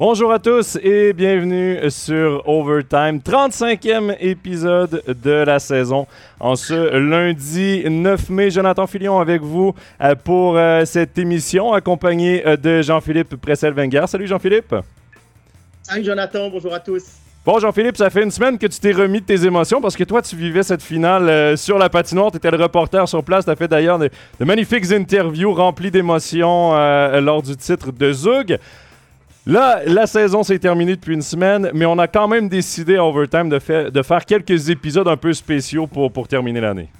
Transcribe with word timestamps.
Bonjour 0.00 0.30
à 0.32 0.38
tous 0.38 0.78
et 0.80 1.12
bienvenue 1.12 1.90
sur 1.90 2.48
Overtime, 2.48 3.18
35e 3.18 4.14
épisode 4.20 5.02
de 5.08 5.30
la 5.32 5.58
saison. 5.58 6.06
En 6.38 6.54
ce 6.54 6.96
lundi 6.96 7.82
9 7.84 8.30
mai, 8.30 8.48
Jonathan 8.48 8.86
Filion 8.86 9.18
avec 9.18 9.42
vous 9.42 9.74
euh, 10.00 10.14
pour 10.14 10.56
euh, 10.56 10.84
cette 10.84 11.18
émission, 11.18 11.72
accompagné 11.72 12.46
euh, 12.46 12.56
de 12.56 12.80
Jean-Philippe 12.80 13.34
Pressel-Wenger. 13.40 14.04
Salut 14.06 14.28
Jean-Philippe. 14.28 14.72
Salut 15.82 16.04
Jonathan, 16.04 16.48
bonjour 16.48 16.72
à 16.72 16.78
tous. 16.78 17.02
Bon, 17.44 17.58
Jean-Philippe, 17.58 17.96
ça 17.96 18.08
fait 18.08 18.22
une 18.22 18.30
semaine 18.30 18.56
que 18.56 18.68
tu 18.68 18.78
t'es 18.78 18.92
remis 18.92 19.20
de 19.20 19.26
tes 19.26 19.44
émotions 19.44 19.80
parce 19.80 19.96
que 19.96 20.04
toi, 20.04 20.22
tu 20.22 20.36
vivais 20.36 20.62
cette 20.62 20.82
finale 20.82 21.58
sur 21.58 21.76
la 21.76 21.88
patinoire. 21.88 22.30
Tu 22.30 22.36
étais 22.36 22.52
le 22.52 22.62
reporter 22.62 23.08
sur 23.08 23.24
place. 23.24 23.46
Tu 23.46 23.50
as 23.50 23.56
fait 23.56 23.66
d'ailleurs 23.66 23.98
de, 23.98 24.10
magnifiques 24.38 24.92
interviews 24.92 25.52
remplies 25.52 25.90
d'émotions 25.90 26.74
lors 27.20 27.42
du 27.42 27.56
titre 27.56 27.90
de 27.90 28.12
Zug. 28.12 28.58
Là, 29.48 29.80
la 29.86 30.06
saison 30.06 30.42
s'est 30.42 30.58
terminée 30.58 30.94
depuis 30.94 31.14
une 31.14 31.22
semaine, 31.22 31.70
mais 31.72 31.86
on 31.86 31.98
a 31.98 32.06
quand 32.06 32.28
même 32.28 32.50
décidé 32.50 32.96
à 32.96 33.04
Overtime 33.06 33.48
de, 33.48 34.02
faire 34.02 34.26
quelques 34.26 34.68
épisodes 34.68 35.08
un 35.08 35.16
peu 35.16 35.32
spéciaux 35.32 35.86
pour 35.86 36.28
terminer 36.28 36.60
l'année. 36.60 36.90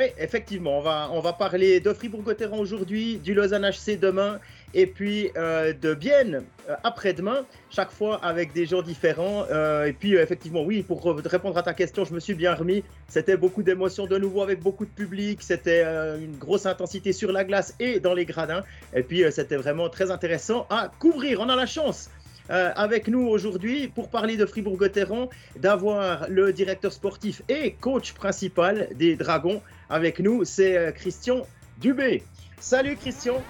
Oui, 0.00 0.06
effectivement, 0.16 0.78
on 0.78 0.80
va, 0.80 1.10
on 1.12 1.20
va 1.20 1.34
parler 1.34 1.78
de 1.78 1.92
Fribourg-Gotteron 1.92 2.58
aujourd'hui, 2.58 3.18
du 3.18 3.34
Lausanne 3.34 3.68
HC 3.70 4.00
demain 4.00 4.40
et 4.72 4.86
puis 4.86 5.30
euh, 5.36 5.74
de 5.74 5.92
Bienne 5.92 6.42
euh, 6.70 6.76
après-demain, 6.84 7.44
chaque 7.68 7.90
fois 7.90 8.18
avec 8.24 8.54
des 8.54 8.64
gens 8.64 8.80
différents. 8.80 9.44
Euh, 9.50 9.84
et 9.84 9.92
puis 9.92 10.14
effectivement, 10.14 10.62
oui, 10.62 10.82
pour 10.82 11.04
répondre 11.04 11.58
à 11.58 11.62
ta 11.62 11.74
question, 11.74 12.06
je 12.06 12.14
me 12.14 12.20
suis 12.20 12.32
bien 12.32 12.54
remis. 12.54 12.82
C'était 13.08 13.36
beaucoup 13.36 13.62
d'émotions 13.62 14.06
de 14.06 14.16
nouveau 14.16 14.40
avec 14.40 14.62
beaucoup 14.62 14.86
de 14.86 14.90
public. 14.90 15.42
C'était 15.42 15.84
une 15.84 16.38
grosse 16.38 16.64
intensité 16.64 17.12
sur 17.12 17.30
la 17.30 17.44
glace 17.44 17.74
et 17.78 18.00
dans 18.00 18.14
les 18.14 18.24
gradins. 18.24 18.64
Et 18.94 19.02
puis 19.02 19.24
c'était 19.30 19.56
vraiment 19.56 19.90
très 19.90 20.10
intéressant 20.10 20.66
à 20.70 20.90
couvrir. 20.98 21.40
On 21.40 21.50
a 21.50 21.56
la 21.56 21.66
chance 21.66 22.08
avec 22.48 23.06
nous 23.06 23.28
aujourd'hui 23.28 23.86
pour 23.86 24.08
parler 24.08 24.36
de 24.36 24.44
Fribourg-Gotteron, 24.44 25.28
d'avoir 25.56 26.28
le 26.28 26.52
directeur 26.52 26.92
sportif 26.92 27.42
et 27.48 27.74
coach 27.74 28.12
principal 28.12 28.88
des 28.96 29.14
Dragons 29.14 29.62
avec 29.90 30.20
nous, 30.20 30.44
c'est 30.44 30.92
Christian 30.94 31.42
Dubé. 31.78 32.22
Salut 32.58 32.96
Christian 32.96 33.42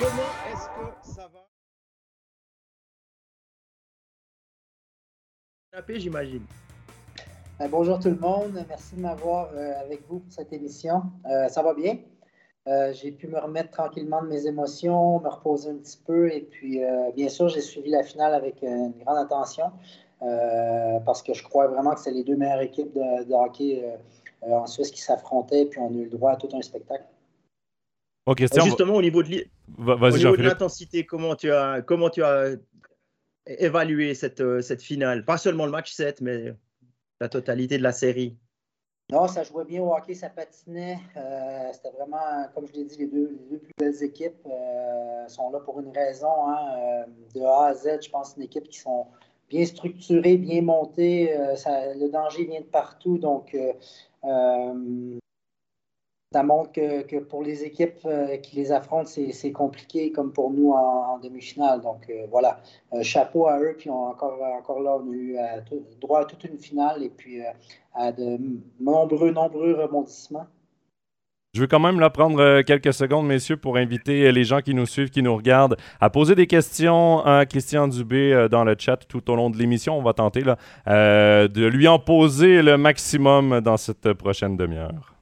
Comment 0.00 0.32
est-ce 0.50 0.66
que 0.68 1.14
ça 1.14 1.28
va? 1.28 1.40
J'imagine. 5.88 6.44
Euh, 7.60 7.68
bonjour 7.68 7.98
tout 7.98 8.08
le 8.08 8.16
monde, 8.16 8.64
merci 8.68 8.94
de 8.94 9.00
m'avoir 9.00 9.50
euh, 9.52 9.72
avec 9.82 10.06
vous 10.08 10.20
pour 10.20 10.32
cette 10.32 10.52
émission. 10.52 11.02
Euh, 11.30 11.48
ça 11.48 11.62
va 11.62 11.74
bien? 11.74 11.98
j'ai 12.92 13.10
pu 13.10 13.26
me 13.26 13.38
remettre 13.38 13.70
tranquillement 13.70 14.22
de 14.22 14.28
mes 14.28 14.46
émotions, 14.46 15.18
me 15.18 15.28
reposer 15.28 15.70
un 15.70 15.76
petit 15.78 15.98
peu 16.06 16.32
et 16.32 16.42
puis 16.42 16.80
bien 17.16 17.28
sûr 17.28 17.48
j'ai 17.48 17.62
suivi 17.62 17.90
la 17.90 18.04
finale 18.04 18.32
avec 18.32 18.62
une 18.62 18.92
grande 19.04 19.18
attention 19.18 19.72
parce 20.20 21.20
que 21.20 21.34
je 21.34 21.42
crois 21.42 21.66
vraiment 21.66 21.94
que 21.94 22.00
c'est 22.00 22.12
les 22.12 22.22
deux 22.22 22.36
meilleures 22.36 22.60
équipes 22.60 22.92
de, 22.94 23.34
hockey 23.34 23.82
en 24.42 24.66
Suisse 24.66 24.90
qui 24.90 25.00
s'affrontaient 25.00 25.66
puis 25.66 25.78
on 25.78 25.88
a 25.88 25.92
eu 25.92 26.04
le 26.04 26.10
droit 26.10 26.32
à 26.32 26.36
tout 26.36 26.48
un 26.52 26.62
spectacle. 26.62 27.04
Justement, 28.38 28.94
au 28.94 29.02
niveau 29.02 29.22
de 29.22 30.42
l'intensité, 30.42 31.04
comment 31.04 31.34
tu 31.34 31.50
as, 31.50 31.82
comment 31.82 32.10
tu 32.10 32.22
as 32.22 32.56
évalué 33.46 34.14
cette, 34.14 34.40
euh, 34.40 34.60
cette 34.60 34.82
finale? 34.82 35.24
Pas 35.24 35.38
seulement 35.38 35.64
le 35.64 35.72
match 35.72 35.92
7, 35.92 36.20
mais 36.20 36.54
la 37.20 37.28
totalité 37.28 37.78
de 37.78 37.82
la 37.82 37.92
série. 37.92 38.36
Non, 39.10 39.26
ça 39.26 39.42
jouait 39.42 39.64
bien 39.64 39.82
au 39.82 39.92
hockey, 39.92 40.14
ça 40.14 40.28
patinait. 40.28 40.98
Euh, 41.16 41.70
c'était 41.72 41.90
vraiment, 41.90 42.46
comme 42.54 42.68
je 42.68 42.74
l'ai 42.74 42.84
dit, 42.84 42.98
les 42.98 43.06
deux, 43.08 43.26
les 43.26 43.50
deux, 43.50 43.58
plus 43.58 43.72
belles 43.76 44.02
équipes 44.04 44.46
euh, 44.46 45.26
sont 45.26 45.50
là 45.50 45.58
pour 45.58 45.80
une 45.80 45.90
raison. 45.90 46.48
Hein, 46.48 47.06
de 47.34 47.40
A 47.42 47.66
à 47.66 47.74
Z, 47.74 48.02
je 48.02 48.10
pense, 48.10 48.34
une 48.36 48.44
équipe 48.44 48.68
qui 48.68 48.78
sont 48.78 49.08
bien 49.50 49.66
structurées, 49.66 50.38
bien 50.38 50.62
montées. 50.62 51.34
le 51.36 52.08
danger 52.08 52.44
vient 52.44 52.60
de 52.60 52.66
partout. 52.66 53.18
Donc, 53.18 53.54
ça 56.32 56.44
montre 56.44 56.70
que, 56.70 57.18
pour 57.18 57.42
les 57.42 57.64
équipes 57.64 58.04
euh, 58.04 58.36
qui 58.36 58.54
les 58.54 58.70
affrontent, 58.70 59.10
c'est 59.10 59.50
compliqué 59.52 60.12
comme 60.12 60.32
pour 60.32 60.52
nous 60.52 60.70
en, 60.70 61.18
demi-finale. 61.18 61.80
Donc 61.80 62.08
euh, 62.08 62.26
voilà, 62.30 62.60
euh, 62.92 63.02
chapeau 63.02 63.48
à 63.48 63.58
eux. 63.58 63.74
Puis 63.76 63.90
encore, 63.90 64.40
encore 64.40 64.80
là, 64.80 64.96
on 65.02 65.10
a 65.10 65.14
eu 65.14 65.36
droit 66.00 66.20
à 66.20 66.24
toute 66.24 66.44
une 66.44 66.58
finale 66.58 67.02
et 67.02 67.08
puis 67.08 67.42
à 67.94 68.12
de 68.12 68.38
nombreux, 68.78 69.32
nombreux 69.32 69.74
rebondissements. 69.74 70.46
Je 71.52 71.62
veux 71.62 71.66
quand 71.66 71.80
même 71.80 71.98
là, 71.98 72.10
prendre 72.10 72.62
quelques 72.62 72.94
secondes, 72.94 73.26
messieurs, 73.26 73.56
pour 73.56 73.76
inviter 73.76 74.30
les 74.30 74.44
gens 74.44 74.60
qui 74.60 74.72
nous 74.72 74.86
suivent, 74.86 75.10
qui 75.10 75.22
nous 75.22 75.34
regardent, 75.34 75.76
à 76.00 76.08
poser 76.08 76.36
des 76.36 76.46
questions 76.46 77.24
à 77.26 77.44
Christian 77.44 77.88
Dubé 77.88 78.46
dans 78.48 78.62
le 78.62 78.76
chat 78.78 78.98
tout 79.08 79.28
au 79.30 79.34
long 79.34 79.50
de 79.50 79.56
l'émission. 79.56 79.98
On 79.98 80.02
va 80.02 80.12
tenter 80.12 80.42
de 80.44 81.66
lui 81.66 81.88
en 81.88 81.98
poser 81.98 82.62
le 82.62 82.76
maximum 82.76 83.60
dans 83.62 83.76
cette 83.76 84.12
prochaine 84.12 84.56
demi-heure. 84.56 85.16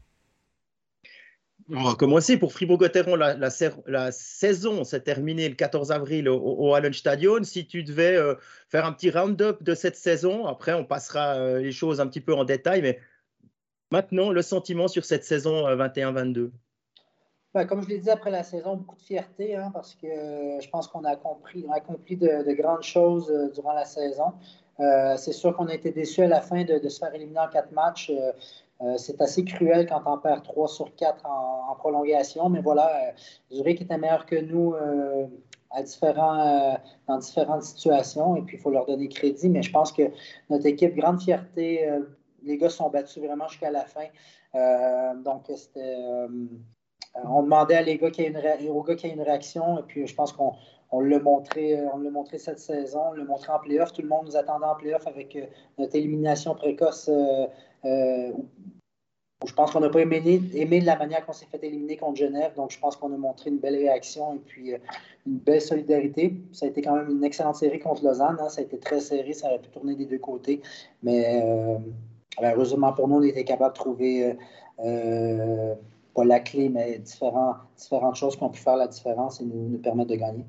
On 1.70 1.82
va 1.82 1.94
commencer 1.94 2.38
pour 2.38 2.52
Fribourg-Gotteron. 2.52 3.14
La, 3.16 4.10
saison 4.10 4.84
s'est 4.84 5.00
terminée 5.00 5.48
le 5.48 5.54
14 5.54 5.92
avril 5.92 6.28
au, 6.28 6.38
au 6.38 6.74
Hallenstadion. 6.74 7.42
Si 7.42 7.66
tu 7.66 7.82
devais 7.82 8.16
euh, 8.16 8.34
faire 8.70 8.86
un 8.86 8.92
petit 8.92 9.10
round-up 9.10 9.62
de 9.62 9.74
cette 9.74 9.96
saison, 9.96 10.46
après 10.46 10.72
on 10.72 10.84
passera 10.84 11.34
euh, 11.34 11.60
les 11.60 11.72
choses 11.72 12.00
un 12.00 12.06
petit 12.06 12.22
peu 12.22 12.34
en 12.34 12.44
détail, 12.44 12.80
mais 12.80 12.98
maintenant 13.90 14.30
le 14.30 14.42
sentiment 14.42 14.88
sur 14.88 15.04
cette 15.04 15.24
saison 15.24 15.66
21-22. 15.68 16.38
Euh, 16.38 16.50
ben, 17.54 17.66
comme 17.66 17.82
je 17.82 17.88
l'ai 17.88 17.98
dit 17.98 18.10
après 18.10 18.30
la 18.30 18.42
saison, 18.42 18.76
beaucoup 18.76 18.96
de 18.96 19.02
fierté 19.02 19.56
hein, 19.56 19.70
parce 19.72 19.94
que 19.94 20.06
je 20.06 20.68
pense 20.68 20.86
qu'on 20.88 21.04
a 21.04 21.10
accompli, 21.10 21.64
accompli 21.74 22.16
de, 22.16 22.52
grandes 22.52 22.82
choses 22.82 23.32
durant 23.54 23.72
la 23.72 23.84
saison. 23.84 24.34
c'est 24.78 25.32
sûr 25.32 25.56
qu'on 25.56 25.66
a 25.66 25.74
été 25.74 25.90
déçus 25.90 26.22
à 26.22 26.28
la 26.28 26.42
fin 26.42 26.64
de, 26.64 26.88
se 26.88 26.98
faire 26.98 27.14
éliminer 27.14 27.40
en 27.40 27.48
quatre 27.48 27.72
matchs. 27.72 28.12
Euh, 28.80 28.94
c'est 28.96 29.20
assez 29.20 29.44
cruel 29.44 29.86
quand 29.86 30.02
on 30.06 30.18
perd 30.18 30.44
3 30.44 30.68
sur 30.68 30.94
4 30.94 31.26
en, 31.26 31.74
prolongation, 31.76 32.48
mais 32.48 32.60
voilà, 32.60 32.88
euh, 32.88 33.10
Zurich 33.52 33.80
était 33.80 33.98
meilleur 33.98 34.24
que 34.26 34.36
nous 34.36 34.74
euh, 34.74 35.26
à 35.70 35.82
différents, 35.82 36.78
dans 37.06 37.18
différentes 37.18 37.62
situations, 37.62 38.36
et 38.36 38.42
puis 38.42 38.56
il 38.56 38.60
faut 38.60 38.70
leur 38.70 38.86
donner 38.86 39.08
crédit, 39.08 39.48
mais 39.48 39.62
je 39.62 39.70
pense 39.70 39.92
que 39.92 40.02
notre 40.48 40.66
équipe, 40.66 40.94
grande 40.96 41.20
fierté, 41.20 41.86
les 42.48 42.58
gars 42.58 42.68
sont 42.68 42.90
battus 42.90 43.22
vraiment 43.22 43.46
jusqu'à 43.48 43.70
la 43.70 43.84
fin. 43.84 44.06
donc, 45.22 45.44
c'était. 45.54 45.96
on 47.14 47.42
demandait 47.42 47.76
à 47.76 47.82
les 47.82 47.98
gars 47.98 48.10
qui 48.10 48.22
une 48.22 48.36
aux 48.70 48.82
gars 48.82 48.94
une 49.04 49.22
réaction, 49.22 49.78
et 49.78 49.82
puis 49.82 50.06
je 50.06 50.14
pense 50.14 50.32
qu'on 50.32 50.54
on 50.90 51.00
l'a 51.00 51.20
montré, 51.20 51.78
cette 52.38 52.58
saison, 52.58 53.10
on 53.10 53.12
l'a 53.12 53.24
montré 53.24 53.52
en 53.52 53.58
playoff. 53.58 53.92
Tout 53.92 54.02
le 54.02 54.08
monde 54.08 54.26
nous 54.26 54.36
attendait 54.36 54.66
en 54.66 54.74
playoff 54.74 55.06
avec 55.06 55.38
notre 55.78 55.94
élimination 55.94 56.54
précoce 56.54 57.10
euh, 57.84 58.32
je 59.46 59.52
pense 59.52 59.70
qu'on 59.70 59.80
n'a 59.80 59.88
pas 59.88 60.00
aimé, 60.00 60.20
aimé, 60.54 60.80
de 60.80 60.86
la 60.86 60.96
manière 60.96 61.24
qu'on 61.24 61.32
s'est 61.32 61.46
fait 61.46 61.64
éliminer 61.64 61.96
contre 61.96 62.16
Genève. 62.16 62.54
Donc, 62.56 62.72
je 62.72 62.78
pense 62.78 62.96
qu'on 62.96 63.12
a 63.12 63.16
montré 63.16 63.50
une 63.50 63.58
belle 63.58 63.76
réaction 63.76 64.34
et 64.34 64.38
puis 64.38 64.74
euh, 64.74 64.78
une 65.26 65.38
belle 65.38 65.60
solidarité. 65.60 66.34
Ça 66.52 66.66
a 66.66 66.68
été 66.68 66.82
quand 66.82 66.96
même 66.96 67.10
une 67.10 67.22
excellente 67.22 67.54
série 67.54 67.78
contre 67.78 68.04
Lausanne. 68.04 68.36
Hein. 68.40 68.48
Ça 68.48 68.60
a 68.60 68.64
été 68.64 68.78
très 68.78 68.98
serré. 68.98 69.32
Ça 69.32 69.48
aurait 69.48 69.60
pu 69.60 69.68
tourner 69.68 69.94
des 69.94 70.06
deux 70.06 70.18
côtés. 70.18 70.60
Mais 71.04 71.40
euh, 71.44 71.78
heureusement 72.42 72.92
pour 72.92 73.08
nous, 73.08 73.16
on 73.16 73.22
était 73.22 73.44
capable 73.44 73.74
de 73.74 73.78
trouver, 73.78 74.36
pas 76.14 76.24
la 76.24 76.40
clé, 76.40 76.68
mais 76.68 76.98
différentes 76.98 78.16
choses 78.16 78.36
qui 78.36 78.42
ont 78.42 78.50
pu 78.50 78.60
faire 78.60 78.76
la 78.76 78.88
différence 78.88 79.40
et 79.40 79.44
nous, 79.44 79.78
permettre 79.78 80.10
de 80.10 80.16
gagner. 80.16 80.44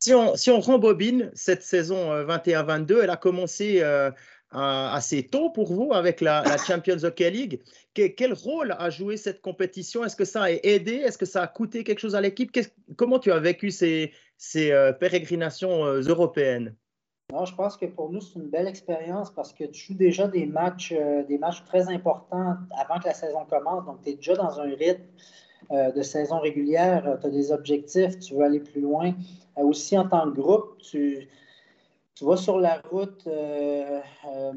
Si 0.00 0.14
on, 0.14 0.36
si 0.36 0.50
on 0.50 0.60
rembobine 0.60 1.30
cette 1.34 1.62
saison 1.62 2.14
21-22, 2.24 3.02
elle 3.02 3.10
a 3.10 3.16
commencé 3.16 3.82
assez 4.50 5.24
tôt 5.24 5.50
pour 5.50 5.72
vous 5.72 5.92
avec 5.92 6.20
la, 6.20 6.44
Champions 6.58 7.02
Hockey 7.04 7.30
League. 7.30 7.60
quel 7.94 8.32
rôle 8.32 8.74
a 8.78 8.90
joué 8.90 9.16
cette 9.16 9.40
compétition? 9.40 10.04
Est-ce 10.04 10.16
que 10.16 10.24
ça 10.24 10.44
a 10.44 10.50
aidé? 10.50 10.94
Est-ce 10.94 11.18
que 11.18 11.26
ça 11.26 11.42
a 11.42 11.46
coûté 11.46 11.84
quelque 11.84 12.00
chose 12.00 12.14
à 12.14 12.20
l'équipe? 12.20 12.56
Comment 12.96 13.18
tu 13.18 13.32
as 13.32 13.38
vécu 13.38 13.70
ces, 13.70 14.12
euh, 14.56 14.92
pérégrinations 14.92 15.84
euh, 15.84 16.00
européennes? 16.02 16.74
Non, 17.32 17.44
je 17.44 17.54
pense 17.54 17.76
que 17.76 17.86
pour 17.86 18.10
nous, 18.10 18.20
c'est 18.20 18.38
une 18.38 18.48
belle 18.48 18.66
expérience 18.66 19.30
parce 19.30 19.52
que 19.52 19.64
tu 19.64 19.86
joues 19.86 19.98
déjà 19.98 20.28
des 20.28 20.46
matchs, 20.46 20.94
euh, 20.96 21.22
des 21.24 21.38
matchs 21.38 21.64
très 21.64 21.88
importants 21.88 22.56
avant 22.76 22.98
que 23.00 23.06
la 23.06 23.14
saison 23.14 23.44
commence. 23.44 23.84
Donc, 23.84 24.02
tu 24.02 24.10
es 24.10 24.14
déjà 24.14 24.34
dans 24.34 24.60
un 24.60 24.74
rythme 24.74 25.04
de 25.70 26.00
saison 26.00 26.38
régulière. 26.38 27.18
Tu 27.20 27.26
as 27.26 27.30
des 27.30 27.52
objectifs, 27.52 28.18
tu 28.20 28.34
veux 28.34 28.42
aller 28.42 28.60
plus 28.60 28.80
loin. 28.80 29.12
aussi, 29.56 29.98
en 29.98 30.08
tant 30.08 30.30
que 30.30 30.40
groupe, 30.40 30.78
tu, 30.78 31.28
tu 32.18 32.24
vas 32.24 32.36
sur 32.36 32.58
la 32.58 32.80
route, 32.90 33.28
euh, 33.28 34.00
euh, 34.26 34.52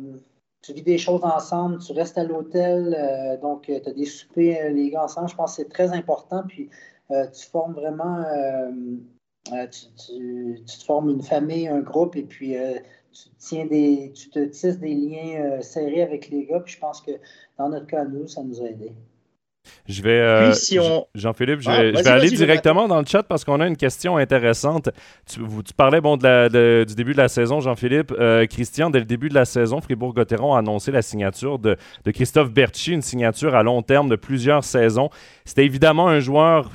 tu 0.64 0.74
vis 0.74 0.82
des 0.82 0.98
choses 0.98 1.24
ensemble, 1.24 1.78
tu 1.78 1.92
restes 1.92 2.18
à 2.18 2.24
l'hôtel, 2.24 2.96
euh, 2.98 3.38
donc 3.38 3.66
tu 3.66 3.74
as 3.74 3.94
des 3.94 4.06
soupers, 4.06 4.72
les 4.72 4.90
gars, 4.90 5.04
ensemble. 5.04 5.30
Je 5.30 5.36
pense 5.36 5.56
que 5.56 5.62
c'est 5.62 5.70
très 5.70 5.92
important. 5.92 6.44
Puis 6.48 6.70
tu 7.10 7.46
formes 7.52 7.74
vraiment, 7.74 8.24
tu, 9.72 10.64
te 10.66 10.84
formes 10.84 11.10
une 11.10 11.24
famille, 11.24 11.68
un 11.68 11.82
groupe, 11.82 12.16
et 12.16 12.24
puis 12.24 12.56
tu, 13.12 13.30
tiens 13.38 13.66
des, 13.66 14.12
tu 14.14 14.30
te 14.30 14.40
tisses 14.46 14.80
des 14.80 14.94
liens 14.94 15.62
serrés 15.62 16.02
avec 16.02 16.30
les 16.30 16.46
gars. 16.46 16.60
Puis 16.60 16.76
je 16.76 16.80
pense 16.80 17.02
que 17.02 17.12
dans 17.58 17.70
notre 17.70 17.88
cas, 17.88 18.06
nous, 18.06 18.28
ça 18.28 18.44
nous 18.44 18.62
a 18.62 18.66
aidés. 18.66 18.94
Je 19.88 20.02
vais, 20.02 20.20
euh, 20.20 20.54
Jean-Philippe, 21.14 21.62
je, 21.62 21.70
ah, 21.70 21.82
vais, 21.84 22.08
aller 22.08 22.30
directement 22.30 22.88
dans 22.88 23.00
le 23.00 23.06
chat 23.06 23.24
parce 23.24 23.44
qu'on 23.44 23.60
a 23.60 23.68
une 23.68 23.78
question 23.78 24.18
intéressante. 24.18 24.90
Tu, 25.30 25.40
tu 25.40 25.74
parlais 25.74 26.02
bon, 26.02 26.18
de 26.18 26.86
du 26.88 26.96
début 26.96 27.12
de 27.12 27.18
la 27.18 27.28
saison, 27.28 27.60
Jean-Philippe. 27.60 28.14
Euh, 28.18 28.46
Christian, 28.48 28.90
dès 28.90 29.00
le 29.00 29.06
début 29.06 29.30
de 29.30 29.36
la 29.36 29.46
saison, 29.46 29.82
Fribourg-Gotteron 29.82 30.56
a 30.56 30.60
annoncé 30.60 30.92
la 30.92 31.02
signature 31.02 31.60
de, 31.60 31.78
de 32.06 32.12
Christophe 32.12 32.52
Berchi, 32.52 32.94
une 32.94 33.02
signature 33.02 33.56
à 33.56 33.64
long 33.64 33.82
terme 33.82 34.10
de 34.10 34.16
plusieurs 34.16 34.64
saisons. 34.64 35.10
C'était 35.46 35.66
évidemment 35.66 36.08
un 36.08 36.20
joueur 36.20 36.70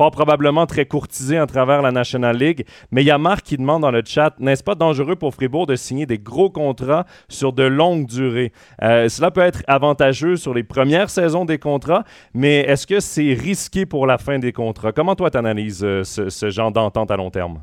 fort 0.00 0.12
probablement 0.12 0.64
très 0.64 0.86
courtisé 0.86 1.36
à 1.36 1.44
travers 1.44 1.82
la 1.82 1.92
National 1.92 2.34
League. 2.34 2.64
Mais 2.90 3.02
il 3.02 3.06
y 3.06 3.10
a 3.10 3.18
Marc 3.18 3.42
qui 3.42 3.58
demande 3.58 3.82
dans 3.82 3.90
le 3.90 4.02
chat, 4.02 4.32
n'est-ce 4.38 4.64
pas 4.64 4.74
dangereux 4.74 5.14
pour 5.14 5.34
Fribourg 5.34 5.66
de 5.66 5.76
signer 5.76 6.06
des 6.06 6.18
gros 6.18 6.48
contrats 6.48 7.04
sur 7.28 7.52
de 7.52 7.64
longues 7.64 8.06
durées? 8.06 8.50
Euh, 8.82 9.10
cela 9.10 9.30
peut 9.30 9.42
être 9.42 9.62
avantageux 9.66 10.36
sur 10.36 10.54
les 10.54 10.62
premières 10.62 11.10
saisons 11.10 11.44
des 11.44 11.58
contrats, 11.58 12.04
mais 12.32 12.60
est-ce 12.60 12.86
que 12.86 12.98
c'est 12.98 13.34
risqué 13.34 13.84
pour 13.84 14.06
la 14.06 14.16
fin 14.16 14.38
des 14.38 14.54
contrats? 14.54 14.92
Comment 14.92 15.14
toi, 15.16 15.30
tu 15.30 15.36
analyses 15.36 15.84
euh, 15.84 16.02
ce, 16.02 16.48
genre 16.48 16.72
d'entente 16.72 17.10
à 17.10 17.18
long 17.18 17.30
terme? 17.30 17.62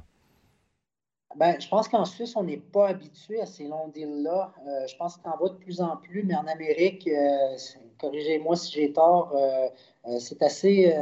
Ben, 1.38 1.56
je 1.60 1.68
pense 1.68 1.88
qu'en 1.88 2.06
Suisse, 2.06 2.36
on 2.36 2.44
n'est 2.44 2.58
pas 2.58 2.90
habitué 2.90 3.42
à 3.42 3.48
ces 3.48 3.64
longs 3.64 3.88
deals-là. 3.96 4.52
Euh, 4.68 4.86
je 4.86 4.96
pense 4.96 5.18
qu'on 5.18 5.32
en 5.32 5.38
voit 5.38 5.50
de 5.50 5.56
plus 5.56 5.82
en 5.82 5.98
plus, 5.98 6.22
mais 6.22 6.36
en 6.36 6.46
Amérique, 6.46 7.10
corrigez-moi 8.00 8.56
si 8.56 8.74
j'ai 8.74 8.94
tort, 8.94 9.34
c'est 10.20 10.44
assez 10.44 10.94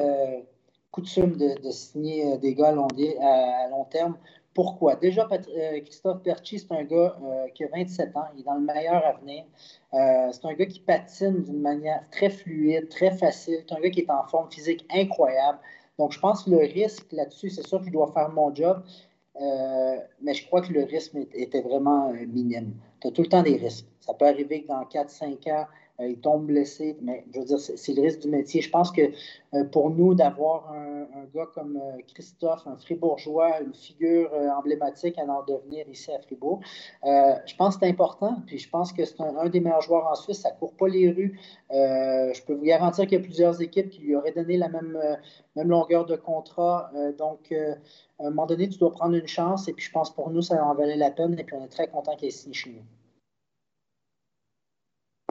coutume 0.95 1.35
de, 1.35 1.71
signer 1.71 2.33
euh, 2.33 2.37
des 2.37 2.55
gars 2.55 2.69
à 2.69 2.71
long, 2.71 3.83
terme. 3.91 4.17
Pourquoi? 4.53 4.95
Déjà, 4.95 5.27
euh, 5.29 5.81
Christophe 5.81 6.23
Perchi, 6.23 6.59
c'est 6.59 6.71
un 6.71 6.85
gars 6.85 7.17
euh, 7.21 7.47
qui 7.53 7.65
a 7.65 7.67
27 7.67 8.15
ans, 8.15 8.23
il 8.33 8.39
est 8.39 8.43
dans 8.43 8.53
le 8.53 8.61
meilleur 8.61 9.05
avenir. 9.05 9.43
c'est 9.91 10.45
un 10.45 10.53
gars 10.53 10.65
qui 10.65 10.79
patine 10.79 11.43
d'une 11.43 11.59
manière 11.59 12.01
très 12.11 12.29
fluide, 12.29 12.87
très 12.87 13.11
facile. 13.11 13.57
C'est 13.67 13.75
un 13.75 13.81
gars 13.81 13.89
qui 13.89 13.99
est 13.99 14.09
en 14.09 14.23
forme 14.23 14.49
physique 14.49 14.87
incroyable. 14.89 15.59
Donc, 15.99 16.13
je 16.13 16.19
pense 16.19 16.43
que 16.43 16.51
le 16.51 16.59
risque 16.59 17.11
là-dessus, 17.11 17.49
c'est 17.49 17.67
sûr 17.67 17.79
que 17.79 17.87
je 17.87 17.91
dois 17.91 18.11
faire 18.13 18.29
mon 18.29 18.53
job, 18.55 18.81
mais 20.21 20.33
je 20.33 20.45
crois 20.47 20.61
que 20.61 20.71
le 20.71 20.83
risque 20.83 21.13
était 21.33 21.61
vraiment 21.61 22.13
minime. 22.27 22.73
Tu 23.01 23.09
as 23.09 23.11
tout 23.11 23.21
le 23.21 23.27
temps 23.27 23.43
des 23.43 23.57
risques. 23.57 23.87
Ça 23.99 24.13
peut 24.13 24.27
arriver 24.27 24.63
que 24.63 24.67
dans 24.67 24.83
4-5 24.83 25.51
ans, 25.51 25.65
il 25.99 26.19
tombe 26.19 26.47
blessé, 26.47 26.97
mais 27.01 27.23
je 27.33 27.39
veux 27.39 27.45
dire, 27.45 27.59
c'est 27.59 27.93
le 27.93 28.01
risque 28.01 28.19
du 28.19 28.27
métier. 28.29 28.61
Je 28.61 28.69
pense 28.69 28.91
que 28.91 29.01
euh, 29.53 29.63
pour 29.63 29.89
nous, 29.89 30.13
d'avoir 30.13 30.71
un, 30.71 31.05
gars 31.33 31.47
comme 31.53 31.77
euh, 31.77 32.01
Christophe, 32.13 32.67
un 32.67 32.75
fribourgeois, 32.75 33.61
une 33.61 33.73
figure 33.73 34.31
emblématique 34.57 35.17
à 35.17 35.23
en 35.23 35.43
devenir 35.43 35.87
ici 35.89 36.11
à 36.11 36.19
Fribourg, 36.19 36.59
je 37.03 37.55
pense 37.55 37.75
que 37.75 37.85
c'est 37.85 37.89
important. 37.89 38.37
Puis 38.45 38.57
je 38.57 38.69
pense 38.69 38.91
que 38.91 39.05
c'est 39.05 39.19
un, 39.21 39.49
des 39.49 39.59
meilleurs 39.59 39.81
joueurs 39.81 40.07
en 40.07 40.15
Suisse. 40.15 40.41
Ça 40.41 40.51
ne 40.51 40.57
court 40.57 40.73
pas 40.73 40.87
les 40.87 41.09
rues. 41.09 41.39
je 41.71 42.45
peux 42.45 42.53
vous 42.53 42.65
garantir 42.65 43.05
qu'il 43.07 43.17
y 43.17 43.21
a 43.21 43.23
plusieurs 43.23 43.61
équipes 43.61 43.89
qui 43.89 44.01
lui 44.01 44.15
auraient 44.15 44.33
donné 44.33 44.57
la 44.57 44.69
même, 44.69 44.97
même 45.55 45.69
longueur 45.69 46.05
de 46.05 46.15
contrat. 46.15 46.91
donc, 47.17 47.51
à 48.19 48.25
un 48.25 48.29
moment 48.29 48.45
donné, 48.45 48.69
tu 48.69 48.77
dois 48.77 48.91
prendre 48.91 49.15
une 49.15 49.27
chance. 49.27 49.67
Et 49.67 49.73
puis 49.73 49.85
je 49.85 49.91
pense 49.91 50.13
pour 50.13 50.29
nous, 50.29 50.41
ça 50.41 50.63
en 50.63 50.75
valait 50.75 50.97
la 50.97 51.11
peine. 51.11 51.37
Et 51.39 51.43
puis 51.43 51.55
on 51.55 51.63
est 51.63 51.69
très 51.69 51.87
content 51.87 52.15
qu'il 52.15 52.27
ait 52.27 52.31
signé 52.31 52.53
chez 52.53 52.69
nous. 52.71 53.04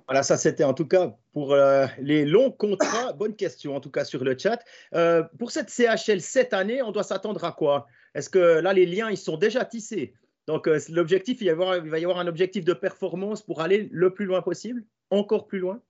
Voilà, 0.07 0.23
ça 0.23 0.37
c'était 0.37 0.65
en 0.65 0.75
tout 0.75 0.87
cas 0.87 1.17
pour 1.33 1.53
euh, 1.53 1.87
les 1.99 2.25
longs 2.27 2.51
contrats. 2.51 3.13
Bonne 3.19 3.35
question 3.35 3.75
en 3.75 3.81
tout 3.81 3.91
cas 3.91 4.05
sur 4.05 4.23
le 4.23 4.37
chat. 4.39 4.63
Euh, 4.95 5.23
pour 5.39 5.51
cette 5.51 5.71
CHL 5.71 6.21
cette 6.21 6.53
année, 6.53 6.83
on 6.83 6.93
doit 6.93 7.03
s'attendre 7.03 7.43
à 7.45 7.53
quoi? 7.53 7.87
Est-ce 8.15 8.29
que 8.29 8.39
là 8.39 8.73
les 8.73 8.87
liens 8.87 9.11
ils 9.11 9.17
sont 9.17 9.37
déjà 9.37 9.65
tissés? 9.65 10.15
Donc 10.47 10.69
euh, 10.69 10.79
l'objectif, 10.91 11.41
il, 11.41 11.47
il, 11.47 11.55
va 11.55 11.99
y 11.99 12.05
avoir 12.05 12.19
un 12.19 12.27
objectif 12.27 12.65
de 12.65 12.75
performance 12.75 13.43
pour 13.43 13.63
aller 13.63 13.89
le 13.91 14.13
plus 14.13 14.27
loin 14.27 14.43
possible, 14.43 14.85
encore 15.11 15.47
plus 15.47 15.59
loin? 15.59 15.81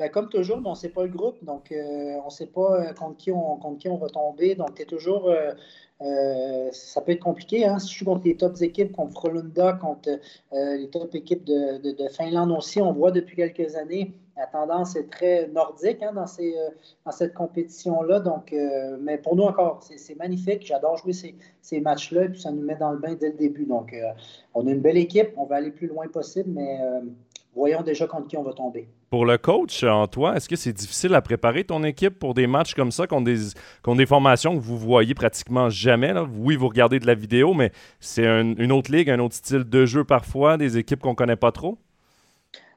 Ben, 0.00 0.10
comme 0.10 0.28
toujours, 0.28 0.60
on 0.64 0.70
ne 0.70 0.74
sait 0.74 0.88
pas 0.88 1.04
le 1.04 1.10
groupe, 1.10 1.44
donc 1.44 1.72
on 1.72 2.24
ne 2.24 2.30
sait 2.30 2.46
pas 2.46 2.92
contre 2.94 3.16
qui 3.18 3.30
on, 3.30 3.56
contre 3.56 3.78
qui 3.78 3.88
on 3.88 3.98
va 3.98 4.08
tomber. 4.08 4.56
Donc, 4.56 4.74
tu 4.74 4.84
toujours 4.84 5.30
euh, 6.02 6.70
ça 6.72 7.00
peut 7.00 7.12
être 7.12 7.22
compliqué. 7.22 7.64
Hein? 7.66 7.78
Si 7.78 7.88
je 7.88 7.96
suis 7.96 8.04
contre 8.04 8.24
les 8.24 8.36
top 8.36 8.60
équipes, 8.60 8.92
contre 8.92 9.12
Frolunda, 9.12 9.74
contre 9.74 10.08
euh, 10.52 10.76
les 10.76 10.88
top 10.88 11.14
équipes 11.14 11.44
de, 11.44 12.08
Finlande 12.08 12.52
aussi, 12.52 12.80
on 12.80 12.92
voit 12.92 13.10
depuis 13.10 13.36
quelques 13.36 13.76
années, 13.76 14.14
la 14.36 14.46
tendance 14.46 14.96
est 14.96 15.10
très 15.10 15.48
nordique 15.48 16.02
hein, 16.02 16.12
dans, 16.14 16.24
euh, 16.24 17.10
cette 17.10 17.34
compétition-là. 17.34 18.20
Donc, 18.20 18.54
mais 19.00 19.18
pour 19.18 19.36
nous 19.36 19.42
encore, 19.42 19.80
c'est 19.82 20.16
magnifique. 20.16 20.66
J'adore 20.66 20.96
jouer 20.96 21.12
ces, 21.12 21.34
ces 21.60 21.80
matchs-là 21.80 22.24
et 22.24 22.28
puis 22.30 22.40
ça 22.40 22.50
nous 22.50 22.62
met 22.62 22.76
dans 22.76 22.92
le 22.92 22.98
bain 22.98 23.14
dès 23.14 23.28
le 23.28 23.36
début. 23.36 23.66
Donc, 23.66 23.94
on 24.54 24.66
a 24.66 24.70
une 24.70 24.80
belle 24.80 24.96
équipe. 24.96 25.32
On 25.36 25.44
va 25.44 25.56
aller 25.56 25.70
plus 25.70 25.88
loin 25.88 26.08
possible, 26.08 26.50
mais 26.50 26.80
voyons 27.54 27.82
déjà 27.82 28.06
contre 28.06 28.28
qui 28.28 28.36
on 28.36 28.42
va 28.42 28.52
tomber. 28.52 28.88
Pour 29.10 29.26
le 29.26 29.38
coach, 29.38 29.82
Antoine, 29.82 30.36
est-ce 30.36 30.48
que 30.48 30.56
c'est 30.56 30.72
difficile 30.72 31.14
à 31.14 31.20
préparer 31.20 31.64
ton 31.64 31.82
équipe 31.82 32.18
pour 32.18 32.34
des 32.34 32.46
matchs 32.46 32.74
comme 32.74 32.92
ça, 32.92 33.06
contre 33.06 33.24
des, 33.24 33.38
des 33.96 34.06
formations 34.06 34.54
que 34.54 34.62
vous 34.62 34.78
voyez 34.78 35.14
pratiquement 35.14 35.68
jamais? 35.68 36.12
Oui, 36.38 36.56
vous 36.56 36.68
regardez 36.68 37.00
de 37.00 37.06
la 37.06 37.14
vidéo, 37.14 37.52
mais 37.52 37.72
c'est 37.98 38.26
une 38.26 38.72
autre 38.72 38.92
ligue, 38.92 39.10
un 39.10 39.18
autre 39.18 39.34
style 39.34 39.64
de 39.64 39.84
jeu 39.84 40.04
parfois, 40.04 40.56
des 40.56 40.78
équipes 40.78 41.00
qu'on 41.00 41.10
ne 41.10 41.14
connaît 41.14 41.36
pas 41.36 41.50
trop? 41.52 41.78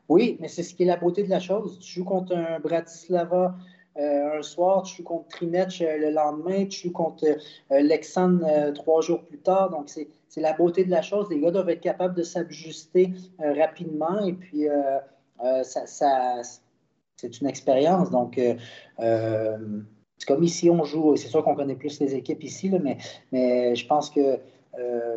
Oui, 0.10 0.38
mais 0.40 0.48
c'est 0.48 0.64
ce 0.64 0.74
qui 0.74 0.84
est 0.84 0.88
la 0.88 0.98
beauté 0.98 1.24
de 1.24 1.30
la 1.30 1.40
chose. 1.40 1.80
Tu 1.80 2.00
joues 2.00 2.04
contre 2.06 2.36
un 2.36 2.60
Bratislava 2.60 3.56
euh, 3.98 4.40
un 4.40 4.42
soir, 4.42 4.84
tu 4.84 4.98
joues 4.98 5.04
contre 5.04 5.28
Trinech 5.28 5.80
euh, 5.82 5.98
le 5.98 6.10
lendemain, 6.10 6.66
tu 6.66 6.88
joues 6.88 6.92
contre 6.92 7.26
euh, 7.26 7.80
Lexan 7.80 8.40
trois 8.74 9.02
jours 9.02 9.24
plus 9.24 9.38
tard. 9.38 9.70
Donc, 9.70 9.84
c'est 9.88 10.08
la 10.42 10.54
beauté 10.54 10.84
de 10.84 10.92
la 10.92 11.02
chose. 11.02 11.30
Les 11.30 11.40
gars 11.40 11.52
doivent 11.52 11.70
être 11.70 11.82
capables 11.82 12.16
de 12.16 12.24
s'ajuster 12.24 13.14
rapidement 13.40 14.24
et 14.26 14.34
puis 14.34 14.68
ça, 15.64 16.42
c'est 17.18 17.42
une 17.42 17.48
expérience. 17.48 18.10
Donc, 18.10 18.40
c'est 18.98 20.28
comme 20.28 20.44
ici, 20.44 20.70
on 20.70 20.84
joue. 20.84 21.16
C'est 21.16 21.28
sûr 21.28 21.44
qu'on 21.44 21.56
connaît 21.56 21.76
plus 21.76 22.00
les 22.00 22.16
équipes 22.16 22.44
ici, 22.44 22.70
mais, 22.70 22.98
mais 23.32 23.76
je 23.76 23.86
pense 23.88 24.10
que 24.10 24.40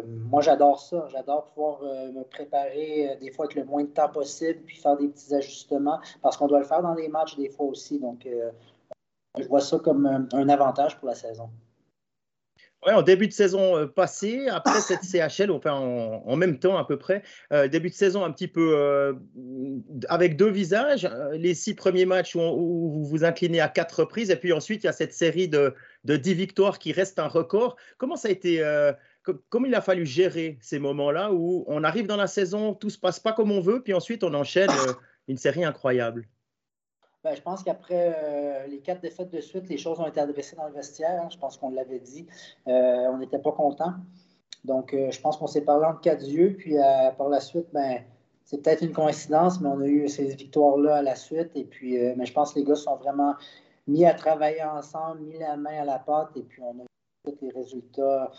moi, 0.06 0.42
j'adore 0.42 0.80
ça. 0.80 1.06
J'adore 1.10 1.44
pouvoir 1.46 1.82
me 1.82 2.22
préparer 2.24 3.16
des 3.20 3.30
fois 3.30 3.46
avec 3.46 3.56
le 3.56 3.64
moins 3.64 3.84
de 3.84 3.88
temps 3.88 4.08
possible, 4.08 4.60
puis 4.66 4.76
faire 4.76 4.96
des 4.96 5.08
petits 5.08 5.34
ajustements, 5.34 5.98
parce 6.22 6.36
qu'on 6.36 6.46
doit 6.46 6.60
le 6.60 6.66
faire 6.66 6.82
dans 6.82 6.94
les 6.94 7.08
matchs 7.08 7.36
des 7.36 7.48
fois 7.48 7.66
aussi. 7.66 7.98
Donc, 7.98 8.26
je 9.38 9.48
vois 9.48 9.60
ça 9.60 9.78
comme 9.78 10.06
un, 10.06 10.48
avantage 10.48 10.98
pour 10.98 11.08
la 11.08 11.14
saison. 11.14 11.50
Ouais, 12.87 12.93
en 12.93 13.03
début 13.03 13.27
de 13.27 13.33
saison 13.33 13.77
euh, 13.77 13.87
passée, 13.87 14.47
après 14.49 14.81
cette 14.81 15.03
CHL, 15.03 15.50
enfin 15.50 15.73
en, 15.73 16.37
même 16.37 16.61
temps 16.61 16.79
à 16.79 16.85
peu 16.85 16.97
près, 16.97 17.25
euh, 17.53 17.67
début 17.67 17.91
de 17.91 17.94
saison 17.94 18.25
un 18.25 18.31
petit 18.31 18.47
peu 18.47 18.77
euh, 18.77 19.12
avec 20.09 20.37
deux 20.37 20.50
visages, 20.50 21.09
les 21.33 21.55
six 21.55 21.75
premiers 21.75 22.06
matchs 22.06 22.37
où, 22.37 22.40
vous 22.40 23.05
vous 23.05 23.25
inclinez 23.25 23.61
à 23.61 23.69
quatre 23.69 24.02
reprises, 24.02 24.31
et 24.31 24.37
puis 24.37 24.52
ensuite 24.52 24.85
il 24.85 24.87
y 24.87 24.88
a 24.88 24.93
cette 24.93 25.12
série 25.12 25.49
de, 25.49 25.75
de 26.05 26.16
dix 26.16 26.35
victoires 26.35 26.78
qui 26.78 26.93
reste 26.93 27.19
un 27.19 27.26
record. 27.26 27.76
Comment 27.99 28.14
ça 28.14 28.28
a 28.28 28.31
été 28.31 28.62
Comment 29.49 29.66
il 29.66 29.75
a 29.75 29.81
fallu 29.81 30.07
gérer 30.07 30.57
ces 30.61 30.78
moments-là 30.78 31.33
où 31.33 31.64
on 31.66 31.83
arrive 31.83 32.07
dans 32.07 32.16
la 32.16 32.28
saison, 32.28 32.73
tout 32.75 32.90
se 32.90 32.99
passe 32.99 33.19
pas 33.19 33.33
comme 33.33 33.50
on 33.50 33.61
veut, 33.61 33.83
puis 33.83 33.95
ensuite 33.95 34.23
on 34.23 34.33
enchaîne 34.33 34.71
une 35.26 35.37
série 35.37 35.64
incroyable? 35.64 36.28
Ben, 37.26 37.35
je 37.35 37.42
pense 37.42 37.64
qu'après 37.64 38.14
euh, 38.16 38.68
les 38.68 38.78
quatre 38.78 39.00
défaites 39.00 39.33
de 39.33 39.40
suite, 39.40 39.68
les 39.68 39.78
choses 39.78 39.99
ont 39.99 40.06
été 40.06 40.21
adressées 40.21 40.54
dans 40.54 40.68
le 40.68 40.73
vestiaire. 40.73 41.23
Hein. 41.25 41.28
Je 41.28 41.37
pense 41.37 41.56
qu'on 41.56 41.71
l'avait 41.71 41.99
dit. 41.99 42.25
Euh, 42.68 43.09
on 43.11 43.18
n'était 43.18 43.40
pas 43.40 43.50
content. 43.50 43.95
Donc, 44.64 44.95
euh, 44.95 45.11
je 45.11 45.21
pense 45.21 45.37
qu'on 45.37 45.49
s'est 45.49 45.64
parlé 45.64 45.87
en 45.87 45.95
quatre 45.95 46.23
yeux. 46.23 46.54
Puis, 46.56 46.76
par 47.18 47.28
la 47.28 47.40
suite, 47.40 47.66
ben, 47.73 47.99
c'est 48.45 48.62
peut-être 48.62 48.83
une 48.83 48.92
coïncidence, 48.92 49.61
mais 49.61 49.68
on 49.68 49.80
a 49.80 49.87
eu 49.87 50.09
ces 50.09 50.37
victoires-là 50.37 50.99
à 50.99 51.02
la 51.02 51.16
suite. 51.16 51.50
Et 51.56 51.64
puis, 51.64 51.99
mais 52.16 52.26
je 52.26 52.33
pense 52.33 52.52
que 52.52 52.61
les 52.61 52.64
gars 52.64 52.76
sont 52.76 52.95
vraiment 52.95 53.35
mis 53.88 54.04
à 54.06 54.14
travailler 54.14 54.62
ensemble, 54.62 55.23
mis 55.23 55.38
la 55.40 55.56
main 55.56 55.80
à 55.80 55.85
la 55.85 55.99
pâte. 55.99 56.28
Et 56.37 56.42
puis, 56.42 56.62
on 56.62 56.78
a 56.78 56.85
eu 56.85 57.33
tous 57.33 57.38
les 57.42 57.50
résultats. 57.50 58.30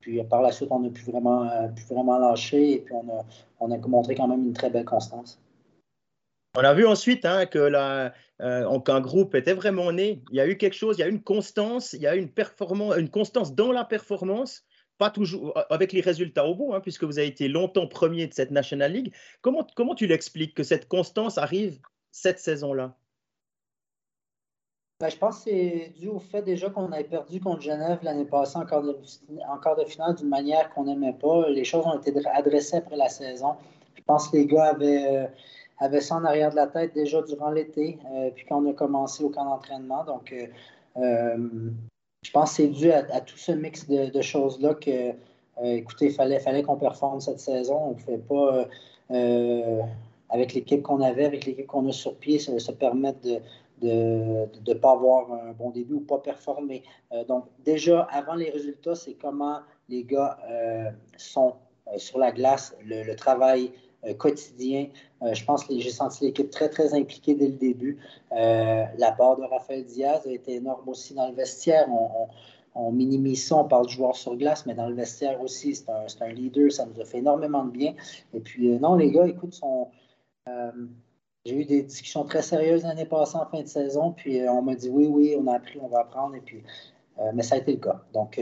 puis, 0.00 0.22
par 0.24 0.42
la 0.42 0.52
suite, 0.52 0.68
on 0.70 0.84
a 0.84 0.90
pu 0.90 1.10
vraiment, 1.10 1.48
pu 1.74 1.84
vraiment 1.84 2.18
lâcher. 2.18 2.72
Et 2.72 2.78
puis, 2.80 2.94
on 2.94 3.08
a, 3.08 3.24
on 3.60 3.70
a 3.70 3.78
montré 3.88 4.14
quand 4.14 4.28
même 4.28 4.44
une 4.44 4.52
très 4.52 4.68
belle 4.68 4.84
constance. 4.84 5.40
On 6.60 6.64
a 6.64 6.74
vu 6.74 6.84
ensuite 6.84 7.24
hein, 7.24 7.46
que 7.46 7.70
euh, 8.40 8.78
qu'un 8.80 9.00
groupe 9.00 9.36
était 9.36 9.52
vraiment 9.52 9.92
né. 9.92 10.24
Il 10.32 10.36
y 10.38 10.40
a 10.40 10.48
eu 10.48 10.56
quelque 10.56 10.74
chose, 10.74 10.96
il 10.98 11.02
y 11.02 11.04
a 11.04 11.06
eu 11.06 11.12
une 11.12 11.22
constance, 11.22 11.92
il 11.92 12.02
y 12.02 12.08
a 12.08 12.16
une, 12.16 12.28
performance, 12.28 12.96
une 12.96 13.10
constance 13.10 13.54
dans 13.54 13.70
la 13.70 13.84
performance, 13.84 14.64
pas 14.98 15.08
toujours 15.08 15.56
euh, 15.56 15.62
avec 15.70 15.92
les 15.92 16.00
résultats 16.00 16.46
au 16.46 16.56
bout, 16.56 16.74
hein, 16.74 16.80
puisque 16.80 17.04
vous 17.04 17.20
avez 17.20 17.28
été 17.28 17.46
longtemps 17.46 17.86
premier 17.86 18.26
de 18.26 18.34
cette 18.34 18.50
National 18.50 18.92
League. 18.92 19.14
Comment, 19.40 19.64
comment 19.76 19.94
tu 19.94 20.08
l'expliques 20.08 20.52
que 20.54 20.64
cette 20.64 20.88
constance 20.88 21.38
arrive 21.38 21.78
cette 22.10 22.40
saison-là? 22.40 22.96
Ben, 24.98 25.10
je 25.10 25.16
pense 25.16 25.44
que 25.44 25.50
c'est 25.52 25.92
dû 25.96 26.08
au 26.08 26.18
fait 26.18 26.42
déjà 26.42 26.70
qu'on 26.70 26.90
avait 26.90 27.04
perdu 27.04 27.38
contre 27.38 27.62
Genève 27.62 28.00
l'année 28.02 28.24
passée 28.24 28.58
en 28.58 28.66
quart 28.66 28.82
de, 28.82 28.94
de 28.94 29.84
finale 29.84 30.16
d'une 30.16 30.28
manière 30.28 30.70
qu'on 30.70 30.86
n'aimait 30.86 31.12
pas. 31.12 31.48
Les 31.50 31.62
choses 31.62 31.86
ont 31.86 32.00
été 32.00 32.12
adressées 32.34 32.78
après 32.78 32.96
la 32.96 33.08
saison. 33.08 33.54
Je 33.94 34.02
pense 34.02 34.28
que 34.28 34.38
les 34.38 34.46
gars 34.46 34.70
avaient, 34.70 35.06
euh, 35.06 35.26
avait 35.80 36.00
ça 36.00 36.16
en 36.16 36.24
arrière 36.24 36.50
de 36.50 36.56
la 36.56 36.66
tête 36.66 36.94
déjà 36.94 37.22
durant 37.22 37.50
l'été, 37.50 37.98
euh, 38.12 38.30
puis 38.34 38.44
quand 38.48 38.62
on 38.62 38.70
a 38.70 38.72
commencé 38.72 39.22
au 39.22 39.30
camp 39.30 39.44
d'entraînement. 39.44 40.04
Donc, 40.04 40.32
euh, 40.32 40.46
euh, 40.96 41.48
je 42.22 42.30
pense 42.30 42.50
que 42.50 42.56
c'est 42.56 42.68
dû 42.68 42.90
à, 42.90 43.20
tout 43.20 43.36
ce 43.36 43.52
mix 43.52 43.88
de, 43.88 44.20
choses-là 44.20 44.74
que, 44.74 45.12
écoutez, 45.62 46.06
il 46.06 46.12
fallait, 46.12 46.40
fallait 46.40 46.62
qu'on 46.62 46.76
performe 46.76 47.20
cette 47.20 47.38
saison. 47.38 47.76
On 47.76 47.90
ne 47.90 47.94
pouvait 47.94 48.18
pas, 48.18 48.66
avec 50.30 50.52
l'équipe 50.54 50.82
qu'on 50.82 51.00
avait, 51.00 51.24
avec 51.24 51.46
l'équipe 51.46 51.66
qu'on 51.66 51.88
a 51.88 51.92
sur 51.92 52.16
pied, 52.16 52.40
se, 52.40 52.72
permettre 52.72 53.20
de 53.22 53.40
ne 54.66 54.74
pas 54.74 54.90
avoir 54.90 55.32
un 55.32 55.52
bon 55.52 55.70
début 55.70 55.94
ou 55.94 56.00
pas 56.00 56.18
performer. 56.18 56.82
donc, 57.28 57.44
déjà, 57.64 58.02
avant 58.10 58.34
les 58.34 58.50
résultats, 58.50 58.96
c'est 58.96 59.14
comment 59.14 59.60
les 59.88 60.02
gars 60.02 60.38
sont 61.16 61.54
sur 61.96 62.18
la 62.18 62.32
glace, 62.32 62.76
le, 62.84 63.14
travail 63.14 63.70
quotidien. 64.18 64.86
je 65.32 65.44
pense 65.44 65.64
que 65.64 65.78
j'ai 65.78 65.90
senti 65.90 66.24
l'équipe 66.24 66.50
très, 66.50 66.68
très 66.68 66.94
impliquée 66.94 67.34
dès 67.34 67.48
le 67.48 67.54
début. 67.54 67.98
la 68.30 69.12
part 69.16 69.36
de 69.36 69.42
Raphaël 69.44 69.84
Diaz 69.84 70.26
a 70.26 70.30
été 70.30 70.54
énorme 70.54 70.88
aussi 70.88 71.14
dans 71.14 71.28
le 71.28 71.34
vestiaire. 71.34 71.88
On, 72.74 72.92
minimise 72.92 73.48
ça, 73.48 73.56
on 73.56 73.64
parle 73.64 73.86
de 73.86 73.90
joueur 73.90 74.14
sur 74.14 74.36
glace, 74.36 74.64
mais 74.64 74.74
dans 74.74 74.88
le 74.88 74.94
vestiaire 74.94 75.40
aussi, 75.42 75.74
c'est 75.74 76.22
un, 76.22 76.28
leader, 76.28 76.70
ça 76.70 76.86
nous 76.86 77.00
a 77.00 77.04
fait 77.04 77.18
énormément 77.18 77.64
de 77.64 77.72
bien. 77.72 77.94
Et 78.32 78.38
puis, 78.38 78.72
euh, 78.72 78.78
non, 78.78 78.94
les 78.94 79.10
gars, 79.10 79.26
écoute, 79.26 79.60
euh, 80.48 80.70
j'ai 81.44 81.56
eu 81.56 81.64
des 81.64 81.82
discussions 81.82 82.24
très 82.24 82.42
sérieuses 82.42 82.84
l'année 82.84 83.04
passée 83.04 83.36
en 83.36 83.46
fin 83.46 83.62
de 83.62 83.66
saison, 83.66 84.12
puis 84.12 84.40
euh, 84.40 84.52
on 84.52 84.62
m'a 84.62 84.76
dit 84.76 84.90
oui, 84.90 85.08
oui, 85.08 85.36
on 85.36 85.48
a 85.48 85.56
appris, 85.56 85.80
on 85.82 85.88
va 85.88 86.00
apprendre, 86.00 86.36
et 86.36 86.40
puis, 86.40 86.62
mais 87.34 87.42
ça 87.42 87.56
a 87.56 87.58
été 87.58 87.72
le 87.72 87.78
cas. 87.78 88.00
Donc, 88.12 88.40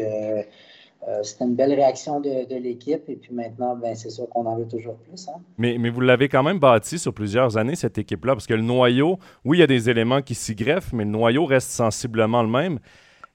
c'était 1.23 1.45
une 1.45 1.55
belle 1.55 1.73
réaction 1.73 2.21
de, 2.21 2.57
l'équipe. 2.57 3.09
Et 3.09 3.17
puis 3.17 3.33
maintenant, 3.33 3.77
ben, 3.77 3.95
c'est 3.95 4.11
sûr 4.11 4.29
qu'on 4.29 4.45
en 4.47 4.57
veut 4.57 4.67
toujours 4.67 4.97
plus. 4.97 5.29
Hein. 5.29 5.41
Mais, 5.59 5.77
mais, 5.79 5.89
vous 5.89 6.01
l'avez 6.01 6.29
quand 6.29 6.43
même 6.43 6.59
bâti 6.59 6.99
sur 6.99 7.15
plusieurs 7.15 7.57
années, 7.57 7.77
cette 7.77 7.99
équipe-là, 7.99 8.35
parce 8.35 8.47
que 8.47 8.55
le 8.55 8.63
noyau, 8.63 9.19
oui, 9.45 9.59
il 9.59 9.61
y 9.61 9.65
a 9.65 9.69
des 9.69 9.89
éléments 9.89 10.23
qui 10.23 10.35
s'y 10.35 10.55
greffent, 10.55 10.93
mais 10.93 11.05
le 11.05 11.11
noyau 11.11 11.45
reste 11.45 11.71
sensiblement 11.71 12.43
le 12.43 12.49
même. 12.49 12.79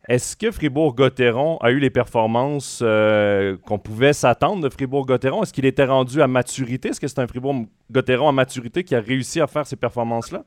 Est-ce 0.08 0.36
que 0.36 0.50
Fribourg-Gotteron 0.50 1.58
a 1.58 1.70
eu 1.70 1.78
les 1.78 1.92
performances 1.92 2.80
euh, 2.82 3.56
qu'on 3.68 3.78
pouvait 3.78 4.14
s'attendre 4.14 4.64
de 4.64 4.70
Fribourg-Gotteron? 4.70 5.44
Est-ce 5.44 5.54
qu'il 5.54 5.66
était 5.66 5.86
rendu 5.86 6.22
à 6.24 6.28
maturité? 6.28 6.90
Est-ce 6.90 7.00
que 7.00 7.08
c'est 7.08 7.20
un 7.20 7.28
Fribourg-Gotteron 7.28 8.28
à 8.28 8.32
maturité 8.32 8.84
qui 8.84 8.96
a 8.96 9.00
réussi 9.00 9.40
à 9.40 9.48
faire 9.48 9.68
ces 9.68 9.76
performances-là? 9.76 10.44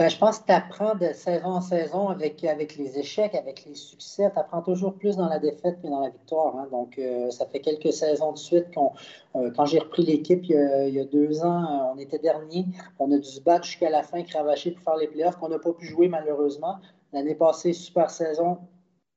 Ben, 0.00 0.08
je 0.08 0.16
pense 0.16 0.38
que 0.38 0.46
tu 0.46 0.52
apprends 0.52 0.94
de 0.94 1.12
saison 1.12 1.48
en 1.48 1.60
saison 1.60 2.08
avec, 2.08 2.42
avec 2.42 2.76
les 2.76 2.98
échecs, 2.98 3.34
avec 3.34 3.66
les 3.66 3.74
succès. 3.74 4.30
Tu 4.32 4.38
apprends 4.38 4.62
toujours 4.62 4.94
plus 4.94 5.16
dans 5.16 5.28
la 5.28 5.38
défaite 5.38 5.82
que 5.82 5.88
dans 5.88 6.00
la 6.00 6.08
victoire. 6.08 6.56
Hein. 6.56 6.68
Donc, 6.70 6.98
euh, 6.98 7.30
ça 7.30 7.44
fait 7.44 7.60
quelques 7.60 7.92
saisons 7.92 8.32
de 8.32 8.38
suite 8.38 8.74
qu'on, 8.74 8.92
euh, 9.36 9.50
quand 9.54 9.66
j'ai 9.66 9.78
repris 9.78 10.06
l'équipe 10.06 10.42
il, 10.48 10.94
y 10.94 11.00
a 11.00 11.04
deux 11.04 11.44
ans, 11.44 11.92
on 11.94 11.98
était 11.98 12.18
dernier. 12.18 12.64
On 12.98 13.12
a 13.12 13.18
dû 13.18 13.28
se 13.28 13.42
battre 13.42 13.66
jusqu'à 13.66 13.90
la 13.90 14.02
fin, 14.02 14.22
cravacher 14.22 14.70
pour 14.70 14.82
faire 14.84 14.96
les 14.96 15.06
playoffs, 15.06 15.36
qu'on 15.36 15.50
n'a 15.50 15.58
pas 15.58 15.74
pu 15.74 15.84
jouer 15.84 16.08
malheureusement. 16.08 16.76
L'année 17.12 17.34
passée, 17.34 17.74
super 17.74 18.08
saison, 18.08 18.56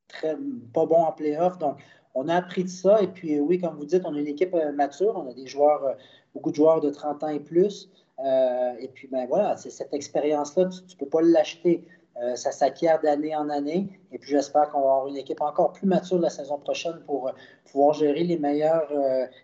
très, 0.09 0.35
pas 0.73 0.85
bon 0.85 1.01
en 1.01 1.13
playoff. 1.13 1.57
Donc, 1.59 1.77
on 2.13 2.27
a 2.27 2.35
appris 2.35 2.63
de 2.65 2.69
ça. 2.69 3.01
Et 3.01 3.07
puis, 3.07 3.39
oui, 3.39 3.57
comme 3.57 3.77
vous 3.77 3.85
dites, 3.85 4.03
on 4.05 4.13
a 4.13 4.19
une 4.19 4.27
équipe 4.27 4.53
euh, 4.53 4.71
mature. 4.71 5.13
On 5.15 5.29
a 5.29 5.33
des 5.33 5.47
joueurs, 5.47 5.83
euh, 5.85 5.93
beaucoup 6.33 6.51
de 6.51 6.55
joueurs 6.55 6.81
de 6.81 6.89
30 6.89 7.23
ans 7.23 7.29
et 7.29 7.39
plus. 7.39 7.89
Euh, 8.23 8.73
et 8.79 8.87
puis, 8.87 9.07
ben 9.11 9.25
voilà, 9.27 9.57
c'est 9.57 9.69
cette 9.69 9.93
expérience-là, 9.93 10.69
tu 10.87 10.95
ne 10.95 10.99
peux 10.99 11.09
pas 11.09 11.21
l'acheter. 11.21 11.87
ça 12.35 12.51
s'acquiert 12.51 13.01
d'année 13.01 13.35
en 13.35 13.49
année. 13.49 13.99
Et 14.11 14.19
puis, 14.19 14.31
j'espère 14.31 14.69
qu'on 14.69 14.81
va 14.81 14.85
avoir 14.85 15.07
une 15.07 15.17
équipe 15.17 15.41
encore 15.41 15.73
plus 15.73 15.87
mature 15.87 16.19
la 16.19 16.29
saison 16.29 16.57
prochaine 16.59 16.99
pour 17.07 17.31
pouvoir 17.65 17.93
gérer 17.93 18.23
les 18.23 18.37
meilleurs, 18.37 18.89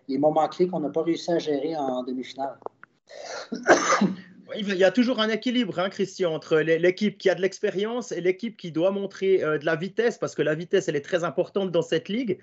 les 0.08 0.18
moments 0.18 0.48
clés 0.48 0.68
qu'on 0.68 0.80
n'a 0.80 0.90
pas 0.90 1.02
réussi 1.02 1.32
à 1.32 1.38
gérer 1.38 1.76
en 1.76 2.04
demi-finale. 2.04 2.58
Il 4.56 4.74
y 4.74 4.84
a 4.84 4.90
toujours 4.90 5.20
un 5.20 5.28
équilibre, 5.28 5.78
hein, 5.78 5.90
Christian, 5.90 6.34
entre 6.34 6.58
l'équipe 6.58 7.18
qui 7.18 7.30
a 7.30 7.34
de 7.34 7.40
l'expérience 7.40 8.12
et 8.12 8.20
l'équipe 8.20 8.56
qui 8.56 8.72
doit 8.72 8.90
montrer 8.90 9.42
euh, 9.44 9.58
de 9.58 9.64
la 9.64 9.76
vitesse, 9.76 10.18
parce 10.18 10.34
que 10.34 10.42
la 10.42 10.54
vitesse, 10.54 10.88
elle 10.88 10.96
est 10.96 11.04
très 11.04 11.24
importante 11.24 11.70
dans 11.70 11.82
cette 11.82 12.08
ligue. 12.08 12.38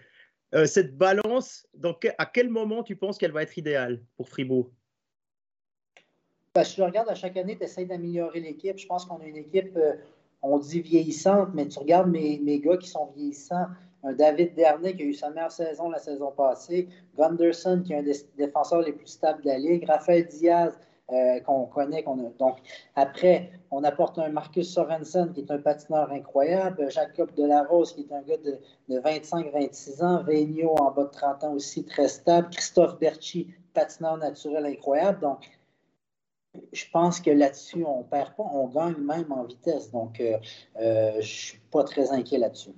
Euh, 0.56 0.65
cette 0.65 0.98
balance, 0.98 1.67
donc, 1.74 2.10
à 2.17 2.25
quel 2.25 2.50
moment 2.50 2.84
tu 2.84 2.96
penses 2.96 3.17
qu'elle 3.17 3.34
va 3.34 3.44
être 3.44 3.58
idéale 3.58 4.01
pour 4.15 4.29
Fribourg? 4.29 4.72
Ben, 6.58 6.64
Je 6.64 6.82
regarde 6.82 7.10
à 7.10 7.16
chaque 7.16 7.38
année, 7.38 7.56
tu 7.58 7.64
essaies 7.64 7.86
d'améliorer 7.86 8.40
l'équipe. 8.40 8.78
Je 8.78 8.88
pense 8.88 9.06
qu'on 9.06 9.18
a 9.18 9.26
une 9.26 9.38
équipe, 9.38 9.76
euh, 9.78 9.94
on 10.42 10.58
dit 10.58 10.82
vieillissante, 10.82 11.50
mais 11.54 11.68
tu 11.68 11.80
regardes 11.80 12.10
mes, 12.10 12.60
gars 12.60 12.78
qui 12.78 12.88
sont 12.88 13.08
vieillissants. 13.16 13.68
David 14.18 14.56
Dernay 14.56 14.96
qui 14.96 15.04
a 15.04 15.06
eu 15.06 15.14
sa 15.14 15.30
meilleure 15.32 15.52
saison 15.52 15.90
la 15.90 16.00
saison 16.00 16.32
passée, 16.32 16.88
Gunderson 17.18 17.82
qui 17.86 17.94
est 17.94 17.98
un 17.98 18.04
des 18.04 18.16
défenseurs 18.38 18.82
les 18.82 18.94
plus 18.94 19.08
stables 19.08 19.42
de 19.42 19.50
la 19.50 19.58
ligue, 19.58 19.86
Raphaël 19.86 20.26
Diaz 20.28 20.78
euh, 21.12 21.40
qu'on 21.42 21.66
connaît. 21.66 22.04
Qu'on 22.04 22.20
a. 22.20 22.30
Donc, 22.38 22.58
après, 22.96 23.50
on 23.72 23.84
apporte 23.86 24.20
un 24.20 24.28
Marcus 24.28 24.74
Sorensen, 24.74 25.32
qui 25.32 25.40
est 25.40 25.52
un 25.52 25.60
patineur 25.60 26.12
incroyable, 26.12 26.92
Jacob 26.92 27.34
Delarose, 27.36 27.94
qui 27.94 28.02
est 28.02 28.14
un 28.14 28.22
gars 28.24 28.38
de, 28.38 29.00
25-26 29.00 30.04
ans, 30.04 30.24
Vigno, 30.28 30.76
en 30.78 30.92
bas 30.92 31.06
de 31.06 31.12
30 31.12 31.44
ans 31.46 31.54
aussi, 31.54 31.86
très 31.86 32.10
stable, 32.10 32.50
Christophe 32.52 33.00
Berchi, 33.00 33.54
patineur 33.74 34.18
naturel 34.18 34.66
incroyable. 34.66 35.22
Donc, 35.22 35.40
je 36.74 36.86
pense 36.92 37.20
que 37.20 37.30
là-dessus, 37.30 37.84
on 37.84 38.00
ne 38.00 38.04
perd 38.04 38.36
pas, 38.36 38.44
on 38.44 38.68
gagne 38.68 38.98
même 38.98 39.32
en 39.32 39.44
vitesse. 39.44 39.92
Donc, 39.92 40.20
euh, 40.20 40.38
euh, 40.80 41.14
je 41.14 41.18
ne 41.18 41.22
suis 41.22 41.60
pas 41.72 41.84
très 41.84 42.12
inquiet 42.12 42.38
là-dessus. 42.38 42.74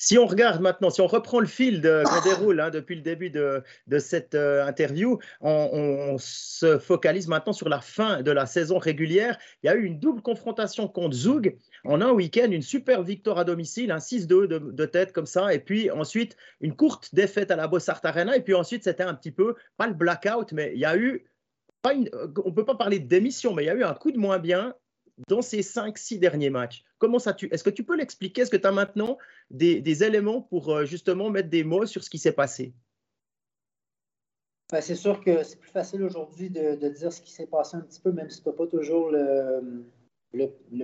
Si 0.00 0.16
on 0.16 0.26
regarde 0.26 0.60
maintenant, 0.60 0.90
si 0.90 1.00
on 1.00 1.08
reprend 1.08 1.40
le 1.40 1.46
fil 1.46 1.82
qu'on 1.82 2.20
déroule 2.22 2.60
hein, 2.60 2.70
depuis 2.70 2.94
le 2.94 3.02
début 3.02 3.30
de, 3.30 3.62
cette 3.98 4.36
euh, 4.36 4.64
interview, 4.64 5.18
on, 5.40 6.16
se 6.18 6.78
focalise 6.78 7.26
maintenant 7.28 7.52
sur 7.52 7.68
la 7.68 7.80
fin 7.80 8.22
de 8.22 8.30
la 8.30 8.46
saison 8.46 8.78
régulière. 8.78 9.38
Il 9.62 9.66
y 9.66 9.70
a 9.70 9.74
eu 9.74 9.84
une 9.84 9.98
double 9.98 10.22
confrontation 10.22 10.86
contre 10.86 11.16
Zug 11.16 11.56
en 11.84 12.00
un 12.00 12.10
week-end, 12.10 12.48
une 12.50 12.62
super 12.62 13.02
victoire 13.02 13.38
à 13.38 13.44
domicile, 13.44 13.90
un 13.90 13.98
6-2 13.98 14.46
de, 14.46 14.86
tête 14.86 15.12
comme 15.12 15.26
ça, 15.26 15.52
et 15.52 15.58
puis 15.58 15.90
ensuite 15.90 16.36
une 16.60 16.74
courte 16.74 17.14
défaite 17.14 17.50
à 17.50 17.56
la 17.56 17.66
Bossart 17.66 18.00
Arena, 18.04 18.36
et 18.36 18.40
puis 18.40 18.54
ensuite 18.54 18.84
c'était 18.84 19.02
un 19.02 19.14
petit 19.14 19.32
peu, 19.32 19.54
pas 19.76 19.86
le 19.86 19.94
blackout, 19.94 20.52
mais 20.52 20.72
il 20.74 20.80
y 20.80 20.84
a 20.84 20.96
eu, 20.96 21.27
pas 21.82 21.94
une, 21.94 22.10
on 22.44 22.48
ne 22.48 22.54
peut 22.54 22.64
pas 22.64 22.74
parler 22.74 22.98
de 22.98 23.06
démission, 23.06 23.54
mais 23.54 23.64
il 23.64 23.66
y 23.66 23.70
a 23.70 23.74
eu 23.74 23.84
un 23.84 23.94
coup 23.94 24.10
de 24.10 24.18
moins 24.18 24.38
bien 24.38 24.74
dans 25.28 25.42
ces 25.42 25.60
5-6 25.60 26.18
derniers 26.18 26.50
matchs. 26.50 26.84
Comment 26.98 27.18
ça 27.18 27.34
tu 27.34 27.52
Est-ce 27.52 27.64
que 27.64 27.70
tu 27.70 27.84
peux 27.84 27.96
l'expliquer? 27.96 28.42
Est-ce 28.42 28.50
que 28.50 28.56
tu 28.56 28.66
as 28.66 28.72
maintenant 28.72 29.18
des, 29.50 30.04
éléments 30.04 30.42
pour 30.42 30.70
euh, 30.70 30.84
justement 30.84 31.30
mettre 31.30 31.48
des 31.48 31.64
mots 31.64 31.86
sur 31.86 32.04
ce 32.04 32.10
qui 32.10 32.18
s'est 32.18 32.32
passé? 32.32 32.72
Ben, 34.70 34.80
c'est 34.80 34.96
sûr 34.96 35.20
que 35.20 35.42
c'est 35.42 35.58
plus 35.58 35.70
facile 35.70 36.02
aujourd'hui 36.02 36.50
de, 36.50 36.88
dire 36.88 37.12
ce 37.12 37.22
qui 37.22 37.32
s'est 37.32 37.46
passé 37.46 37.76
un 37.76 37.80
petit 37.80 38.00
peu, 38.00 38.12
même 38.12 38.28
si 38.28 38.42
tu 38.42 38.48
n'as 38.48 38.54
pas 38.54 38.66
toujours 38.66 39.10
le, 39.10 39.82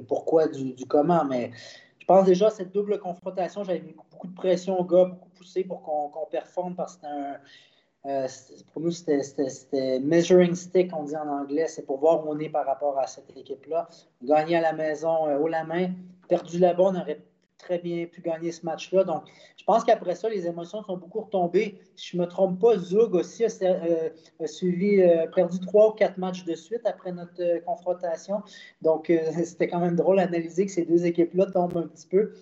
pourquoi 0.09 0.49
du, 0.49 0.75
comment. 0.89 1.25
Mais 1.25 1.51
je 1.99 2.07
pense 2.07 2.25
déjà 2.25 2.47
à 2.47 2.51
cette 2.51 2.73
double 2.73 2.99
confrontation, 2.99 3.63
j'avais 3.63 3.81
mis 3.81 3.93
beaucoup 3.93 4.27
de 4.27 4.35
pression 4.35 4.81
au 4.81 4.85
gars, 4.85 5.05
beaucoup 5.05 5.29
poussé 5.31 5.65
pour 5.65 5.83
qu'on 5.83 6.27
performe 6.31 6.75
parce 6.75 6.97
que 6.97 7.03
c'est 7.03 7.09
un 7.09 7.39
euh, 8.07 8.29
pour 8.73 8.83
nous, 8.83 8.91
c'était 8.91 9.99
measuring 10.01 10.55
stick, 10.55 10.95
on 10.95 11.05
dit 11.05 11.17
en 11.17 11.29
anglais. 11.29 11.67
C'est 11.69 11.87
pour 11.87 11.99
voir 11.99 12.27
où 12.27 12.31
on 12.31 12.39
est 12.39 12.51
par 12.51 12.67
rapport 12.67 12.99
à 12.99 13.07
cette 13.07 13.35
équipe-là. 13.35 13.89
Gagner 14.23 14.57
à 14.57 14.61
la 14.61 14.73
maison 14.73 15.27
euh, 15.27 15.39
haut 15.39 15.49
la 15.49 15.65
main, 15.65 15.91
perdu 16.29 16.59
bonne, 16.59 16.97
on 16.97 17.01
aurait 17.01 17.23
très 17.57 17.79
bien 17.79 18.05
pu 18.05 18.21
gagner 18.21 18.53
ce 18.53 18.67
match-là. 18.67 19.05
Donc, 19.05 19.23
je 19.57 19.65
pense 19.65 19.85
qu'après 19.85 20.15
ça, 20.15 20.29
les 20.29 20.47
émotions 20.47 20.83
sont 20.83 20.99
beaucoup 20.99 21.23
retombées. 21.23 21.79
Si 21.97 22.11
je 22.11 22.17
ne 22.19 22.23
me 22.23 22.29
trompe 22.29 22.61
pas, 22.61 22.77
Zug 22.77 23.15
aussi 23.15 23.43
a, 23.43 23.49
euh, 23.63 24.11
suivi, 24.45 25.03
perdu 25.35 25.59
trois 25.61 25.89
ou 25.89 25.93
quatre 25.93 26.19
matchs 26.19 26.45
de 26.45 26.55
suite 26.55 26.83
après 26.85 27.11
notre 27.11 27.65
confrontation. 27.65 28.43
Donc, 28.83 29.11
c'était 29.45 29.69
quand 29.69 29.81
même 29.81 29.97
drôle 29.97 30.17
d'analyser 30.17 30.67
que 30.67 30.73
ces 30.73 30.85
deux 30.85 31.07
équipes-là 31.07 31.47
tombent 31.47 31.79
un 31.79 31.87
petit 31.87 32.07
peu 32.07 32.35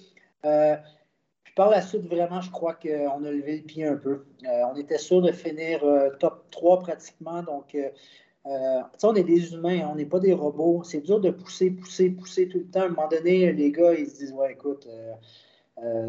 par 1.55 1.71
la 1.71 1.83
suite, 1.83 2.07
vraiment, 2.07 2.41
je 2.41 2.51
crois 2.51 2.75
qu'on 2.75 3.25
a 3.25 3.31
levé 3.31 3.59
le 3.59 3.63
pied 3.63 3.85
un 3.85 3.97
peu. 3.97 4.25
Euh, 4.47 4.63
on 4.73 4.77
était 4.77 4.99
sûr 4.99 5.21
de 5.21 5.33
finir 5.33 5.85
euh, 5.85 6.11
top 6.19 6.47
3 6.51 6.81
pratiquement. 6.81 7.43
Donc, 7.43 7.75
euh, 7.75 8.81
on 9.03 9.15
est 9.15 9.23
des 9.23 9.53
humains, 9.53 9.89
on 9.91 9.97
n'est 9.97 10.07
pas 10.07 10.19
des 10.19 10.33
robots. 10.33 10.83
C'est 10.83 11.03
dur 11.03 11.21
de 11.21 11.31
pousser, 11.31 11.71
pousser, 11.71 12.11
pousser 12.11 12.49
tout 12.49 12.59
le 12.59 12.67
temps. 12.67 12.81
À 12.81 12.85
un 12.87 12.89
moment 12.89 13.09
donné, 13.09 13.53
les 13.53 13.71
gars, 13.71 13.95
ils 13.95 14.09
se 14.09 14.17
disent 14.17 14.33
Ouais, 14.33 14.53
écoute. 14.53 14.89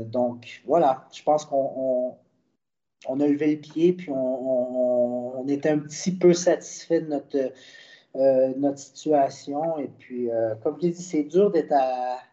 donc, 0.06 0.62
voilà, 0.66 1.08
je 1.14 1.24
pense 1.24 1.46
qu'on 1.46 2.16
on, 3.08 3.20
a 3.20 3.28
levé 3.28 3.56
le 3.56 3.62
pied, 3.62 3.94
puis 3.94 4.10
on, 4.12 5.40
on, 5.40 5.48
était 5.48 5.70
un 5.70 5.80
petit 5.80 6.16
peu 6.16 6.34
satisfait 6.34 7.02
de 7.02 7.08
notre, 7.08 7.52
notre 8.58 8.80
situation. 8.80 9.78
Et 9.78 9.90
puis, 10.00 10.30
comme 10.64 10.78
je 10.80 10.88
l'ai 10.88 10.94
dit, 10.94 11.04
c'est 11.04 11.24
dur 11.24 11.52
d'être 11.52 11.74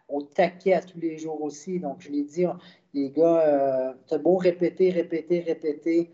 au 0.08 0.22
taquet 0.22 0.74
à 0.74 0.82
tous 0.82 0.98
les 0.98 1.18
jours 1.18 1.42
aussi. 1.42 1.80
Donc, 1.80 2.00
je 2.00 2.10
l'ai 2.10 2.22
dit, 2.22 2.46
les 2.94 3.10
gars, 3.10 3.40
euh, 3.46 3.92
t'as 4.06 4.18
beau 4.18 4.36
répéter, 4.36 4.90
répéter, 4.90 5.40
répéter, 5.40 6.10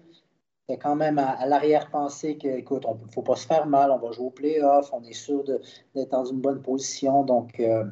c'est 0.68 0.78
quand 0.78 0.97
même 0.97 1.18
à, 1.18 1.47
l'arrière-pensée 1.47 2.37
que, 2.38 2.49
écoute, 2.49 2.85
ne 2.85 3.12
faut 3.12 3.23
pas 3.23 3.37
se 3.37 3.47
faire 3.47 3.66
mal, 3.66 3.90
on 3.90 3.99
va 3.99 4.11
jouer 4.11 4.26
au 4.26 4.30
playoff, 4.30 4.92
on 4.92 5.02
est 5.04 5.12
sûr 5.12 5.45
d'être 5.45 6.11
dans 6.11 6.25
une 6.25 6.40
bonne 6.40 6.61
position. 6.61 7.25
Donc, 7.25 7.61
euh, 7.61 7.85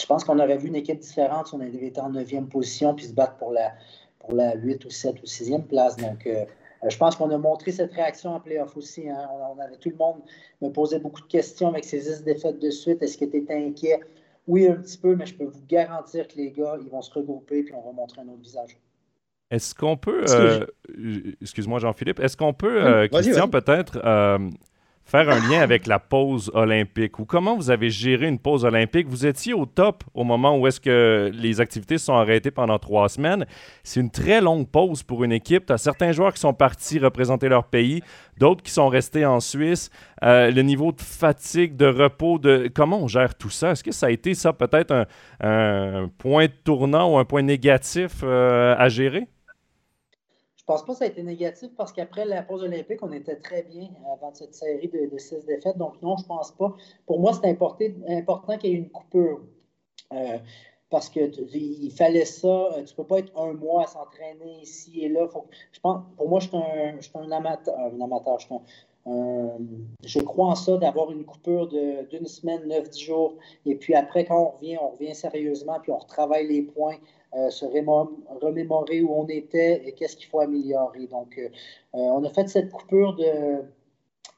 je 0.00 0.06
pense 0.06 0.24
qu'on 0.24 0.38
aurait 0.38 0.56
vu 0.56 0.68
une 0.68 0.76
équipe 0.76 1.00
différente 1.00 1.48
si 1.48 1.54
on 1.54 1.60
avait 1.60 1.86
été 1.86 2.00
en 2.00 2.10
neuvième 2.10 2.48
position 2.48 2.94
puis 2.94 3.06
se 3.06 3.12
battre 3.12 3.36
pour 3.36 3.52
la, 3.52 3.72
pour 4.20 4.32
la 4.32 4.54
8 4.54 4.84
ou 4.86 4.90
7 4.90 5.20
ou 5.22 5.26
6e 5.26 5.66
place. 5.66 5.96
Donc, 5.96 6.26
euh, 6.26 6.44
je 6.88 6.96
pense 6.96 7.16
qu'on 7.16 7.30
a 7.30 7.38
montré 7.38 7.72
cette 7.72 7.92
réaction 7.92 8.34
en 8.34 8.40
playoff 8.40 8.76
aussi. 8.76 9.08
Hein. 9.08 9.28
On, 9.54 9.58
avait, 9.60 9.76
tout 9.76 9.90
le 9.90 9.96
monde 9.96 10.22
me 10.62 10.70
posait 10.70 11.00
beaucoup 11.00 11.20
de 11.20 11.26
questions 11.26 11.68
avec 11.68 11.84
ces 11.84 11.98
10 11.98 12.22
défaites 12.22 12.58
de 12.58 12.70
suite. 12.70 13.02
Est-ce 13.02 13.18
que 13.18 13.24
tu 13.26 13.36
étais 13.36 13.54
inquiet? 13.54 14.00
Oui, 14.48 14.66
un 14.66 14.76
petit 14.76 14.96
peu, 14.96 15.14
mais 15.14 15.26
je 15.26 15.34
peux 15.34 15.44
vous 15.44 15.64
garantir 15.68 16.26
que 16.26 16.36
les 16.36 16.50
gars, 16.50 16.76
ils 16.82 16.90
vont 16.90 17.02
se 17.02 17.12
regrouper 17.12 17.62
puis 17.62 17.74
on 17.74 17.82
va 17.82 17.92
montrer 17.92 18.22
un 18.22 18.28
autre 18.28 18.40
visage. 18.40 18.78
Est-ce 19.50 19.74
qu'on 19.74 19.96
peut, 19.96 20.24
euh, 20.28 20.66
excuse-moi 21.40 21.78
Jean-Philippe, 21.78 22.18
est-ce 22.20 22.36
qu'on 22.36 22.52
peut, 22.54 22.84
euh, 22.84 23.08
Christian, 23.08 23.48
peut-être 23.48 23.98
euh, 24.04 24.38
faire 25.08 25.30
un 25.30 25.40
lien 25.48 25.60
avec 25.62 25.86
la 25.86 25.98
pause 25.98 26.50
olympique 26.52 27.18
ou 27.18 27.24
comment 27.24 27.56
vous 27.56 27.70
avez 27.70 27.88
géré 27.88 28.28
une 28.28 28.38
pause 28.38 28.66
olympique? 28.66 29.08
Vous 29.08 29.24
étiez 29.24 29.54
au 29.54 29.64
top 29.64 30.04
au 30.12 30.22
moment 30.22 30.58
où 30.58 30.66
est-ce 30.66 30.80
que 30.80 31.30
les 31.32 31.62
activités 31.62 31.96
sont 31.96 32.12
arrêtées 32.12 32.50
pendant 32.50 32.78
trois 32.78 33.08
semaines. 33.08 33.46
C'est 33.82 34.00
une 34.00 34.10
très 34.10 34.42
longue 34.42 34.68
pause 34.68 35.02
pour 35.02 35.24
une 35.24 35.32
équipe. 35.32 35.64
Tu 35.64 35.72
as 35.72 35.78
certains 35.78 36.12
joueurs 36.12 36.34
qui 36.34 36.40
sont 36.40 36.52
partis 36.52 36.98
représenter 36.98 37.48
leur 37.48 37.64
pays, 37.64 38.02
d'autres 38.36 38.62
qui 38.62 38.70
sont 38.70 38.88
restés 38.88 39.24
en 39.24 39.40
Suisse. 39.40 39.88
Euh, 40.22 40.50
le 40.50 40.60
niveau 40.60 40.92
de 40.92 41.00
fatigue, 41.00 41.74
de 41.74 41.86
repos, 41.86 42.38
de 42.38 42.70
comment 42.74 43.02
on 43.02 43.08
gère 43.08 43.34
tout 43.34 43.50
ça? 43.50 43.70
Est-ce 43.70 43.82
que 43.82 43.92
ça 43.92 44.06
a 44.06 44.10
été 44.10 44.34
ça 44.34 44.52
peut-être 44.52 45.06
un, 45.40 46.10
point 46.18 46.48
tournant 46.64 47.14
ou 47.14 47.16
un 47.16 47.24
point 47.24 47.42
négatif 47.42 48.20
euh, 48.22 48.74
à 48.76 48.90
gérer? 48.90 49.26
Je 50.68 50.74
pense 50.74 50.84
pas 50.84 50.92
que 50.92 50.98
ça 50.98 51.04
a 51.06 51.08
été 51.08 51.22
négatif 51.22 51.70
parce 51.78 51.94
qu'après 51.94 52.26
la 52.26 52.42
pause 52.42 52.62
olympique, 52.62 52.98
on 53.02 53.10
était 53.10 53.36
très 53.36 53.62
bien 53.62 53.88
avant 54.12 54.34
cette 54.34 54.54
série 54.54 54.88
de, 54.88 55.16
six 55.16 55.42
défaites. 55.46 55.78
Donc 55.78 55.94
non, 56.02 56.18
je 56.18 56.26
pense 56.26 56.50
pas. 56.52 56.76
Pour 57.06 57.20
moi, 57.20 57.32
c'est 57.32 57.48
important, 57.48 58.58
qu'il 58.58 58.70
y 58.70 58.74
ait 58.74 58.76
une 58.76 58.90
coupure. 58.90 59.40
Euh, 60.12 60.36
parce 60.90 61.08
qu'il 61.08 61.90
fallait 61.92 62.26
ça. 62.26 62.48
Euh, 62.48 62.84
tu 62.84 62.92
ne 62.92 62.96
peux 62.96 63.04
pas 63.04 63.20
être 63.20 63.32
un 63.40 63.54
mois 63.54 63.84
à 63.84 63.86
s'entraîner 63.86 64.60
ici 64.60 65.00
et 65.00 65.08
là. 65.08 65.26
je 65.72 65.80
pense, 65.80 66.02
pour 66.18 66.28
moi, 66.28 66.38
je 66.38 66.48
suis 66.48 67.10
un, 67.14 67.30
amateur. 67.30 67.74
Un 67.78 68.00
amateur 68.02 68.38
je 70.04 70.20
crois 70.20 70.48
en 70.48 70.54
ça 70.54 70.76
d'avoir 70.76 71.10
une 71.10 71.24
coupure 71.24 71.68
d'une 71.68 72.26
semaine, 72.26 72.66
neuf, 72.66 72.90
dix 72.90 73.04
jours. 73.04 73.36
Et 73.64 73.74
puis 73.74 73.94
après, 73.94 74.26
quand 74.26 74.38
on 74.38 74.50
revient, 74.58 74.76
on 74.82 74.90
revient 74.90 75.14
sérieusement, 75.14 75.78
puis 75.80 75.92
on 75.92 75.96
retravaille 75.96 76.46
les 76.46 76.62
points. 76.62 76.96
Euh, 77.34 77.50
se 77.50 77.66
remémorer 77.66 79.02
où 79.02 79.12
on 79.12 79.26
était 79.26 79.86
et 79.86 79.92
qu'est-ce 79.92 80.16
qu'il 80.16 80.28
faut 80.28 80.40
améliorer. 80.40 81.06
Donc, 81.08 81.36
euh, 81.36 81.48
euh, 81.94 81.98
on 81.98 82.24
a 82.24 82.30
fait 82.30 82.48
cette 82.48 82.70
coupure 82.70 83.16
de, 83.16 83.64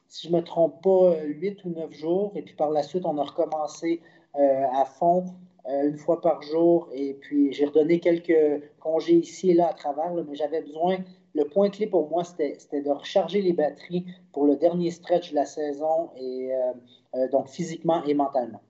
si 0.09 0.27
je 0.27 0.33
ne 0.33 0.37
me 0.37 0.43
trompe 0.43 0.83
pas, 0.83 1.15
huit 1.23 1.63
ou 1.63 1.69
neuf 1.69 1.93
jours. 1.93 2.33
Et 2.35 2.41
puis 2.41 2.53
par 2.53 2.69
la 2.69 2.83
suite, 2.83 3.05
on 3.05 3.17
a 3.17 3.23
recommencé 3.23 4.01
à 4.33 4.85
fond 4.85 5.25
une 5.65 5.97
fois 5.97 6.19
par 6.19 6.41
jour. 6.41 6.89
Et 6.93 7.13
puis, 7.13 7.53
j'ai 7.53 7.65
redonné 7.65 8.01
quelques 8.01 8.61
congés 8.79 9.15
ici 9.15 9.51
et 9.51 9.53
là 9.53 9.69
à 9.69 9.73
travers, 9.73 10.13
mais 10.13 10.35
j'avais 10.35 10.61
besoin. 10.61 10.97
Le 11.33 11.45
point 11.45 11.69
clé 11.69 11.87
pour 11.87 12.09
moi, 12.09 12.25
c'était 12.25 12.81
de 12.81 12.89
recharger 12.89 13.41
les 13.41 13.53
batteries 13.53 14.05
pour 14.33 14.45
le 14.45 14.57
dernier 14.57 14.91
stretch 14.91 15.31
de 15.31 15.35
la 15.35 15.45
saison, 15.45 16.09
et 16.17 16.51
donc 17.31 17.47
physiquement 17.47 18.03
et 18.05 18.13
mentalement. 18.13 18.61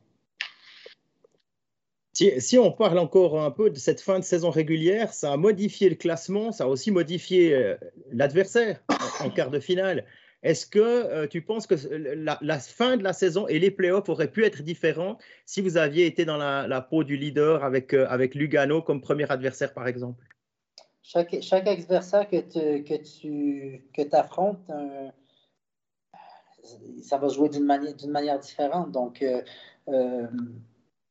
Si, 2.13 2.57
on 2.59 2.71
parle 2.73 2.99
encore 2.99 3.39
un 3.41 3.51
peu 3.51 3.69
de 3.69 3.77
cette 3.77 4.01
fin 4.01 4.19
de 4.19 4.23
saison 4.23 4.49
régulière, 4.49 5.13
ça 5.13 5.31
a 5.31 5.37
modifié 5.37 5.89
le 5.89 5.95
classement, 5.95 6.51
ça 6.51 6.65
a 6.65 6.67
aussi 6.67 6.91
modifié 6.91 7.53
euh, 7.53 7.77
l'adversaire 8.11 8.83
en, 9.21 9.29
quart 9.29 9.49
de 9.49 9.61
finale. 9.61 10.05
Est-ce 10.43 10.65
que 10.65 10.79
euh, 10.79 11.27
tu 11.27 11.41
penses 11.41 11.67
que 11.67 11.75
la, 11.87 12.59
fin 12.59 12.97
de 12.97 13.03
la 13.03 13.13
saison 13.13 13.47
et 13.47 13.59
les 13.59 13.71
playoffs 13.71 14.09
auraient 14.09 14.29
pu 14.29 14.43
être 14.43 14.61
différents 14.61 15.17
si 15.45 15.61
vous 15.61 15.77
aviez 15.77 16.05
été 16.05 16.25
dans 16.25 16.35
la, 16.35 16.81
peau 16.81 17.05
du 17.05 17.15
leader 17.15 17.63
avec, 17.63 17.93
euh, 17.93 18.05
avec 18.09 18.35
Lugano 18.35 18.81
comme 18.81 18.99
premier 18.99 19.31
adversaire, 19.31 19.73
par 19.73 19.87
exemple? 19.87 20.25
Chaque, 21.03 21.33
adversaire 21.53 22.27
que, 22.27 22.41
que 22.81 23.03
tu 23.03 23.85
que 23.93 24.15
affrontes, 24.15 24.69
ça 27.01 27.17
va 27.17 27.27
jouer 27.29 27.49
d'une 27.49 27.65
manière 27.65 28.39
différente. 28.39 28.91
Donc, 28.91 29.23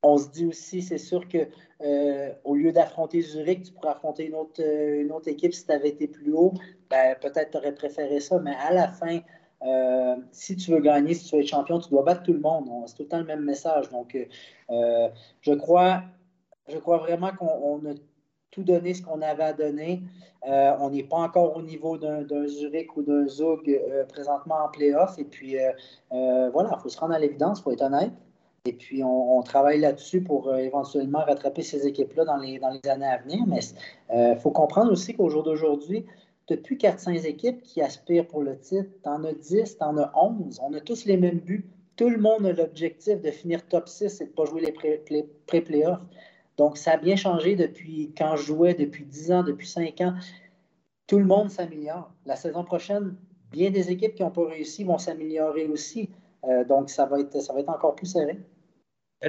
on 0.03 0.17
se 0.17 0.29
dit 0.29 0.45
aussi, 0.45 0.81
c'est 0.81 0.97
sûr 0.97 1.27
que 1.27 1.47
euh, 1.81 2.31
au 2.43 2.55
lieu 2.55 2.71
d'affronter 2.71 3.21
Zurich, 3.21 3.63
tu 3.63 3.71
pourrais 3.73 3.89
affronter 3.89 4.25
une 4.25 4.35
autre, 4.35 4.61
euh, 4.61 5.19
équipe 5.25 5.53
si 5.53 5.65
tu 5.65 5.71
avais 5.71 5.89
été 5.89 6.07
plus 6.07 6.33
haut. 6.33 6.53
Ben, 6.89 7.15
peut-être 7.21 7.51
tu 7.51 7.57
aurais 7.57 7.73
préféré 7.73 8.19
ça, 8.19 8.39
mais 8.39 8.55
à 8.55 8.73
la 8.73 8.87
fin, 8.87 9.19
euh, 9.63 10.15
si 10.31 10.55
tu 10.55 10.71
veux 10.71 10.79
gagner, 10.79 11.13
si 11.13 11.29
tu 11.29 11.35
veux 11.35 11.41
être 11.41 11.47
champion, 11.47 11.79
tu 11.79 11.89
dois 11.89 12.03
battre 12.03 12.23
tout 12.23 12.33
le 12.33 12.39
monde. 12.39 12.67
C'est 12.87 12.95
tout 12.95 13.03
le 13.03 13.09
temps 13.09 13.19
le 13.19 13.25
même 13.25 13.43
message. 13.43 13.89
Donc, 13.89 14.17
je, 14.69 15.53
crois, 15.53 16.03
je 16.67 16.77
crois 16.77 16.97
vraiment 16.97 17.31
qu'on 17.31 17.77
a 17.85 17.93
tout 18.49 18.63
donné 18.63 18.93
ce 18.93 19.03
qu'on 19.03 19.21
avait 19.21 19.43
à 19.43 19.53
donner. 19.53 20.01
on 20.43 20.89
n'est 20.89 21.03
pas 21.03 21.17
encore 21.17 21.55
au 21.55 21.61
niveau 21.61 21.97
d'un 21.97 22.47
Zurich 22.47 22.97
ou 22.97 23.03
d'un 23.03 23.27
Zug 23.27 23.79
présentement 24.09 24.65
en 24.65 24.69
playoff. 24.69 25.17
Et 25.19 25.25
puis, 25.25 25.57
voilà, 26.09 26.71
il 26.75 26.81
faut 26.81 26.89
se 26.89 26.99
rendre 26.99 27.13
à 27.13 27.19
l'évidence, 27.19 27.59
il 27.59 27.63
faut 27.63 27.71
être 27.71 27.83
honnête. 27.83 28.11
Et 28.65 28.73
puis, 28.73 29.03
on, 29.03 29.41
travaille 29.41 29.79
là-dessus 29.79 30.21
pour 30.21 30.49
euh, 30.49 30.57
éventuellement 30.57 31.25
rattraper 31.25 31.63
ces 31.63 31.87
équipes-là 31.87 32.25
dans 32.25 32.37
les, 32.37 32.59
dans 32.59 32.69
les 32.69 32.89
années 32.89 33.07
à 33.07 33.17
venir. 33.17 33.43
Mais 33.47 33.59
il 34.09 34.15
euh, 34.15 34.35
faut 34.35 34.51
comprendre 34.51 34.91
aussi 34.91 35.15
qu'au 35.15 35.29
jour 35.29 35.43
d'aujourd'hui, 35.43 36.05
plus 36.57 36.77
400 36.77 37.11
équipes 37.11 37.61
qui 37.61 37.81
aspirent 37.81 38.27
pour 38.27 38.41
le 38.41 38.57
titre. 38.57 38.89
Tu 39.03 39.09
en 39.09 39.23
as 39.23 39.33
10, 39.33 39.77
tu 39.77 39.83
en 39.83 39.97
as 39.97 40.11
11. 40.15 40.59
On 40.63 40.73
a 40.73 40.79
tous 40.79 41.05
les 41.05 41.17
mêmes 41.17 41.39
buts. 41.39 41.65
Tout 41.95 42.09
le 42.09 42.17
monde 42.17 42.45
a 42.45 42.53
l'objectif 42.53 43.21
de 43.21 43.31
finir 43.31 43.67
top 43.67 43.87
6 43.87 44.21
et 44.21 44.25
de 44.25 44.29
ne 44.29 44.35
pas 44.35 44.45
jouer 44.45 44.61
les 44.61 45.23
pré-playoffs. 45.47 46.01
Donc, 46.57 46.77
ça 46.77 46.91
a 46.91 46.97
bien 46.97 47.15
changé 47.15 47.55
depuis 47.55 48.13
quand 48.17 48.35
je 48.35 48.43
jouais, 48.43 48.73
depuis 48.73 49.05
10 49.05 49.31
ans, 49.31 49.43
depuis 49.43 49.67
5 49.67 50.01
ans. 50.01 50.13
Tout 51.07 51.19
le 51.19 51.25
monde 51.25 51.49
s'améliore. 51.49 52.11
La 52.25 52.35
saison 52.35 52.63
prochaine, 52.63 53.15
bien 53.51 53.69
des 53.69 53.91
équipes 53.91 54.15
qui 54.15 54.23
n'ont 54.23 54.31
pas 54.31 54.47
réussi 54.47 54.83
vont 54.83 54.97
s'améliorer 54.97 55.67
aussi. 55.67 56.09
Euh, 56.45 56.63
donc, 56.63 56.89
ça 56.89 57.05
va, 57.05 57.19
être, 57.19 57.39
ça 57.41 57.53
va 57.53 57.59
être 57.59 57.69
encore 57.69 57.95
plus 57.95 58.07
serré. 58.07 58.39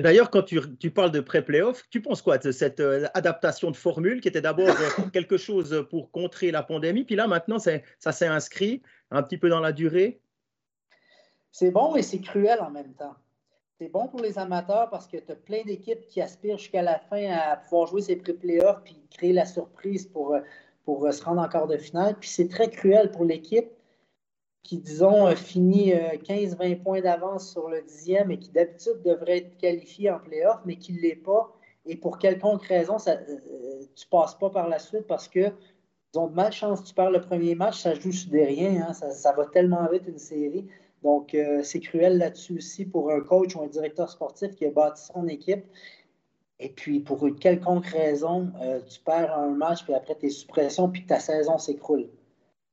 D'ailleurs, 0.00 0.30
quand 0.30 0.42
tu, 0.42 0.90
parles 0.90 1.10
de 1.10 1.20
pré-playoff, 1.20 1.82
tu 1.90 2.00
penses 2.00 2.22
quoi 2.22 2.38
de 2.38 2.50
cette 2.50 2.80
euh, 2.80 3.06
adaptation 3.12 3.70
de 3.70 3.76
formule 3.76 4.22
qui 4.22 4.28
était 4.28 4.40
d'abord 4.40 4.70
euh, 4.70 5.02
quelque 5.12 5.36
chose 5.36 5.86
pour 5.90 6.10
contrer 6.10 6.50
la 6.50 6.62
pandémie, 6.62 7.04
puis 7.04 7.14
là 7.14 7.26
maintenant 7.26 7.58
ça 7.58 8.12
s'est 8.12 8.26
inscrit 8.26 8.80
un 9.10 9.22
petit 9.22 9.36
peu 9.36 9.50
dans 9.50 9.60
la 9.60 9.72
durée? 9.72 10.22
C'est 11.50 11.70
bon 11.70 11.94
et 11.94 12.02
c'est 12.02 12.20
cruel 12.20 12.60
en 12.60 12.70
même 12.70 12.94
temps. 12.94 13.14
C'est 13.78 13.88
bon 13.88 14.08
pour 14.08 14.20
les 14.20 14.38
amateurs 14.38 14.88
parce 14.88 15.06
que 15.06 15.18
tu 15.18 15.30
as 15.30 15.36
plein 15.36 15.62
d'équipes 15.64 16.06
qui 16.08 16.22
aspirent 16.22 16.56
jusqu'à 16.56 16.80
la 16.80 16.98
fin 16.98 17.30
à 17.30 17.58
pouvoir 17.58 17.86
jouer 17.86 18.00
ces 18.00 18.16
pré-playoffs 18.16 18.82
puis 18.84 18.96
créer 19.10 19.34
la 19.34 19.44
surprise 19.44 20.06
pour, 20.06 20.38
pour 20.86 21.12
se 21.12 21.22
rendre 21.22 21.42
en 21.42 21.48
quart 21.48 21.66
de 21.66 21.76
finale. 21.76 22.16
Puis 22.18 22.30
c'est 22.30 22.48
très 22.48 22.70
cruel 22.70 23.10
pour 23.10 23.26
l'équipe 23.26 23.68
qui, 24.62 24.78
disons, 24.78 25.34
finit 25.34 25.92
15-20 25.92 26.72
euh, 26.72 26.76
points 26.76 27.00
d'avance 27.00 27.50
sur 27.50 27.68
le 27.68 27.82
dixième 27.82 28.30
et 28.30 28.38
qui 28.38 28.50
d'habitude 28.50 29.02
devrait 29.04 29.38
être 29.38 29.56
qualifié 29.58 30.10
en 30.10 30.20
playoff, 30.20 30.60
mais 30.64 30.76
qui 30.76 30.92
ne 30.92 31.00
l'est 31.00 31.16
pas. 31.16 31.52
Et 31.84 31.96
pour 31.96 32.18
quelconque 32.18 32.64
raison, 32.64 32.98
ça, 32.98 33.12
euh, 33.12 33.80
tu 33.94 34.06
ne 34.06 34.10
passes 34.10 34.36
pas 34.36 34.50
par 34.50 34.68
la 34.68 34.78
suite 34.78 35.06
parce 35.08 35.28
que 35.28 35.52
ils 36.14 36.18
ont 36.18 36.28
de 36.28 36.34
malchance. 36.34 36.84
Tu 36.84 36.94
perds 36.94 37.10
le 37.10 37.22
premier 37.22 37.54
match, 37.54 37.80
ça 37.80 37.94
joue 37.94 38.12
sur 38.12 38.30
des 38.30 38.44
riens. 38.44 38.88
Hein, 38.88 38.92
ça, 38.92 39.32
va 39.32 39.46
tellement 39.46 39.88
vite 39.90 40.04
une 40.06 40.18
série. 40.18 40.66
Donc, 41.02 41.34
euh, 41.34 41.62
c'est 41.64 41.80
cruel 41.80 42.18
là-dessus 42.18 42.58
aussi 42.58 42.84
pour 42.84 43.10
un 43.10 43.20
coach 43.20 43.56
ou 43.56 43.62
un 43.62 43.66
directeur 43.66 44.10
sportif 44.10 44.54
qui 44.54 44.66
a 44.66 44.70
bâti 44.70 45.06
son 45.06 45.26
équipe. 45.26 45.64
Et 46.60 46.68
puis, 46.68 47.00
pour 47.00 47.26
une 47.26 47.34
quelconque 47.34 47.86
raison, 47.86 48.52
tu 48.88 49.00
perds 49.00 49.36
un 49.36 49.50
match, 49.50 49.82
puis 49.82 49.94
après, 49.94 50.14
tu 50.14 50.26
es 50.26 50.30
sous 50.30 50.46
puis 50.88 51.04
ta 51.04 51.18
saison 51.18 51.58
s'écroule. 51.58 52.08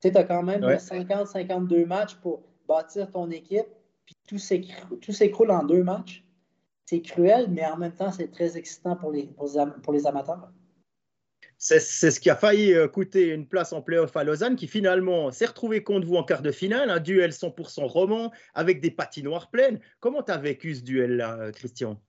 Tu 0.00 0.08
as 0.08 0.24
quand 0.24 0.42
même 0.42 0.62
50-52 0.62 1.86
matchs 1.86 2.14
pour 2.16 2.42
bâtir 2.66 3.10
ton 3.10 3.30
équipe, 3.30 3.66
puis 4.04 4.16
tout 4.26 4.38
s'écroule 4.38 5.50
en 5.50 5.64
deux 5.64 5.82
matchs. 5.82 6.24
C'est 6.86 7.02
cruel, 7.02 7.48
mais 7.50 7.64
en 7.66 7.76
même 7.76 7.94
temps, 7.94 8.10
c'est 8.10 8.32
très 8.32 8.56
excitant 8.56 8.96
pour 8.96 9.12
les, 9.12 9.28
pour 9.82 9.92
les 9.92 10.06
amateurs. 10.06 10.50
C'est 11.62 11.78
ce 11.78 12.18
qui 12.18 12.30
a 12.30 12.36
failli 12.36 12.72
euh, 12.72 12.88
coûter 12.88 13.28
une 13.28 13.46
place 13.46 13.74
en 13.74 13.82
playoff 13.82 14.16
à 14.16 14.24
Lausanne, 14.24 14.56
qui 14.56 14.66
finalement 14.66 15.30
s'est 15.30 15.44
retrouvé 15.44 15.82
contre 15.82 16.06
vous 16.06 16.16
en 16.16 16.24
quart 16.24 16.40
de 16.40 16.50
finale, 16.50 16.88
un 16.88 17.00
duel 17.00 17.32
100% 17.32 17.84
roman 17.84 18.32
avec 18.54 18.80
des 18.80 18.90
patinoires 18.90 19.50
pleines. 19.50 19.78
Comment 20.00 20.22
tu 20.22 20.32
as 20.32 20.38
vécu 20.38 20.74
ce 20.74 20.82
duel-là, 20.82 21.52
Christian? 21.52 22.00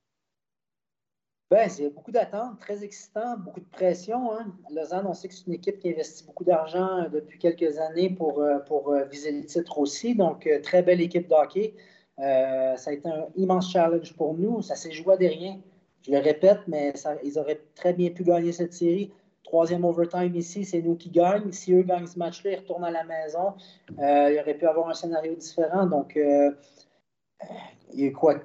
Ben, 1.52 1.68
c'est 1.68 1.90
beaucoup 1.90 2.12
d'attentes, 2.12 2.58
très 2.60 2.82
excitant, 2.82 3.36
beaucoup 3.36 3.60
de 3.60 3.68
pression. 3.70 4.32
Hein. 4.32 4.46
Lausanne, 4.70 5.06
on 5.06 5.12
sait 5.12 5.28
que 5.28 5.34
c'est 5.34 5.46
une 5.46 5.52
équipe 5.52 5.80
qui 5.80 5.90
investit 5.90 6.24
beaucoup 6.24 6.44
d'argent 6.44 7.02
euh, 7.02 7.08
depuis 7.10 7.38
quelques 7.38 7.76
années 7.76 8.08
pour, 8.08 8.40
euh, 8.40 8.60
euh, 8.70 9.04
viser 9.04 9.32
le 9.32 9.44
titre 9.44 9.78
aussi. 9.78 10.14
Donc, 10.14 10.48
très 10.62 10.82
belle 10.82 11.02
équipe 11.02 11.28
de 11.28 11.34
hockey. 11.34 11.74
ça 12.16 12.88
a 12.90 12.92
été 12.92 13.06
un 13.06 13.26
immense 13.36 13.70
challenge 13.70 14.14
pour 14.14 14.32
nous. 14.32 14.62
Ça 14.62 14.76
s'est 14.76 14.92
joué 14.92 15.12
à 15.12 15.16
des 15.18 15.28
rien. 15.28 15.60
Je 16.00 16.12
le 16.12 16.20
répète, 16.20 16.60
mais 16.68 16.94
ils 17.22 17.38
auraient 17.38 17.60
très 17.74 17.92
bien 17.92 18.08
pu 18.08 18.24
gagner 18.24 18.52
cette 18.52 18.72
série. 18.72 19.12
Troisième 19.44 19.84
overtime 19.84 20.34
ici, 20.34 20.64
c'est 20.64 20.80
nous 20.80 20.96
qui 20.96 21.10
gagnent. 21.10 21.52
Si 21.52 21.74
eux 21.74 21.82
gagnent 21.82 22.06
ce 22.06 22.18
match-là, 22.18 22.52
ils 22.52 22.60
retournent 22.60 22.84
à 22.84 22.90
la 22.90 23.04
maison. 23.04 23.52
il 23.98 24.38
aurait 24.40 24.54
pu 24.54 24.66
avoir 24.66 24.88
un 24.88 24.94
scénario 24.94 25.34
différent. 25.34 25.84
Donc, 25.84 26.18
il 27.92 28.00
y 28.00 28.06
a 28.06 28.10
quoi? 28.10 28.36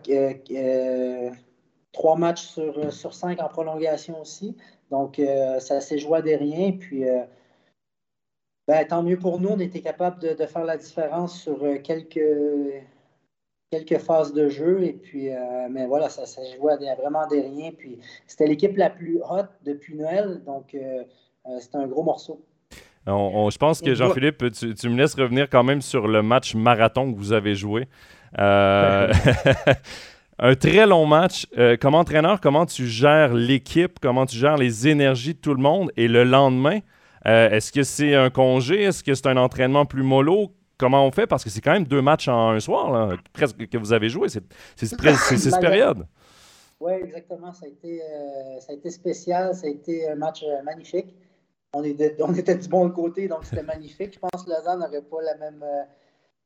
Trois 1.91 2.15
matchs 2.15 2.43
sur, 2.43 2.78
euh, 2.78 2.91
sur 2.91 3.13
cinq 3.13 3.41
en 3.41 3.47
prolongation 3.47 4.21
aussi. 4.21 4.56
Donc, 4.91 5.19
euh, 5.19 5.60
ça 5.60 5.82
s'est 5.82 5.97
joué 5.97 6.19
à 6.19 6.21
des 6.21 6.36
riens. 6.36 6.71
Puis, 6.71 7.08
euh, 7.08 7.23
ben, 8.67 8.86
tant 8.86 9.04
mieux 9.04 9.17
pour 9.17 9.39
nous, 9.39 9.50
on 9.50 9.60
était 9.60 9.82
capable 9.82 10.19
de, 10.19 10.45
faire 10.45 10.63
la 10.65 10.78
différence 10.78 11.41
sur 11.41 11.58
quelques, 11.84 12.19
quelques 13.71 13.97
phases 13.97 14.34
de 14.34 14.50
jeu. 14.50 14.84
Et 14.84 14.93
puis, 14.93 15.30
mais 15.69 15.86
voilà, 15.86 16.10
ça 16.10 16.26
s'est 16.26 16.58
joué 16.58 16.73
à 16.73 16.95
vraiment 16.95 17.26
des 17.28 17.41
riens. 17.41 17.71
Puis, 17.71 17.97
c'était 18.26 18.45
l'équipe 18.45 18.76
la 18.76 18.89
plus 18.89 19.21
haute 19.30 19.50
depuis 19.63 19.95
Noël. 19.95 20.41
Donc, 20.45 20.76
c'était 21.60 21.78
un 21.78 21.88
gros 21.88 22.04
morceau. 22.04 22.41
je 23.06 23.58
pense 23.58 23.80
que 23.80 23.95
Jean-Philippe, 23.95 24.52
tu, 24.52 24.76
tu, 24.76 24.89
me 24.89 24.97
laisses 24.97 25.15
revenir 25.15 25.50
quand 25.50 25.63
même 25.63 25.82
sur 25.82 26.10
le 26.10 26.21
match 26.21 26.54
marathon 26.54 27.13
que 27.13 27.17
vous 27.17 27.32
avez 27.32 27.56
joué. 27.56 27.88
Euh, 30.41 30.52
un 30.52 30.56
très 30.56 30.86
long 30.86 31.06
match. 31.06 31.47
Euh, 31.58 31.78
comme 31.78 31.95
entraîneur, 31.95 32.41
comment 32.41 32.65
tu 32.65 32.88
gères 32.88 33.34
l'équipe, 33.34 34.00
comment 34.00 34.26
tu 34.26 34.38
gères 34.38 34.58
les 34.58 34.88
énergies 34.88 35.34
de 35.34 35.39
tout 35.39 35.54
le 35.54 35.62
monde? 35.62 35.91
Et 35.97 36.08
le 36.08 36.23
lendemain, 36.23 36.80
euh, 37.26 37.50
est-ce 37.50 37.71
que 37.71 37.84
c'est 37.84 38.15
un 38.15 38.30
congé, 38.30 38.84
est-ce 38.84 39.04
que 39.04 39.13
c'est 39.13 39.28
un 39.28 39.38
entraînement 39.38 39.86
plus 39.86 40.04
mollo? 40.04 40.54
Comment 40.78 41.06
on 41.06 41.12
fait? 41.12 41.26
Parce 41.26 41.43
que 41.43 41.50
c'est 41.50 41.62
quand 41.62 41.73
même 41.73 41.88
deux 41.88 42.02
matchs 42.02 42.28
en 42.28 42.52
un 42.52 42.60
soir, 42.60 43.17
presque 43.34 43.67
que 43.67 43.78
vous 43.80 43.93
avez 43.93 44.10
joué. 44.10 44.30
C'est 44.30 44.43
six 44.76 45.56
périodes. 45.60 46.06
Oui, 46.80 46.91
exactement. 46.93 47.52
Ça 47.52 47.65
a, 47.65 47.69
été, 47.69 48.00
ça 48.60 48.73
a 48.73 48.76
été 48.76 48.91
spécial. 48.91 49.56
Ça 49.56 49.65
a 49.65 49.71
été 49.71 50.08
un 50.08 50.15
match 50.15 50.45
magnifique. 50.63 51.15
On 51.73 51.84
était, 51.84 52.15
on 52.21 52.32
était 52.36 52.54
du 52.54 52.67
bon 52.67 52.91
côté, 52.91 53.28
donc 53.28 53.43
c'était 53.45 53.63
magnifique. 53.63 54.13
Je 54.13 54.19
pense 54.19 54.43
que 54.43 54.52
Lausanne 54.52 54.80
n'aurait 54.80 55.02
pas 55.02 55.21
la 55.23 55.36
même, 55.38 55.65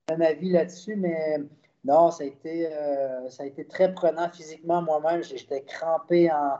même 0.09 0.21
avis 0.21 0.51
là-dessus, 0.51 0.95
mais 0.95 1.41
non, 1.83 2.11
ça 2.11 2.23
a 2.23 2.27
été, 2.27 2.71
euh, 2.71 3.29
ça 3.29 3.43
a 3.43 3.45
été 3.47 3.65
très 3.65 3.93
prenant 3.93 4.29
physiquement 4.29 4.81
moi-même. 4.81 5.23
J'étais 5.23 5.63
crampé 5.63 6.31
en, 6.31 6.57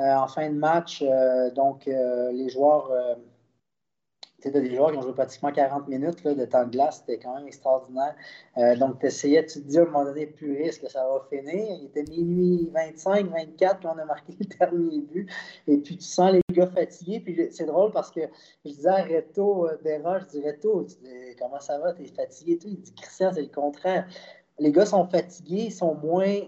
euh, 0.00 0.14
en, 0.14 0.26
fin 0.26 0.50
de 0.50 0.56
match. 0.58 1.02
Euh, 1.02 1.50
donc, 1.52 1.86
les 1.86 2.48
joueurs, 2.48 2.90
c'était 4.40 4.60
des 4.60 4.74
joueurs 4.74 4.90
qui 4.90 4.98
ont 4.98 5.02
joué 5.02 5.12
pratiquement 5.12 5.52
40 5.52 5.86
minutes 5.88 6.24
de 6.26 6.44
temps 6.44 6.64
de 6.64 6.70
glace. 6.70 6.98
C'était 7.06 7.22
quand 7.22 7.36
même 7.36 7.46
extraordinaire. 7.46 8.16
donc, 8.78 8.98
tu 8.98 9.06
essayais, 9.06 9.46
tu 9.46 9.62
te 9.62 9.68
dis 9.68 9.78
à 9.78 9.82
un 9.82 9.84
moment 9.84 10.04
donné, 10.04 10.26
plus 10.26 10.56
risque, 10.60 10.88
ça 10.90 11.04
va 11.04 11.24
finir? 11.30 11.78
Il 11.80 11.86
était 11.86 12.04
minuit 12.10 12.68
25, 12.74 13.26
24, 13.28 13.78
puis 13.78 13.88
on 13.88 13.98
a 13.98 14.04
marqué 14.04 14.34
le 14.40 14.46
dernier 14.46 15.00
but. 15.00 15.30
Et 15.68 15.78
puis, 15.78 15.96
tu 15.96 16.04
sens 16.04 16.32
les 16.32 16.42
gars 16.50 16.66
fatigués. 16.66 17.20
Puis, 17.20 17.48
c'est 17.52 17.66
drôle 17.66 17.92
parce 17.92 18.10
que 18.10 18.22
je 18.64 18.70
disais 18.72 18.88
à 18.88 19.04
Reto, 19.04 19.68
Béra, 19.84 20.18
je 20.18 20.24
dis 20.26 20.42
Reto, 20.44 20.86
comment 21.38 21.60
ça 21.60 21.78
va? 21.78 21.92
Tu 21.92 22.02
es 22.02 22.06
fatigué? 22.06 22.58
Tout. 22.58 22.68
Il 22.68 22.80
dit 22.80 22.94
Christian, 22.94 23.30
c'est 23.32 23.42
le 23.42 23.48
contraire 23.48 24.08
les 24.58 24.72
gars 24.72 24.86
sont 24.86 25.06
fatigués, 25.06 25.64
ils 25.66 25.72
sont 25.72 25.94
moins. 25.94 26.40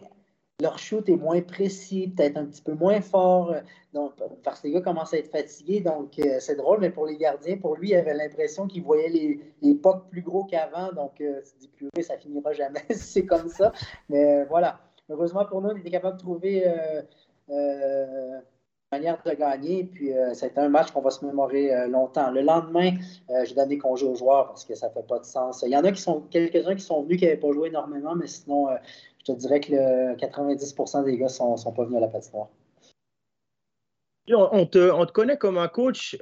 Leur 0.61 0.77
shoot 0.77 1.09
est 1.09 1.17
moins 1.17 1.41
précis, 1.41 2.13
peut-être 2.17 2.37
un 2.37 2.47
petit 2.47 2.63
peu 2.63 2.73
moins 2.73 3.01
fort. 3.01 3.55
Donc, 3.95 4.15
parce 4.43 4.61
que 4.61 4.67
les 4.67 4.73
gars 4.73 4.81
commencent 4.81 5.15
à 5.15 5.19
être 5.19 5.31
fatigués. 5.31 5.81
Donc, 5.81 6.19
euh, 6.19 6.39
c'est 6.41 6.57
drôle, 6.57 6.81
mais 6.81 6.91
pour 6.91 7.07
les 7.07 7.17
gardiens, 7.17 7.59
pour 7.59 7.77
lui, 7.77 7.91
il 7.91 7.95
avait 7.95 8.15
l'impression 8.15 8.67
qu'il 8.67 8.83
voyait 8.83 9.09
les, 9.09 9.41
les 9.63 9.81
plus 10.11 10.23
gros 10.23 10.45
qu'avant. 10.45 10.93
Donc, 10.93 11.21
euh, 11.21 11.41
tu 11.43 11.59
dis 11.61 11.69
plus, 11.69 11.89
ça 12.03 12.19
finira 12.19 12.53
jamais 12.53 12.83
si 12.91 12.97
c'est 12.97 13.27
comme 13.27 13.49
ça. 13.49 13.73
Mais 14.09 14.45
voilà. 14.47 14.81
Heureusement 15.09 15.45
pour 15.45 15.63
nous, 15.63 15.71
on 15.71 15.77
était 15.77 15.91
capable 15.91 16.17
de 16.17 16.23
trouver. 16.23 16.65
Euh, 17.51 18.41
manière 18.93 19.19
de 19.25 19.33
gagner. 19.33 19.85
Puis 19.85 20.13
euh, 20.13 20.33
c'est 20.35 20.57
un 20.59 20.69
match 20.69 20.91
qu'on 20.91 21.01
va 21.01 21.11
se 21.11 21.25
mémorer 21.25 21.75
euh, 21.75 21.89
longtemps. 21.89 22.31
Le 22.31 22.43
lendemain, 22.43 22.93
euh, 23.31 23.45
j'ai 23.45 23.55
donné 23.55 23.79
congé 23.79 24.07
aux 24.07 24.15
joueurs 24.15 24.49
parce 24.49 24.65
que 24.65 24.75
ça 24.75 24.89
ne 24.89 24.93
fait 24.93 25.07
pas 25.07 25.19
de 25.19 25.25
sens. 25.25 25.63
Il 25.67 25.73
y 25.73 25.77
en 25.77 25.85
a 25.85 25.93
qui 25.93 26.01
sont 26.01 26.23
quelques-uns 26.31 26.75
qui 26.75 26.85
sont 26.85 27.03
venus 27.03 27.19
qui 27.19 27.25
n'avaient 27.25 27.37
pas 27.37 27.53
joué 27.53 27.69
énormément, 27.69 28.15
mais 28.15 28.27
sinon, 28.27 28.69
je 29.19 29.33
te 29.33 29.39
dirais 29.39 29.61
que 29.61 29.73
le 29.73 30.17
90% 30.17 31.05
des 31.05 31.17
gars 31.17 31.25
ne 31.25 31.31
sont, 31.31 31.57
sont, 31.57 31.73
pas 31.73 31.85
venus 31.85 31.99
à 31.99 32.01
la 32.01 32.09
patinoire. 32.09 32.49
On 34.31 34.67
te, 34.67 34.91
on 34.91 35.07
te, 35.07 35.13
connaît 35.13 35.39
comme 35.39 35.59
un 35.59 35.69
coach 35.69 36.17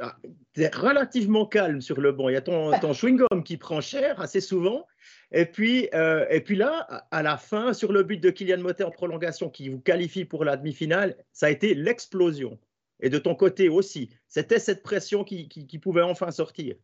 relativement 0.57 1.47
calme 1.47 1.81
sur 1.81 2.01
le 2.01 2.13
banc. 2.13 2.29
Il 2.29 2.35
y 2.35 2.37
a 2.37 2.41
ton, 2.41 2.71
ton 2.79 2.93
chewing-gum 2.93 3.43
qui 3.43 3.57
prend 3.57 3.81
cher 3.81 4.21
assez 4.21 4.41
souvent. 4.41 4.87
Et 5.33 5.45
puis, 5.45 5.89
et 6.31 6.41
puis 6.41 6.57
là, 6.57 7.05
à 7.11 7.23
la 7.23 7.37
fin, 7.37 7.73
sur 7.73 7.93
le 7.93 8.03
but 8.03 8.19
de 8.19 8.31
Kylian 8.31 8.59
Motet 8.59 8.85
en 8.85 8.91
prolongation 8.91 9.51
qui 9.51 9.69
vous 9.69 9.81
qualifie 9.81 10.25
pour 10.25 10.45
la 10.45 10.57
demi-finale, 10.57 11.17
ça 11.33 11.47
a 11.47 11.51
été 11.51 11.75
l'explosion 11.75 12.59
et 13.01 13.11
de 13.11 13.19
ton 13.19 13.35
côté 13.35 13.69
aussi. 13.69 14.11
C'était 14.29 14.59
cette 14.59 14.83
pression 14.83 15.25
qui, 15.25 15.49
qui, 15.49 15.79
pouvait 15.79 16.03
enfin 16.03 16.31
sortir. 16.31 16.77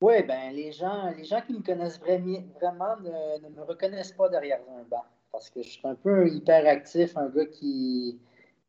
Oui, 0.00 0.22
ben 0.22 0.52
les 0.52 0.72
gens, 0.72 1.12
les 1.16 1.24
gens 1.24 1.42
qui 1.42 1.52
me 1.52 1.62
connaissent 1.62 2.00
vraiment, 2.00 2.42
vraiment 2.54 2.96
ne, 3.00 3.48
me 3.48 3.62
reconnaissent 3.62 4.12
pas 4.12 4.28
derrière 4.28 4.60
un 4.78 4.82
banc. 4.84 5.04
Parce 5.32 5.50
que 5.50 5.62
je 5.62 5.68
suis 5.68 5.80
un 5.86 5.94
peu 5.94 6.28
hyper 6.28 6.66
actif, 6.66 7.16
un 7.16 7.28
gars 7.28 7.46
qui, 7.46 8.18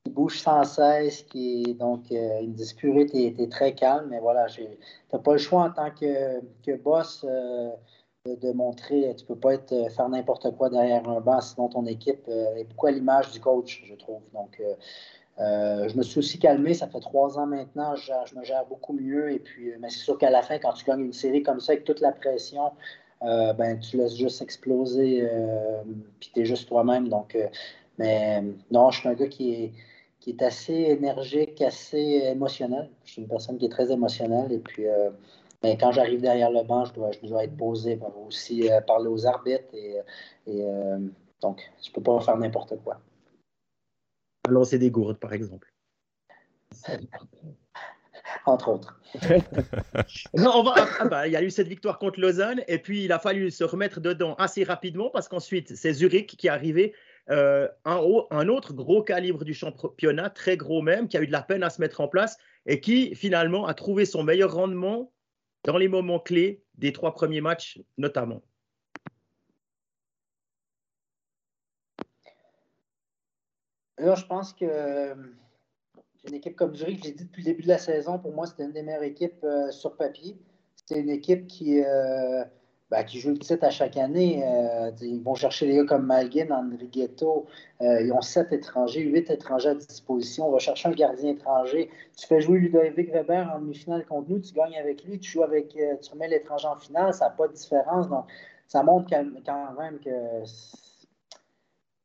bouge 0.10 0.40
sans 0.40 0.64
cesse, 0.64 1.24
qui 1.24 1.76
donc 1.76 2.12
euh, 2.12 2.40
il 2.42 2.50
me 2.50 2.54
dit 2.54 2.76
Curé, 2.76 3.06
tu 3.06 3.18
es, 3.18 3.48
très 3.48 3.74
calme, 3.74 4.08
mais 4.10 4.20
voilà, 4.20 4.48
tu 4.48 4.64
n'as 5.14 5.20
pas 5.20 5.34
le 5.34 5.38
choix 5.38 5.64
en 5.64 5.72
tant 5.72 5.92
que, 5.92 6.42
que 6.66 6.76
boss 6.76 7.26
euh, 7.28 7.72
de, 8.26 8.52
montrer, 8.52 9.16
tu 9.18 9.26
peux 9.26 9.36
pas 9.36 9.54
être, 9.54 9.72
euh, 9.74 9.90
faire 9.90 10.10
n'importe 10.10 10.56
quoi 10.58 10.70
derrière 10.70 11.08
un 11.08 11.22
banc, 11.22 11.42
sinon 11.42 11.70
ton 11.70 11.86
équipe 11.86 12.28
est 12.28 12.64
beaucoup 12.66 12.88
à 12.88 12.92
l'image 12.92 13.32
du 13.32 13.40
coach, 13.40 13.84
je 13.86 13.96
trouve. 13.96 14.22
Donc 14.34 14.60
euh, 15.40 15.88
je 15.88 15.98
me 15.98 16.04
suis 16.04 16.20
aussi 16.20 16.38
calmé, 16.40 16.74
ça 16.74 16.88
fait 16.88 17.00
trois 17.00 17.40
ans 17.40 17.48
maintenant, 17.48 17.96
je, 17.96 18.36
me 18.36 18.44
gère 18.44 18.66
beaucoup 18.66 18.94
mieux. 18.94 19.32
Et 19.32 19.40
puis, 19.40 19.72
euh, 19.72 19.78
mais 19.80 19.90
c'est 19.90 20.00
sûr 20.00 20.18
qu'à 20.18 20.30
la 20.30 20.42
fin, 20.42 20.60
quand 20.60 20.74
tu 20.74 20.86
gagnes 20.86 21.02
une 21.02 21.14
série 21.14 21.42
comme 21.42 21.60
ça 21.60 21.74
avec 21.74 21.86
toute 21.86 22.00
la 22.00 22.12
pression, 22.12 22.72
euh, 23.24 23.54
ben, 23.54 23.80
tu 23.80 23.98
laisses 23.98 24.18
juste 24.18 24.42
exploser, 24.42 25.28
puis 26.20 26.32
tu 26.34 26.42
es 26.42 26.46
juste 26.46 26.68
toi-même. 26.68 27.08
Donc, 27.08 27.38
mais 27.98 28.44
non, 28.72 28.92
je 28.92 29.00
suis 29.00 29.10
un 29.10 29.14
gars 29.14 29.28
qui 29.28 29.54
est, 29.54 29.72
qui 30.22 30.30
est 30.30 30.42
assez 30.42 30.74
énergique, 30.74 31.62
assez 31.62 31.98
émotionnel. 31.98 32.90
Je 33.04 33.12
suis 33.12 33.22
une 33.22 33.28
personne 33.28 33.58
qui 33.58 33.66
est 33.66 33.70
très 33.70 33.92
émotionnelle. 33.92 34.54
Et 34.54 34.60
puis, 34.60 34.86
mais 35.62 35.78
quand 35.78 35.92
j'arrive 35.92 36.22
derrière 36.22 36.52
le 36.52 36.64
banc, 36.64 36.86
je 36.86 36.94
dois, 36.94 37.12
je 37.12 37.28
dois 37.28 37.44
être 37.44 37.58
posé, 37.58 38.00
aussi 38.28 38.70
parler 38.88 39.08
aux 39.08 39.26
arbitres. 39.26 39.74
Et, 39.74 39.98
et 40.48 40.64
donc, 41.42 41.62
je 41.84 41.90
ne 41.90 41.94
peux 41.96 42.02
pas 42.02 42.22
faire 42.22 42.38
n'importe 42.38 42.76
quoi 42.84 43.02
lancer 44.50 44.78
des 44.78 44.92
gourdes, 44.92 45.18
par 45.18 45.34
exemple. 45.34 45.72
Entre 48.46 48.70
autres. 48.70 49.00
non, 50.36 50.52
on 50.56 50.64
va, 50.64 50.74
ah 51.00 51.06
bah, 51.06 51.28
il 51.28 51.34
y 51.34 51.36
a 51.36 51.44
eu 51.44 51.52
cette 51.52 51.68
victoire 51.68 52.00
contre 52.00 52.20
Lausanne 52.20 52.64
et 52.68 52.80
puis 52.80 53.04
il 53.04 53.12
a 53.12 53.20
fallu 53.20 53.52
se 53.52 53.64
remettre 53.64 54.00
dedans 54.00 54.36
assez 54.36 54.64
rapidement 54.64 55.10
parce 55.10 55.28
qu'ensuite 55.28 55.76
c'est 55.76 55.94
Zurich 55.94 56.38
qui 56.38 56.48
est 56.48 56.50
arrivé, 56.50 56.94
euh, 57.30 57.68
un, 57.86 58.48
autre 58.48 58.74
gros 58.74 59.04
calibre 59.04 59.46
du 59.46 59.54
championnat, 59.54 60.30
très 60.30 60.58
gros 60.58 60.82
même, 60.82 61.08
qui 61.08 61.18
a 61.18 61.22
eu 61.22 61.28
de 61.28 61.32
la 61.32 61.42
peine 61.42 61.64
à 61.64 61.70
se 61.70 61.80
mettre 61.80 62.02
en 62.02 62.08
place 62.08 62.38
et 62.66 62.82
qui 62.82 63.16
finalement 63.16 63.66
a 63.68 63.74
trouvé 63.74 64.06
son 64.06 64.24
meilleur 64.24 64.54
rendement 64.54 65.12
dans 65.64 65.78
les 65.78 65.88
moments 65.88 66.20
clés 66.20 66.64
des 66.76 66.92
trois 66.92 67.14
premiers 67.14 67.42
matchs 67.42 67.80
notamment. 67.98 68.42
Là, 73.98 74.16
je 74.16 74.26
pense 74.26 74.54
que 74.54 74.66
euh, 74.66 75.14
une 76.28 76.34
équipe 76.34 76.56
comme 76.56 76.76
Zurich, 76.76 77.04
j'ai 77.04 77.12
dit 77.12 77.26
depuis 77.26 77.44
le 77.44 77.52
début 77.52 77.62
de 77.62 77.68
la 77.68 77.78
saison, 77.78 78.18
pour 78.18 78.34
moi, 78.34 78.48
c'était 78.48 78.64
une 78.64 78.72
des 78.72 78.82
meilleures 78.82 79.04
équipes 79.04 79.44
euh, 79.44 79.70
sur 79.70 79.96
papier. 79.96 80.40
C'est 80.88 81.00
une 81.00 81.10
équipe 81.10 81.46
qui, 81.46 81.84
ben, 82.92 83.04
qui 83.04 83.20
joue 83.20 83.30
le 83.30 83.40
titre 83.40 83.64
à 83.64 83.70
chaque 83.70 83.98
année. 83.98 84.44
ils 85.02 85.24
vont 85.24 85.34
chercher 85.34 85.66
des 85.66 85.78
gars 85.78 85.86
comme 85.86 86.06
Malguin, 86.06 86.52
André 86.52 86.88
Ghetto. 86.92 87.48
ils 87.80 88.12
ont 88.14 88.22
sept 88.22 88.52
étrangers, 88.52 89.02
huit 89.02 89.30
étrangers 89.30 89.70
à 89.70 89.76
disposition. 89.76 90.50
On 90.50 90.52
va 90.52 90.60
chercher 90.60 90.90
un 90.90 90.94
gardien 90.94 91.32
étranger. 91.32 91.90
Tu 92.18 92.28
fais 92.28 92.42
jouer 92.42 92.60
Ludovic 92.60 93.12
Weber 93.12 93.50
en 93.56 93.60
demi-finale 93.60 94.06
contre 94.06 94.30
nous, 94.30 94.40
tu 94.40 94.54
gagnes 94.54 94.78
avec 94.78 95.04
lui, 95.06 95.20
tu 95.20 95.32
joues 95.32 95.44
avec, 95.44 95.70
tu 95.70 96.12
remets 96.12 96.28
l'étranger 96.28 96.68
en 96.68 96.76
finale, 96.76 97.14
ça 97.14 97.26
n'a 97.26 97.32
pas 97.32 97.48
de 97.48 97.54
différence. 97.54 98.10
Donc, 98.10 98.26
ça 98.68 98.84
montre 98.84 99.10
quand 99.10 99.74
même 99.80 100.00
que 100.00 100.12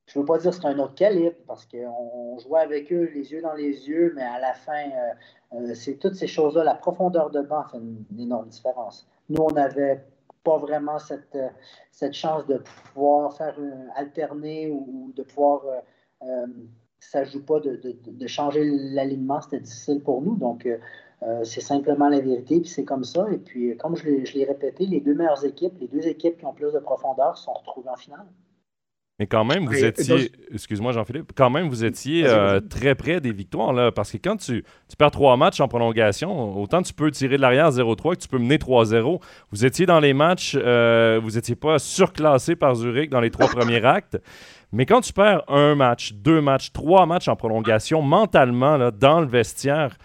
je 0.06 0.20
ne 0.20 0.22
veux 0.22 0.26
pas 0.26 0.38
dire 0.38 0.50
que 0.50 0.56
c'est 0.56 0.66
un 0.66 0.78
autre 0.78 0.94
calibre 0.94 1.36
parce 1.46 1.66
qu'on 1.66 2.38
jouait 2.38 2.60
avec 2.60 2.92
eux 2.92 3.10
les 3.12 3.32
yeux 3.32 3.42
dans 3.42 3.54
les 3.54 3.88
yeux, 3.88 4.12
mais 4.14 4.22
à 4.22 4.38
la 4.38 4.54
fin, 4.54 4.88
euh, 4.90 5.58
euh, 5.58 5.74
c'est 5.74 5.94
toutes 5.94 6.14
ces 6.14 6.28
choses-là. 6.28 6.62
La 6.64 6.74
profondeur 6.74 7.30
de 7.30 7.42
banc 7.42 7.64
fait 7.64 7.78
une, 7.78 8.04
énorme 8.18 8.48
différence. 8.48 9.06
Nous, 9.28 9.42
on 9.42 9.50
n'avait 9.50 10.04
pas 10.46 10.58
vraiment 10.58 10.98
cette, 10.98 11.34
euh, 11.34 11.48
cette 11.90 12.14
chance 12.14 12.46
de 12.46 12.62
pouvoir 12.94 13.36
faire 13.36 13.56
alterner 13.96 14.70
ou, 14.70 15.12
de 15.14 15.22
pouvoir. 15.22 15.62
ça 17.00 17.20
ne 17.20 17.24
joue 17.26 17.44
pas 17.44 17.60
de, 17.60 17.80
de, 18.06 18.26
changer 18.26 18.62
l'alignement, 18.96 19.40
c'était 19.40 19.60
difficile 19.60 20.00
pour 20.02 20.22
nous. 20.22 20.36
Donc, 20.36 20.68
c'est 21.44 21.60
simplement 21.60 22.08
la 22.08 22.20
vérité, 22.20 22.60
puis 22.60 22.68
c'est 22.68 22.84
comme 22.84 23.04
ça. 23.04 23.26
Et 23.32 23.38
puis, 23.38 23.76
comme 23.76 23.96
je 23.96 24.34
l'ai 24.34 24.44
répété, 24.44 24.86
les 24.86 25.00
deux 25.00 25.14
meilleures 25.14 25.44
équipes, 25.44 25.74
les 25.80 25.88
deux 25.88 26.06
équipes 26.06 26.38
qui 26.38 26.44
ont 26.44 26.54
plus 26.54 26.72
de 26.72 26.78
profondeur 26.78 27.36
sont 27.38 27.52
retrouvées 27.52 27.90
en 27.90 27.96
finale. 27.96 28.26
Mais 29.18 29.26
quand 29.26 29.44
même, 29.44 29.66
vous 29.66 29.82
étiez, 29.82 30.30
excuse-moi 30.52 30.92
Jean-Philippe, 30.92 31.32
quand 31.34 31.48
même, 31.48 31.70
vous 31.70 31.86
étiez 31.86 32.26
euh, 32.26 32.60
très 32.60 32.94
près 32.94 33.18
des 33.18 33.32
victoires, 33.32 33.72
là, 33.72 33.90
parce 33.90 34.12
que 34.12 34.18
quand 34.18 34.36
tu, 34.36 34.62
tu, 34.62 34.96
perds 34.98 35.10
trois 35.10 35.38
matchs 35.38 35.58
en 35.60 35.68
prolongation, 35.68 36.60
autant 36.60 36.82
tu 36.82 36.92
peux 36.92 37.10
tirer 37.10 37.38
de 37.38 37.40
l'arrière 37.40 37.70
0-3 37.70 38.16
que 38.16 38.20
tu 38.20 38.28
peux 38.28 38.38
mener 38.38 38.58
3-0. 38.58 39.18
Vous 39.52 39.64
étiez 39.64 39.86
dans 39.86 40.00
les 40.00 40.12
matchs, 40.12 40.54
euh, 40.60 41.18
vous 41.22 41.30
n'étiez 41.30 41.56
pas 41.56 41.78
surclassé 41.78 42.56
par 42.56 42.74
Zurich 42.74 43.08
dans 43.08 43.20
les 43.20 43.30
trois 43.30 43.48
premiers 43.54 43.82
actes. 43.86 44.18
Mais 44.70 44.84
quand 44.84 45.00
tu 45.00 45.14
perds 45.14 45.44
un 45.48 45.74
match, 45.74 46.12
deux 46.12 46.42
matchs, 46.42 46.72
trois 46.72 47.06
matchs 47.06 47.28
en 47.28 47.36
prolongation, 47.36 48.02
mentalement, 48.02 48.76
là, 48.76 48.90
dans 48.90 49.20
le 49.20 49.26
vestiaire, 49.26 49.96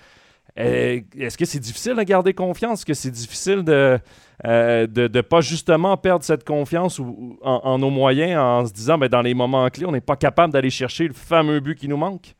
eh, 0.55 1.05
est-ce 1.17 1.37
que 1.37 1.45
c'est 1.45 1.59
difficile 1.59 1.95
de 1.95 2.03
garder 2.03 2.33
confiance? 2.33 2.79
Est-ce 2.79 2.85
que 2.85 2.93
c'est 2.93 3.11
difficile 3.11 3.63
de 3.63 3.99
euh, 4.45 4.87
de 4.87 5.07
ne 5.07 5.21
pas 5.21 5.41
justement 5.41 5.97
perdre 5.97 6.25
cette 6.25 6.43
confiance 6.43 6.99
en, 7.43 7.77
nos 7.77 7.91
moyens 7.91 8.39
en 8.39 8.65
se 8.65 8.73
disant 8.73 8.97
ben, 8.97 9.07
dans 9.07 9.21
les 9.21 9.35
moments 9.35 9.69
clés, 9.69 9.85
on 9.85 9.91
n'est 9.91 10.01
pas 10.01 10.15
capable 10.15 10.51
d'aller 10.53 10.71
chercher 10.71 11.07
le 11.07 11.13
fameux 11.13 11.59
but 11.59 11.77
qui 11.77 11.87
nous 11.87 11.97
manque? 11.97 12.35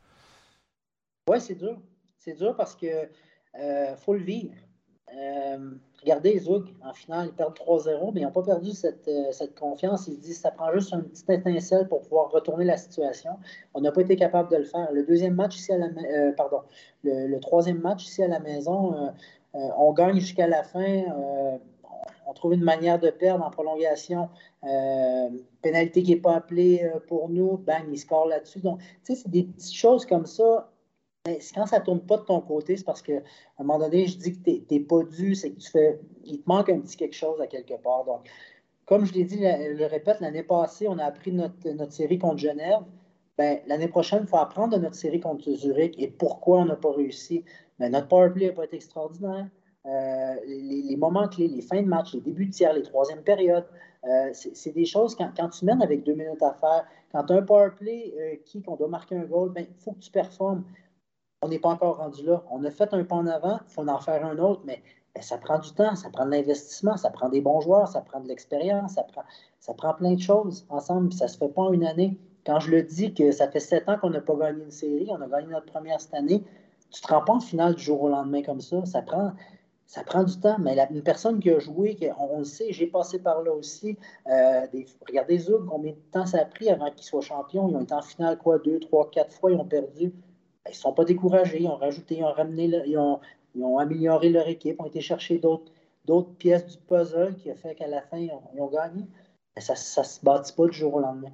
Oui, 1.28 1.40
c'est 1.40 1.54
dur. 1.54 1.78
C'est 2.18 2.36
dur 2.36 2.56
parce 2.56 2.74
que 2.74 2.86
euh, 3.60 3.96
faut 3.96 4.14
le 4.14 4.22
vivre. 4.24 4.54
Euh, 5.14 5.70
regardez 6.00 6.38
Zug, 6.40 6.64
en 6.82 6.92
finale, 6.92 7.28
ils 7.28 7.34
perdent 7.34 7.54
3-0, 7.54 8.12
mais 8.14 8.22
ils 8.22 8.24
n'ont 8.24 8.32
pas 8.32 8.42
perdu 8.42 8.70
cette, 8.70 9.08
cette, 9.30 9.54
confiance. 9.56 10.08
Ils 10.08 10.16
se 10.16 10.20
disent 10.20 10.40
ça 10.40 10.50
prend 10.50 10.72
juste 10.72 10.92
une 10.92 11.04
petite 11.04 11.30
étincelle 11.30 11.86
pour 11.86 12.00
pouvoir 12.00 12.30
retourner 12.30 12.64
la 12.64 12.78
situation. 12.78 13.32
On 13.74 13.80
n'a 13.80 13.92
pas 13.92 14.00
été 14.00 14.16
capable 14.16 14.50
de 14.50 14.56
le 14.56 14.64
faire. 14.64 14.90
Le 14.90 15.04
deuxième 15.04 15.34
match 15.34 15.56
ici 15.56 15.72
à 15.72 15.78
la 15.78 15.88
pardon, 16.32 16.62
le, 17.04 17.38
troisième 17.38 17.78
match 17.78 18.04
ici 18.04 18.22
à 18.24 18.28
la 18.28 18.40
maison, 18.40 19.12
on 19.52 19.92
gagne 19.92 20.18
jusqu'à 20.18 20.46
la 20.46 20.62
fin 20.62 21.04
on 22.26 22.32
trouve 22.32 22.54
une 22.54 22.62
manière 22.62 22.98
de 22.98 23.10
perdre 23.10 23.44
en 23.44 23.50
prolongation. 23.50 24.28
Euh, 24.64 25.28
pénalité 25.60 26.02
qui 26.02 26.14
n'est 26.14 26.20
pas 26.20 26.36
appelée 26.36 26.82
euh, 26.82 26.98
pour 27.06 27.28
nous, 27.28 27.58
bang, 27.58 27.84
il 27.90 27.98
score 27.98 28.26
là-dessus. 28.26 28.60
Donc, 28.60 28.80
tu 28.80 29.14
sais, 29.14 29.22
c'est 29.22 29.30
des 29.30 29.44
petites 29.44 29.74
choses 29.74 30.06
comme 30.06 30.26
ça. 30.26 30.70
Mais 31.26 31.38
quand 31.54 31.66
ça 31.66 31.78
ne 31.78 31.84
tourne 31.84 32.00
pas 32.00 32.16
de 32.16 32.24
ton 32.24 32.40
côté, 32.40 32.76
c'est 32.76 32.84
parce 32.84 33.02
qu'à 33.02 33.20
un 33.58 33.64
moment 33.64 33.78
donné, 33.78 34.06
je 34.06 34.18
dis 34.18 34.32
que 34.32 34.50
tu 34.50 34.74
n'es 34.74 34.80
pas 34.80 35.02
dû, 35.04 35.34
c'est 35.34 35.50
que 35.50 35.60
tu 35.60 35.70
fais. 35.70 36.00
Il 36.24 36.40
te 36.40 36.48
manque 36.48 36.68
un 36.68 36.80
petit 36.80 36.96
quelque 36.96 37.14
chose 37.14 37.40
à 37.40 37.46
quelque 37.46 37.74
part. 37.74 38.04
Donc, 38.04 38.28
comme 38.86 39.04
je 39.04 39.12
l'ai 39.12 39.24
dit, 39.24 39.38
je 39.38 39.76
le 39.76 39.86
répète, 39.86 40.20
l'année 40.20 40.42
passée, 40.42 40.88
on 40.88 40.98
a 40.98 41.04
appris 41.04 41.32
notre, 41.32 41.68
notre 41.70 41.92
série 41.92 42.18
contre 42.18 42.38
Genève. 42.38 42.80
Ben, 43.38 43.60
l'année 43.66 43.88
prochaine, 43.88 44.20
il 44.22 44.28
faut 44.28 44.36
apprendre 44.36 44.76
de 44.76 44.82
notre 44.82 44.96
série 44.96 45.20
contre 45.20 45.50
Zurich 45.52 45.94
et 45.98 46.08
pourquoi 46.08 46.58
on 46.58 46.64
n'a 46.66 46.76
pas 46.76 46.92
réussi. 46.92 47.44
Mais 47.78 47.86
ben, 47.86 47.92
notre 47.92 48.08
powerplay 48.08 48.46
n'a 48.46 48.52
pas 48.52 48.64
été 48.64 48.76
extraordinaire. 48.76 49.48
Euh, 49.84 50.34
les, 50.46 50.96
moments 50.96 51.26
clés, 51.26 51.48
les 51.48 51.60
fins 51.60 51.82
de 51.82 51.88
match, 51.88 52.14
les 52.14 52.20
débuts 52.20 52.46
de 52.46 52.52
tiers, 52.52 52.72
les 52.72 52.82
troisièmes 52.82 53.22
périodes. 53.22 53.66
Euh, 54.04 54.30
c'est 54.32 54.72
des 54.72 54.84
choses, 54.84 55.16
quand, 55.16 55.48
tu 55.48 55.64
mènes 55.64 55.82
avec 55.82 56.04
deux 56.04 56.14
minutes 56.14 56.42
à 56.42 56.52
faire, 56.52 56.84
quand 57.10 57.24
tu 57.24 57.32
as 57.32 57.36
un 57.36 57.42
power 57.42 57.70
play 57.76 58.14
euh, 58.18 58.36
qui, 58.44 58.62
qu'on 58.62 58.76
doit 58.76 58.88
marquer 58.88 59.16
un 59.16 59.24
goal, 59.24 59.50
il 59.50 59.54
ben, 59.54 59.66
faut 59.78 59.92
que 59.92 60.00
tu 60.00 60.10
performes. 60.10 60.64
On 61.42 61.48
n'est 61.48 61.58
pas 61.58 61.70
encore 61.70 61.96
rendu 61.96 62.24
là. 62.24 62.44
On 62.50 62.62
a 62.64 62.70
fait 62.70 62.94
un 62.94 63.04
pas 63.04 63.16
en 63.16 63.26
avant, 63.26 63.58
il 63.68 63.72
faut 63.72 63.86
en 63.86 64.00
faire 64.00 64.24
un 64.24 64.38
autre, 64.38 64.62
mais 64.64 64.82
ben, 65.14 65.22
ça 65.22 65.38
prend 65.38 65.58
du 65.58 65.72
temps, 65.72 65.96
ça 65.96 66.10
prend 66.10 66.26
de 66.26 66.30
l'investissement, 66.30 66.96
ça 66.96 67.10
prend 67.10 67.28
des 67.28 67.40
bons 67.40 67.60
joueurs, 67.60 67.88
ça 67.88 68.00
prend 68.00 68.20
de 68.20 68.28
l'expérience, 68.28 68.94
ça 68.94 69.02
prend, 69.02 69.22
ça 69.58 69.74
prend 69.74 69.94
plein 69.94 70.14
de 70.14 70.20
choses 70.20 70.64
ensemble, 70.68 71.08
puis 71.08 71.18
ça 71.18 71.24
ne 71.24 71.30
se 71.30 71.38
fait 71.38 71.48
pas 71.48 71.62
en 71.62 71.72
une 71.72 71.84
année. 71.84 72.18
Quand 72.46 72.60
je 72.60 72.70
le 72.70 72.82
dis 72.82 73.14
que 73.14 73.32
ça 73.32 73.48
fait 73.48 73.60
sept 73.60 73.88
ans 73.88 73.98
qu'on 73.98 74.10
n'a 74.10 74.20
pas 74.20 74.34
gagné 74.34 74.64
une 74.64 74.70
série, 74.70 75.08
on 75.10 75.20
a 75.20 75.28
gagné 75.28 75.48
notre 75.48 75.66
première 75.66 76.00
cette 76.00 76.14
année, 76.14 76.44
tu 76.90 77.00
ne 77.02 77.08
te 77.08 77.12
rends 77.12 77.24
pas 77.24 77.32
en 77.34 77.40
finale 77.40 77.74
du 77.74 77.82
jour 77.82 78.02
au 78.02 78.08
lendemain 78.08 78.42
comme 78.42 78.60
ça. 78.60 78.84
Ça 78.84 79.00
prend, 79.00 79.32
ça 79.86 80.02
prend 80.04 80.24
du 80.24 80.38
temps, 80.40 80.56
mais 80.58 80.76
une 80.90 81.02
personne 81.02 81.38
qui 81.38 81.50
a 81.50 81.58
joué, 81.58 81.98
on, 82.18 82.38
le 82.38 82.44
sait, 82.44 82.72
j'ai 82.72 82.86
passé 82.86 83.18
par 83.18 83.42
là 83.42 83.52
aussi. 83.52 83.98
Euh, 84.26 84.66
regardez 85.06 85.38
Zug, 85.38 85.66
combien 85.66 85.92
de 85.92 85.98
temps 86.10 86.24
ça 86.24 86.40
a 86.40 86.44
pris 86.44 86.70
avant 86.70 86.90
qu'ils 86.90 87.04
soient 87.04 87.20
champions. 87.20 87.68
Ils 87.68 87.76
ont 87.76 87.82
été 87.82 87.92
en 87.92 88.02
finale, 88.02 88.38
quoi, 88.38 88.58
deux, 88.58 88.80
trois, 88.80 89.10
quatre 89.10 89.34
fois, 89.34 89.52
ils 89.52 89.58
ont 89.58 89.66
perdu. 89.66 90.12
Ils 90.66 90.70
ne 90.70 90.74
sont 90.74 90.92
pas 90.92 91.04
découragés, 91.04 91.60
ils 91.60 91.68
ont 91.68 91.76
rajouté, 91.76 92.16
ils 92.16 92.24
ont 92.24 92.32
ramené, 92.32 92.70
ils, 92.86 92.96
ont, 92.96 93.78
amélioré 93.78 94.30
leur 94.30 94.48
équipe, 94.48 94.80
ont 94.80 94.86
été 94.86 95.00
chercher 95.00 95.38
d'autres 95.38 96.32
pièces 96.38 96.66
du 96.66 96.78
puzzle 96.88 97.34
qui 97.36 97.50
a 97.50 97.54
fait 97.54 97.74
qu'à 97.74 97.88
la 97.88 98.00
fin, 98.00 98.16
ils 98.16 98.32
ont, 98.58 98.68
gagné. 98.68 99.04
Ça 99.58 99.74
ne 99.74 99.78
se 100.06 100.24
bâtit 100.24 100.54
pas 100.54 100.66
du 100.66 100.72
jour 100.72 100.94
au 100.94 101.00
lendemain. 101.00 101.32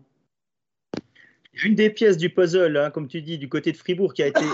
Une 1.64 1.74
des 1.74 1.90
pièces 1.90 2.16
du 2.16 2.30
puzzle, 2.30 2.76
hein, 2.76 2.90
comme 2.90 3.08
tu 3.08 3.22
dis, 3.22 3.38
du 3.38 3.48
côté 3.48 3.70
de 3.70 3.76
Fribourg, 3.76 4.14
qui 4.14 4.22
a 4.22 4.26
été 4.26 4.44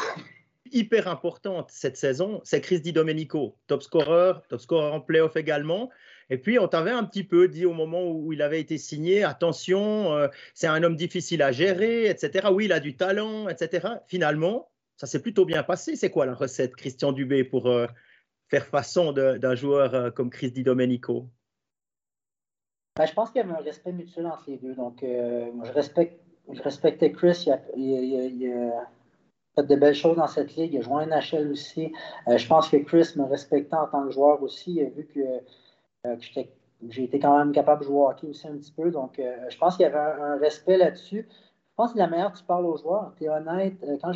hyper 0.74 1.08
importante 1.08 1.70
cette 1.70 1.96
saison, 1.96 2.40
c'est 2.44 2.60
Chris 2.60 2.80
Di 2.80 2.92
Domenico, 2.92 3.56
top 3.68 3.82
scorer, 3.82 4.34
top 4.48 4.60
scorer 4.60 4.90
en 4.90 5.00
playoff 5.00 5.36
également. 5.36 5.90
Et 6.30 6.38
puis, 6.38 6.58
on 6.58 6.68
t'avait 6.68 6.90
un 6.90 7.04
petit 7.04 7.24
peu 7.24 7.48
dit 7.48 7.64
au 7.64 7.72
moment 7.72 8.10
où 8.10 8.32
il 8.32 8.42
avait 8.42 8.60
été 8.60 8.76
signé, 8.76 9.24
attention, 9.24 10.12
euh, 10.14 10.28
c'est 10.52 10.66
un 10.66 10.82
homme 10.82 10.96
difficile 10.96 11.42
à 11.42 11.52
gérer, 11.52 12.06
etc. 12.06 12.48
Oui, 12.52 12.64
il 12.64 12.72
a 12.72 12.80
du 12.80 12.96
talent, 12.96 13.48
etc. 13.48 13.88
Finalement, 14.06 14.70
ça 14.96 15.06
s'est 15.06 15.22
plutôt 15.22 15.44
bien 15.44 15.62
passé. 15.62 15.96
C'est 15.96 16.10
quoi 16.10 16.26
la 16.26 16.34
recette, 16.34 16.74
Christian 16.76 17.12
Dubé, 17.12 17.44
pour 17.44 17.66
euh, 17.66 17.86
faire 18.48 18.66
façon 18.66 19.12
d'un 19.12 19.54
joueur 19.54 19.94
euh, 19.94 20.10
comme 20.10 20.30
Chris 20.30 20.50
Di 20.50 20.62
Domenico? 20.62 21.28
Ben, 22.96 23.06
Je 23.06 23.12
pense 23.12 23.30
qu'il 23.30 23.42
y 23.42 23.44
avait 23.44 23.54
un 23.54 23.62
respect 23.62 23.92
mutuel 23.92 24.26
entre 24.26 24.44
les 24.48 24.56
deux. 24.56 24.74
Donc, 24.74 24.98
je, 25.02 25.72
respecte, 25.72 26.20
je 26.50 26.62
respectais 26.62 27.12
Chris. 27.12 27.46
il 27.76 28.82
fait 29.54 29.66
de 29.66 29.76
belles 29.76 29.94
choses 29.94 30.16
dans 30.16 30.26
cette 30.26 30.54
ligue. 30.56 30.74
Il 30.74 30.78
a 30.78 30.82
joué 30.82 31.06
NHL 31.06 31.50
aussi. 31.50 31.92
Euh, 32.28 32.36
je 32.36 32.46
pense 32.46 32.68
que 32.68 32.76
Chris 32.78 33.12
me 33.16 33.24
respectait 33.24 33.76
en 33.76 33.86
tant 33.86 34.04
que 34.04 34.10
joueur 34.10 34.42
aussi, 34.42 34.82
vu 34.84 35.06
que, 35.06 35.20
euh, 36.06 36.16
j'ai 36.90 37.04
été 37.04 37.18
quand 37.18 37.38
même 37.38 37.52
capable 37.52 37.80
de 37.80 37.86
jouer 37.86 37.96
au 37.96 38.08
hockey 38.08 38.26
aussi 38.26 38.46
un 38.46 38.56
petit 38.56 38.72
peu. 38.72 38.90
Donc, 38.90 39.18
euh, 39.18 39.36
je 39.48 39.56
pense 39.56 39.76
qu'il 39.76 39.84
y 39.84 39.86
avait 39.86 39.98
un, 39.98 40.36
respect 40.36 40.76
là-dessus. 40.76 41.26
Je 41.30 41.74
pense 41.76 41.92
que 41.92 41.98
la 41.98 42.06
manière 42.06 42.32
tu 42.32 42.44
parles 42.44 42.66
aux 42.66 42.76
joueurs, 42.76 43.12
tu 43.16 43.24
es 43.24 43.28
honnête. 43.28 43.74
quand, 44.02 44.12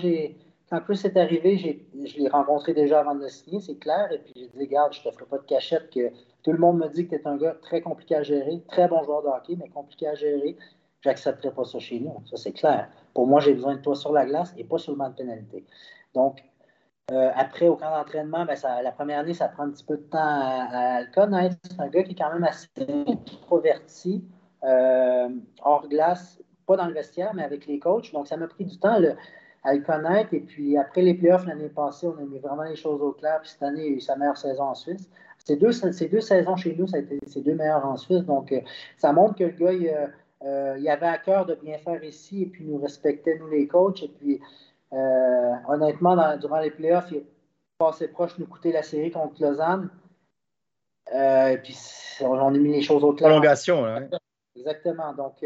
quand 0.70 0.80
Chris 0.80 1.00
est 1.04 1.16
arrivé, 1.16 1.56
je 2.04 2.18
l'ai 2.18 2.28
rencontré 2.28 2.74
déjà 2.74 3.00
avant 3.00 3.14
de 3.14 3.22
le 3.22 3.28
signer, 3.28 3.60
c'est 3.60 3.78
clair. 3.78 4.12
Et 4.12 4.18
puis, 4.18 4.32
j'ai 4.36 4.46
dit, 4.48 4.58
regarde, 4.58 4.92
je 4.92 5.00
ne 5.00 5.04
te 5.04 5.14
ferai 5.14 5.24
pas 5.26 5.38
de 5.38 5.44
cachette 5.44 5.90
que 5.90 6.10
tout 6.42 6.52
le 6.52 6.58
monde 6.58 6.78
me 6.78 6.88
dit 6.88 7.08
que 7.08 7.16
tu 7.16 7.22
es 7.22 7.26
un 7.26 7.36
gars 7.36 7.56
très 7.62 7.80
compliqué 7.80 8.16
à 8.16 8.22
gérer, 8.22 8.62
très 8.68 8.86
bon 8.86 9.02
joueur 9.02 9.22
de 9.22 9.28
hockey, 9.28 9.56
mais 9.56 9.68
compliqué 9.70 10.06
à 10.08 10.14
gérer 10.14 10.56
j'accepterai 11.00 11.52
pas 11.52 11.64
ça 11.64 11.78
chez 11.78 12.00
nous. 12.00 12.22
Ça, 12.26 12.36
c'est 12.36 12.52
clair. 12.52 12.88
Pour 13.14 13.26
moi, 13.26 13.40
j'ai 13.40 13.54
besoin 13.54 13.76
de 13.76 13.80
toi 13.80 13.94
sur 13.94 14.12
la 14.12 14.26
glace 14.26 14.54
et 14.56 14.64
pas 14.64 14.76
le 14.86 14.94
banc 14.94 15.10
de 15.10 15.14
pénalité. 15.14 15.64
Donc, 16.14 16.42
euh, 17.10 17.30
après, 17.34 17.68
au 17.68 17.76
camp 17.76 17.90
d'entraînement, 17.90 18.44
ben, 18.44 18.56
la 18.82 18.92
première 18.92 19.20
année, 19.20 19.34
ça 19.34 19.48
prend 19.48 19.64
un 19.64 19.70
petit 19.70 19.84
peu 19.84 19.96
de 19.96 20.02
temps 20.02 20.18
à, 20.18 21.00
le 21.00 21.12
connaître. 21.12 21.56
C'est 21.70 21.80
un 21.80 21.88
gars 21.88 22.02
qui 22.02 22.12
est 22.12 22.18
quand 22.18 22.32
même 22.32 22.44
assez 22.44 22.68
introverti, 23.06 24.24
euh, 24.64 25.28
hors 25.62 25.88
glace, 25.88 26.38
pas 26.66 26.76
dans 26.76 26.86
le 26.86 26.92
vestiaire, 26.92 27.32
mais 27.34 27.44
avec 27.44 27.66
les 27.66 27.78
coachs. 27.78 28.12
Donc, 28.12 28.26
ça 28.28 28.36
m'a 28.36 28.46
pris 28.46 28.66
du 28.66 28.78
temps 28.78 29.00
à 29.64 29.74
le 29.74 29.80
connaître. 29.80 30.34
Et 30.34 30.40
puis, 30.40 30.76
après 30.76 31.00
les 31.00 31.14
playoffs 31.14 31.46
l'année 31.46 31.70
passée, 31.70 32.06
on 32.06 32.18
a 32.18 32.26
mis 32.26 32.38
vraiment 32.38 32.64
les 32.64 32.76
choses 32.76 33.00
au 33.00 33.12
clair. 33.12 33.40
Puis 33.40 33.52
cette 33.52 33.62
année, 33.62 33.86
il 33.86 33.92
a 33.94 33.96
eu 33.96 34.00
sa 34.00 34.16
meilleure 34.16 34.36
saison 34.36 34.64
en 34.64 34.74
Suisse. 34.74 35.08
Ces 35.38 35.56
deux, 35.56 35.72
ces 35.72 36.08
deux 36.08 36.20
saisons 36.20 36.56
chez 36.56 36.76
nous, 36.76 36.86
ça 36.86 36.98
a 36.98 37.00
été 37.00 37.18
ses 37.26 37.40
deux 37.40 37.54
meilleures 37.54 37.86
en 37.86 37.96
Suisse. 37.96 38.24
Donc, 38.24 38.52
euh, 38.52 38.60
ça 38.98 39.14
montre 39.14 39.36
que 39.36 39.44
le 39.44 39.50
gars, 39.50 39.72
il, 39.72 39.88
euh, 40.44 40.76
il 40.78 40.88
avait 40.88 41.06
à 41.06 41.18
cœur 41.18 41.46
de 41.46 41.54
bien 41.54 41.78
faire 41.78 42.02
ici 42.04 42.42
et 42.42 42.46
puis 42.46 42.64
nous 42.64 42.78
respectait, 42.78 43.38
nous 43.38 43.48
les 43.48 43.66
coachs. 43.66 44.02
Et 44.02 44.08
puis, 44.08 44.40
euh, 44.92 45.54
honnêtement, 45.68 46.36
durant 46.36 46.60
les 46.60 46.70
playoffs, 46.70 47.10
il 47.10 47.18
est 47.18 47.26
passé 47.78 48.08
proche 48.08 48.36
de 48.36 48.42
nous 48.42 48.48
coûter 48.48 48.72
la 48.72 48.82
série 48.82 49.10
contre 49.10 49.42
Lausanne. 49.42 49.90
Euh, 51.14 51.48
et 51.48 51.58
puis, 51.58 51.76
on, 52.20 52.38
a 52.38 52.50
mis 52.50 52.72
les 52.72 52.82
choses 52.82 53.02
au 53.02 53.12
clair. 53.12 53.30
Prolongation, 53.30 53.84
Exactement. 54.54 55.12
Donc, 55.14 55.44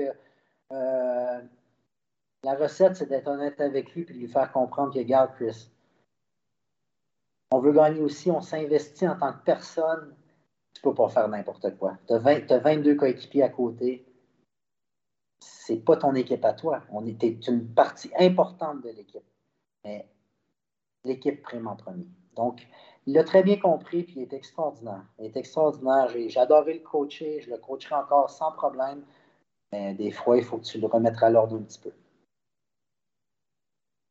la 0.70 2.54
recette, 2.54 2.96
c'est 2.96 3.08
d'être 3.08 3.28
honnête 3.28 3.60
avec 3.60 3.94
lui 3.94 4.02
et 4.02 4.04
de 4.04 4.12
lui 4.12 4.28
faire 4.28 4.50
comprendre 4.52 4.92
que, 4.92 4.98
regarde, 4.98 5.30
Chris, 5.36 5.70
on 7.52 7.60
veut 7.60 7.72
gagner 7.72 8.00
aussi, 8.00 8.30
on 8.30 8.40
s'investit 8.40 9.06
en 9.06 9.16
tant 9.16 9.32
que 9.32 9.44
personne. 9.44 10.14
Tu 10.74 10.80
ne 10.84 10.90
peux 10.90 10.94
pas 10.94 11.08
faire 11.08 11.28
n'importe 11.28 11.76
quoi. 11.76 11.98
Tu 12.08 12.14
as, 12.14 12.18
22 12.58 12.94
coéquipiers 12.94 13.42
à 13.42 13.50
côté 13.50 14.04
c'est 15.42 15.84
pas 15.84 15.96
ton 15.96 16.14
équipe 16.14 16.44
à 16.44 16.52
toi. 16.52 16.82
On 16.90 17.06
était 17.06 17.36
une 17.48 17.66
partie 17.66 18.10
importante 18.18 18.82
de 18.82 18.90
l'équipe. 18.90 19.24
Mais 19.84 20.08
l'équipe 21.04 21.42
prime 21.42 21.66
en 21.66 21.76
premier. 21.76 22.06
Donc, 22.36 22.66
il 23.06 23.14
l'a 23.14 23.24
très 23.24 23.42
bien 23.42 23.58
compris, 23.58 24.04
puis 24.04 24.14
il 24.16 24.22
est 24.22 24.32
extraordinaire. 24.32 25.04
Il 25.18 25.26
est 25.26 25.36
extraordinaire. 25.36 26.08
J'ai 26.08 26.38
adoré 26.38 26.74
le 26.74 26.80
coacher. 26.80 27.40
Je 27.40 27.50
le 27.50 27.58
coacherai 27.58 27.96
encore 27.96 28.30
sans 28.30 28.52
problème. 28.52 29.02
Mais 29.72 29.94
des 29.94 30.10
fois, 30.10 30.36
il 30.36 30.44
faut 30.44 30.58
que 30.58 30.64
tu 30.64 30.78
le 30.78 30.86
remettes 30.86 31.22
à 31.22 31.30
l'ordre 31.30 31.56
un 31.56 31.62
petit 31.62 31.80
peu. 31.80 31.92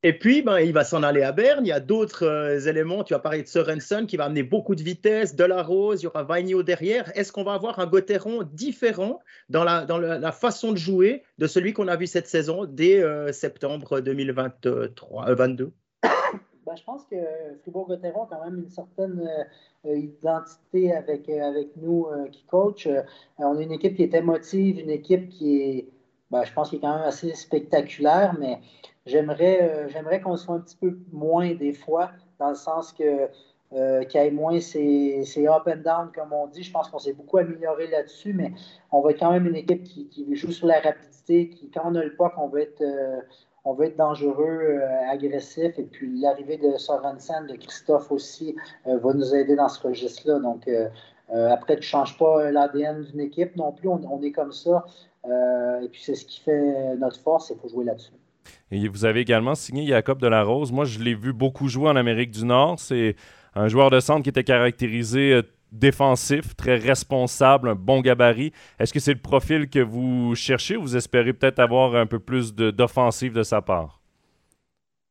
Et 0.04 0.18
puis, 0.18 0.42
ben, 0.42 0.60
il 0.60 0.74
va 0.74 0.84
s'en 0.84 1.04
aller 1.04 1.22
à 1.22 1.32
Berne. 1.32 1.64
Il 1.64 1.70
y 1.70 1.72
a 1.72 1.80
d'autres 1.80 2.26
euh, 2.26 2.60
éléments. 2.60 3.04
Tu 3.04 3.14
as 3.14 3.20
parlé 3.20 3.44
de 3.44 3.48
Sorensen 3.48 4.08
qui 4.08 4.18
va 4.18 4.26
amener 4.26 4.42
beaucoup 4.42 4.74
de 4.74 4.82
vitesse, 4.82 5.36
de 5.36 5.44
la 5.44 5.62
rose. 5.62 6.02
Il 6.02 6.06
y 6.06 6.08
aura 6.08 6.24
Vagnot 6.24 6.64
derrière. 6.64 7.16
Est-ce 7.16 7.32
qu'on 7.32 7.44
va 7.44 7.54
avoir 7.54 7.78
un 7.78 7.86
Gauthieron 7.86 8.42
différent 8.52 9.20
dans, 9.50 9.64
la, 9.64 9.86
dans 9.86 10.00
la, 10.00 10.32
façon 10.32 10.72
de 10.72 10.78
jouer 10.78 11.24
de 11.38 11.46
celui 11.46 11.74
qu'on 11.74 11.88
a 11.88 11.96
vu 11.98 12.08
cette 12.08 12.28
saison 12.28 12.66
dès 12.66 13.04
euh, 13.04 13.32
septembre 13.32 14.00
2023, 14.00 15.36
22 15.36 15.66
euh, 15.66 15.70
ben, 16.66 16.76
Je 16.76 16.84
pense 16.84 17.06
que 17.06 17.18
Fribourg-Gauthieron 17.62 18.24
a 18.24 18.28
quand 18.28 18.44
même 18.44 18.58
une 18.58 18.70
certaine 18.72 19.30
identité 19.86 20.94
avec, 20.94 21.30
avec 21.30 21.76
nous 21.78 22.08
qui 22.32 22.44
coach. 22.46 22.88
on 23.38 23.56
a 23.56 23.62
une 23.62 23.72
équipe 23.72 23.96
qui 23.96 24.04
est 24.04 24.16
émotive, 24.16 24.80
une 24.80 24.90
équipe 24.90 25.30
qui 25.30 25.62
est, 25.62 25.90
ben, 26.32 26.44
je 26.44 26.54
pense, 26.54 26.72
qui 26.72 26.78
est 26.78 26.80
quand 26.80 26.98
même 26.98 27.08
assez 27.08 27.36
spectaculaire, 27.36 28.36
mais 28.40 28.60
J'aimerais, 29.08 29.62
euh, 29.64 29.88
j'aimerais 29.88 30.22
qu'on 30.22 30.38
soit 30.38 30.56
un 30.56 30.60
petit 30.60 30.76
peu 30.78 31.00
moins 31.12 31.54
des 31.56 31.74
fois, 31.74 32.12
dans 32.40 32.50
le 32.50 32.56
sens 32.56 32.94
que 32.94 33.30
euh, 33.74 34.04
qu'il 34.04 34.22
y 34.22 34.26
ait 34.26 34.32
moins 34.32 34.60
ces, 34.60 35.48
up 35.48 35.64
and 35.66 35.78
down, 35.78 36.12
comme 36.14 36.34
on 36.34 36.48
dit. 36.48 36.62
Je 36.62 36.72
pense 36.72 36.90
qu'on 36.90 37.00
s'est 37.00 37.14
beaucoup 37.14 37.38
amélioré 37.38 37.88
là-dessus, 37.88 38.34
mais 38.34 38.52
on 38.92 39.02
va 39.02 39.12
être 39.12 39.20
quand 39.20 39.32
même 39.32 39.48
une 39.48 39.56
équipe 39.56 39.84
qui, 39.84 40.28
joue 40.36 40.52
sur 40.52 40.68
la 40.68 40.80
rapidité, 40.82 41.50
qui, 41.50 41.72
quand 41.72 41.82
on 41.86 41.96
a 41.96 42.04
le 42.04 42.16
puck, 42.16 42.34
on 42.38 42.48
veut 42.50 42.62
être, 42.62 42.82
euh, 42.82 43.22
on 43.64 43.74
veut 43.74 43.86
être 43.86 43.98
dangereux, 43.98 44.82
agressif. 45.10 45.80
Et 45.80 45.84
puis 45.84 46.20
l'arrivée 46.20 46.58
de 46.58 46.78
Sorensen, 46.78 47.48
de 47.48 47.56
Christophe 47.56 48.12
aussi, 48.12 48.56
va 48.86 49.14
nous 49.14 49.34
aider 49.36 49.56
dans 49.56 49.70
ce 49.70 49.88
registre-là. 49.88 50.40
Donc 50.40 50.70
après, 51.30 51.76
tu 51.76 51.82
ne 51.82 51.86
changes 51.86 52.18
pas 52.18 52.52
l'ADN 52.52 53.04
d'une 53.04 53.22
équipe 53.22 53.56
non 53.56 53.72
plus. 53.72 53.88
On, 53.88 54.02
on 54.12 54.22
est 54.22 54.32
comme 54.32 54.52
ça. 54.52 54.86
et 55.26 55.88
puis 55.90 56.02
c'est 56.04 56.16
ce 56.16 56.26
qui 56.26 56.42
fait 56.42 56.96
notre 56.98 57.20
force, 57.20 57.52
il 57.52 57.58
faut 57.58 57.70
jouer 57.70 57.86
là-dessus. 57.86 58.14
Et 58.71 58.88
vous 58.88 59.06
avez 59.06 59.21
également 59.21 59.56
signé 59.56 59.88
Jacob 59.88 60.19
Delarose. 60.19 60.71
Moi, 60.71 60.86
je 60.86 60.99
l'ai 60.99 61.13
vu 61.13 61.34
beaucoup 61.34 61.67
jouer 61.67 61.89
en 61.89 61.95
Amérique 61.95 62.32
du 62.32 62.45
Nord. 62.45 62.80
C'est 62.80 63.15
un 63.56 63.67
joueur 63.67 63.89
de 63.89 63.99
centre 63.99 64.23
qui 64.23 64.30
était 64.30 64.43
caractérisé 64.43 65.34
euh, 65.34 65.41
défensif, 65.71 66.56
très 66.56 66.75
responsable, 66.75 67.69
un 67.69 67.75
bon 67.75 68.01
gabarit. 68.01 68.51
Est-ce 68.80 68.93
que 68.93 68.99
c'est 68.99 69.13
le 69.13 69.19
profil 69.19 69.69
que 69.69 69.80
vous 69.80 70.36
cherchez 70.36 70.77
ou 70.77 70.82
vous 70.82 70.97
espérez 70.97 71.34
peut-être 71.34 71.60
avoir 71.60 71.95
un 71.95 72.06
peu 72.06 72.19
plus 72.19 72.54
d'offensive 72.54 73.34
de, 73.34 73.43
sa 73.43 73.62
part? 73.62 74.01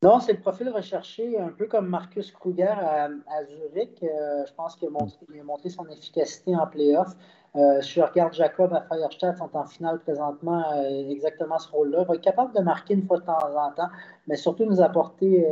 Non, 0.02 0.18
c'est 0.18 0.32
le 0.32 0.40
profil 0.40 0.70
recherché, 0.70 1.38
un 1.38 1.50
peu 1.50 1.66
comme 1.66 1.86
Marcus 1.86 2.30
Kruger 2.32 2.64
à, 2.64 3.08
Zurich. 3.44 4.02
Euh, 4.02 4.46
je 4.46 4.54
pense 4.54 4.76
qu'il 4.76 4.88
a, 4.88 5.44
montré 5.44 5.68
son 5.68 5.86
efficacité 5.88 6.56
en 6.56 6.66
playoff. 6.66 7.08
Euh, 7.56 7.82
si 7.82 7.94
je 7.94 8.00
regarde 8.00 8.32
Jacob 8.32 8.72
à 8.72 8.82
Firestadt, 8.82 9.36
sont 9.36 9.54
en 9.54 9.66
finale 9.66 10.00
présentement, 10.00 10.64
euh, 10.72 11.10
exactement 11.10 11.58
ce 11.58 11.70
rôle-là. 11.70 11.98
Il 12.02 12.06
va 12.06 12.14
être 12.14 12.22
capable 12.22 12.54
de 12.54 12.62
marquer 12.62 12.94
une 12.94 13.06
fois 13.06 13.18
de 13.18 13.24
temps 13.24 13.38
en 13.38 13.72
temps, 13.72 13.90
mais 14.26 14.36
surtout 14.36 14.64
nous 14.64 14.80
apporter 14.80 15.46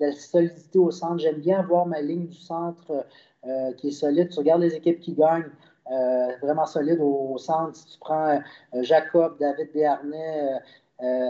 de 0.00 0.06
la 0.06 0.12
solidité 0.12 0.78
au 0.78 0.90
centre. 0.90 1.18
J'aime 1.18 1.40
bien 1.40 1.62
voir 1.62 1.86
ma 1.86 2.02
ligne 2.02 2.26
du 2.26 2.36
centre 2.36 3.06
euh, 3.46 3.72
qui 3.74 3.88
est 3.88 3.92
solide. 3.92 4.30
Tu 4.30 4.38
regardes 4.40 4.62
les 4.62 4.74
équipes 4.74 4.98
qui 4.98 5.12
gagnent, 5.12 5.50
euh, 5.92 6.36
vraiment 6.42 6.66
solide 6.66 6.98
au, 7.00 7.38
centre. 7.38 7.76
Si 7.76 7.86
tu 7.86 7.98
prends 8.00 8.28
euh, 8.28 8.82
Jacob, 8.82 9.36
David 9.38 9.70
Desharnais, 9.72 10.58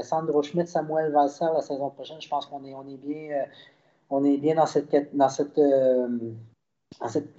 Sandro 0.03 0.43
Schmidt, 0.43 0.69
Samuel 0.69 1.13
Valser 1.13 1.47
la 1.53 1.61
saison 1.61 1.91
prochaine, 1.91 2.21
je 2.21 2.29
pense 2.29 2.47
qu'on 2.47 2.65
est, 2.65 2.75
on 2.75 2.87
est 2.87 2.97
bien, 2.97 3.45
on 4.11 4.25
est 4.25 4.37
bien 4.37 4.55
dans 4.55 4.67
cette 4.67 5.17
dans 5.17 5.29
cette 5.29 5.59
dans 5.59 7.09
cette 7.09 7.37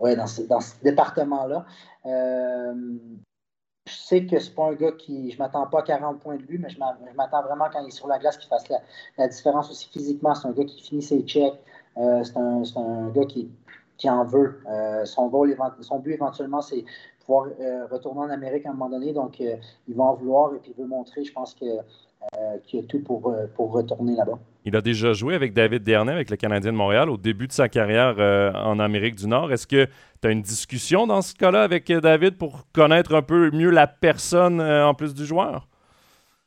ouais, 0.00 0.16
dans 0.16 0.26
ce, 0.26 0.42
dans 0.42 0.60
ce 0.60 0.74
département-là. 0.82 1.66
je 2.04 3.92
sais 3.92 4.26
que 4.26 4.38
c'est 4.38 4.54
pas 4.54 4.68
un 4.68 4.74
gars 4.74 4.92
qui. 4.92 5.30
Je 5.30 5.38
m'attends 5.38 5.66
pas 5.66 5.80
à 5.80 5.82
40 5.82 6.20
points 6.20 6.36
de 6.36 6.42
lui, 6.42 6.58
mais 6.58 6.68
je 6.68 6.78
m'attends 6.78 7.42
vraiment 7.42 7.66
quand 7.72 7.82
il 7.82 7.88
est 7.88 7.90
sur 7.90 8.08
la 8.08 8.18
glace 8.18 8.36
qu'il 8.38 8.48
fasse 8.48 8.64
la, 9.16 9.28
différence 9.28 9.70
aussi 9.70 9.88
physiquement. 9.88 10.34
C'est 10.34 10.48
un 10.48 10.52
gars 10.52 10.64
qui 10.64 10.80
finit 10.82 11.02
ses 11.02 11.22
checks, 11.22 11.54
euh, 11.96 12.22
c'est 12.24 12.36
un, 12.36 13.10
gars 13.10 13.24
qui, 13.26 13.50
en 14.06 14.24
veut. 14.24 14.60
Euh, 14.70 15.04
son, 15.04 15.30
son 15.80 15.98
but 15.98 16.12
éventuellement, 16.12 16.60
c'est 16.60 16.84
pouvoir 17.24 17.48
euh, 17.60 17.86
retourner 17.90 18.20
en 18.20 18.30
Amérique 18.30 18.66
à 18.66 18.70
un 18.70 18.72
moment 18.72 18.90
donné. 18.90 19.12
Donc, 19.12 19.40
il 19.40 19.94
va 19.94 20.04
en 20.04 20.14
vouloir 20.14 20.54
et 20.54 20.58
puis 20.58 20.72
il 20.76 20.80
veut 20.80 20.88
montrer, 20.88 21.24
je 21.24 21.32
pense, 21.32 21.54
qu'il 21.54 21.70
a 21.70 22.82
tout 22.88 23.02
pour, 23.02 23.34
pour 23.54 23.72
retourner 23.72 24.14
là-bas. 24.14 24.38
Il 24.64 24.76
a 24.76 24.80
déjà 24.80 25.12
joué 25.12 25.34
avec 25.34 25.52
David 25.52 25.82
Dernay, 25.82 26.12
avec 26.12 26.30
le 26.30 26.36
Canadien 26.36 26.72
de 26.72 26.76
Montréal, 26.76 27.10
au 27.10 27.16
début 27.16 27.48
de 27.48 27.52
sa 27.52 27.68
carrière 27.68 28.18
en 28.64 28.78
Amérique 28.78 29.16
du 29.16 29.26
Nord. 29.26 29.52
Est-ce 29.52 29.66
que 29.66 29.86
tu 30.20 30.28
as 30.28 30.30
une 30.30 30.42
discussion 30.42 31.06
dans 31.06 31.22
ce 31.22 31.34
cas-là 31.34 31.62
avec 31.62 31.90
David 31.90 32.36
pour 32.36 32.66
connaître 32.72 33.14
un 33.14 33.22
peu 33.22 33.50
mieux 33.50 33.70
la 33.70 33.86
personne 33.86 34.60
en 34.60 34.94
plus 34.94 35.14
du 35.14 35.24
joueur? 35.24 35.66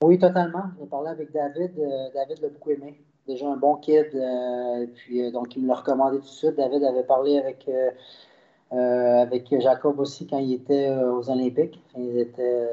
Oui, 0.03 0.17
totalement. 0.17 0.63
J'ai 0.79 0.87
parlé 0.87 1.09
avec 1.09 1.31
David. 1.31 1.73
David 2.13 2.41
l'a 2.41 2.49
beaucoup 2.49 2.71
aimé 2.71 2.99
déjà 3.27 3.47
un 3.47 3.57
bon 3.57 3.75
kid. 3.75 4.09
Euh, 4.15 4.87
puis, 4.95 5.21
euh, 5.21 5.31
donc, 5.31 5.55
il 5.55 5.63
me 5.63 5.67
l'a 5.67 5.75
recommandé 5.75 6.17
tout 6.17 6.23
de 6.23 6.29
suite. 6.29 6.55
David 6.55 6.83
avait 6.83 7.03
parlé 7.03 7.37
avec, 7.37 7.69
euh, 7.69 9.21
avec 9.21 9.53
Jacob 9.59 9.99
aussi 9.99 10.27
quand 10.27 10.39
il 10.39 10.53
était 10.53 10.89
aux 10.95 11.29
Olympiques. 11.29 11.79
Il 11.97 12.17
était 12.19 12.67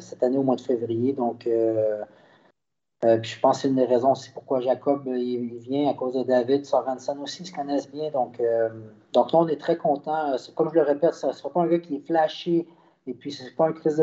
cette 0.00 0.22
année 0.22 0.38
au 0.38 0.42
mois 0.42 0.56
de 0.56 0.60
février. 0.60 1.12
Donc, 1.12 1.48
je 1.48 3.40
pense 3.40 3.56
que 3.56 3.62
c'est 3.62 3.68
une 3.68 3.76
des 3.76 3.84
raisons 3.84 4.12
aussi 4.12 4.30
pourquoi 4.30 4.60
Jacob 4.60 5.08
vient 5.08 5.88
à 5.88 5.94
cause 5.94 6.14
de 6.14 6.22
David. 6.22 6.66
Sorensen 6.66 7.18
aussi, 7.20 7.42
ils 7.42 7.46
se 7.46 7.52
connaissent 7.52 7.90
bien. 7.90 8.10
Donc, 8.10 8.42
donc 9.12 9.32
là, 9.32 9.38
on 9.38 9.48
est 9.48 9.60
très 9.60 9.76
content. 9.76 10.36
Comme 10.54 10.70
je 10.70 10.74
le 10.74 10.82
répète, 10.82 11.14
ce 11.14 11.28
ne 11.28 11.32
sera 11.32 11.50
pas 11.50 11.62
un 11.62 11.66
gars 11.66 11.78
qui 11.78 11.96
est 11.96 12.06
flashé. 12.06 12.66
Et 13.06 13.14
puis, 13.14 13.32
ce 13.32 13.44
n'est 13.44 13.52
pas 13.52 13.68
un 13.68 13.72
Chris 13.72 13.94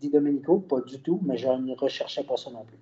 Di 0.00 0.10
Domenico, 0.10 0.58
pas 0.58 0.80
du 0.80 1.00
tout, 1.00 1.20
mais 1.22 1.36
je 1.38 1.48
ne 1.48 1.74
recherchais 1.76 2.24
pas 2.24 2.36
ça 2.36 2.50
non 2.50 2.64
plus. 2.64 2.78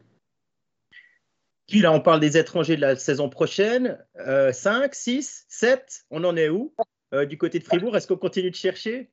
Puis 1.66 1.80
là, 1.80 1.92
on 1.92 2.00
parle 2.00 2.20
des 2.20 2.36
étrangers 2.36 2.76
de 2.76 2.80
la 2.80 2.96
saison 2.96 3.28
prochaine. 3.28 3.98
5, 4.16 4.94
6, 4.94 5.46
7, 5.48 6.04
on 6.10 6.24
en 6.24 6.36
est 6.36 6.48
où 6.48 6.72
euh, 7.12 7.26
du 7.26 7.38
côté 7.38 7.58
de 7.58 7.64
Fribourg? 7.64 7.96
Est-ce 7.96 8.06
qu'on 8.06 8.16
continue 8.16 8.50
de 8.50 8.56
chercher? 8.56 9.10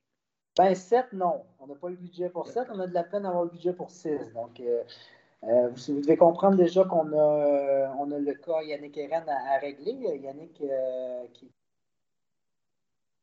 Ben 0.58 0.74
7, 0.76 1.14
non. 1.14 1.44
On 1.60 1.68
n'a 1.68 1.76
pas 1.76 1.90
le 1.90 1.96
budget 1.96 2.30
pour 2.30 2.48
7. 2.48 2.68
On 2.72 2.80
a 2.80 2.88
de 2.88 2.94
la 2.94 3.04
peine 3.04 3.26
à 3.26 3.30
avoir 3.30 3.46
le 3.46 3.50
budget 3.50 3.74
pour 3.74 3.92
6. 3.92 4.34
Donc, 4.34 4.60
euh, 4.60 4.84
euh, 5.44 5.70
vous, 5.70 6.02
devez 6.02 6.18
comprendre 6.18 6.58
déjà 6.58 6.84
qu'on 6.84 7.12
a, 7.14 7.96
on 8.00 8.12
a 8.12 8.20
le 8.20 8.34
cas 8.34 8.62
Yannick 8.64 8.98
Eren 8.98 9.26
à, 9.28 9.58
régler. 9.60 10.20
Yannick 10.22 10.62
qui 11.34 11.50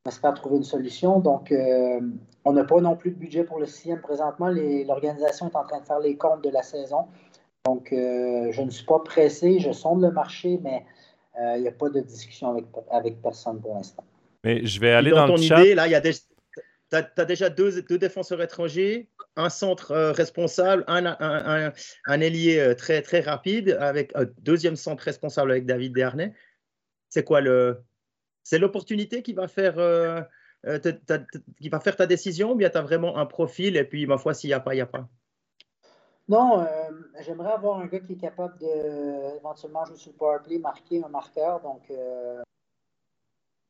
espère 0.07 0.35
trouver 0.35 0.57
une 0.57 0.65
solution. 0.65 1.21
Donc, 1.21 1.53
on 2.45 2.53
n'a 2.53 2.65
pas 2.65 2.81
non 2.81 2.97
plus 2.97 3.11
de 3.11 3.17
budget 3.17 3.45
pour 3.45 3.59
le 3.59 3.67
sixième 3.67 4.01
présentement. 4.01 4.49
L'organisation 4.49 5.49
est 5.49 5.57
en 5.57 5.65
train 5.65 5.81
de 5.81 5.87
faire 5.87 6.01
les 6.01 6.17
comptes 6.17 6.43
de 6.43 6.51
la 6.51 6.63
saison. 6.63 7.07
Donc, 7.67 7.93
euh, 7.93 8.51
je 8.53 8.63
ne 8.63 8.71
suis 8.71 8.87
pas 8.87 9.01
pressé, 9.01 9.61
je 9.61 9.73
sonde 9.73 10.03
le 10.03 10.11
marché, 10.11 10.59
mais 10.63 10.85
euh, 11.39 11.57
il 11.57 11.63
n'y 11.63 11.69
a 11.69 11.73
pas 11.73 11.91
de 11.91 12.01
discussion 12.01 12.51
avec, 12.51 12.65
avec 12.91 13.21
personne 13.21 13.61
pour 13.61 13.75
l'instant. 13.75 14.05
Mais 14.45 14.65
je 14.65 14.81
vais 14.81 14.93
aller 14.93 15.11
dans, 15.11 15.27
ton 15.27 15.37
le 15.37 15.43
chat. 15.43 15.61
idée, 15.61 15.75
là, 15.75 15.87
il 15.87 15.91
y 15.91 15.95
a 15.95 16.01
tu 16.01 16.97
as, 16.97 17.25
déjà 17.25 17.51
deux, 17.51 17.83
deux, 17.83 17.99
défenseurs 17.99 18.43
étrangers, 18.43 19.09
un 19.37 19.49
centre 19.49 19.93
euh, 19.93 20.11
responsable, 20.11 20.83
un, 20.89 21.07
un, 21.07 21.73
un, 22.07 22.21
ailier 22.21 22.75
très, 22.77 23.01
très 23.03 23.21
rapide, 23.21 23.77
avec 23.79 24.11
un 24.17 24.25
deuxième 24.39 24.75
centre 24.75 25.05
responsable 25.05 25.53
avec 25.53 25.67
David 25.67 25.95
Dernay. 25.95 26.33
C'est 27.11 27.23
quoi 27.25 27.41
le. 27.41 27.83
C'est 28.43 28.59
l'opportunité 28.59 29.23
qui 29.23 29.35
va 29.35 29.47
faire. 29.47 29.75
qui 31.61 31.69
va 31.69 31.81
faire 31.81 31.97
ta 31.97 32.07
décision 32.07 32.53
ou 32.53 32.55
bien 32.57 32.71
tu 32.71 32.79
as 32.79 32.83
vraiment 32.83 33.19
un 33.19 33.27
profil 33.27 33.77
et 33.77 33.85
puis 33.85 34.07
ma 34.07 34.19
foi 34.19 34.35
s'il 34.35 34.49
n'y 34.49 34.55
a 34.55 34.61
pas, 34.61 34.75
il 34.75 34.79
n'y 34.79 34.83
a 34.83 34.87
pas? 34.87 35.09
Non, 36.31 36.61
euh, 36.61 36.67
j'aimerais 37.23 37.51
avoir 37.51 37.81
un 37.81 37.87
gars 37.87 37.99
qui 37.99 38.13
est 38.13 38.17
capable 38.17 38.57
de 38.59 39.37
éventuellement 39.37 39.85
jouer 39.85 39.97
sur 39.97 40.13
le 40.13 40.17
powerplay, 40.17 40.59
marquer 40.59 41.03
un 41.05 41.09
marqueur. 41.09 41.61
Donc, 41.61 41.83
euh, 41.91 42.41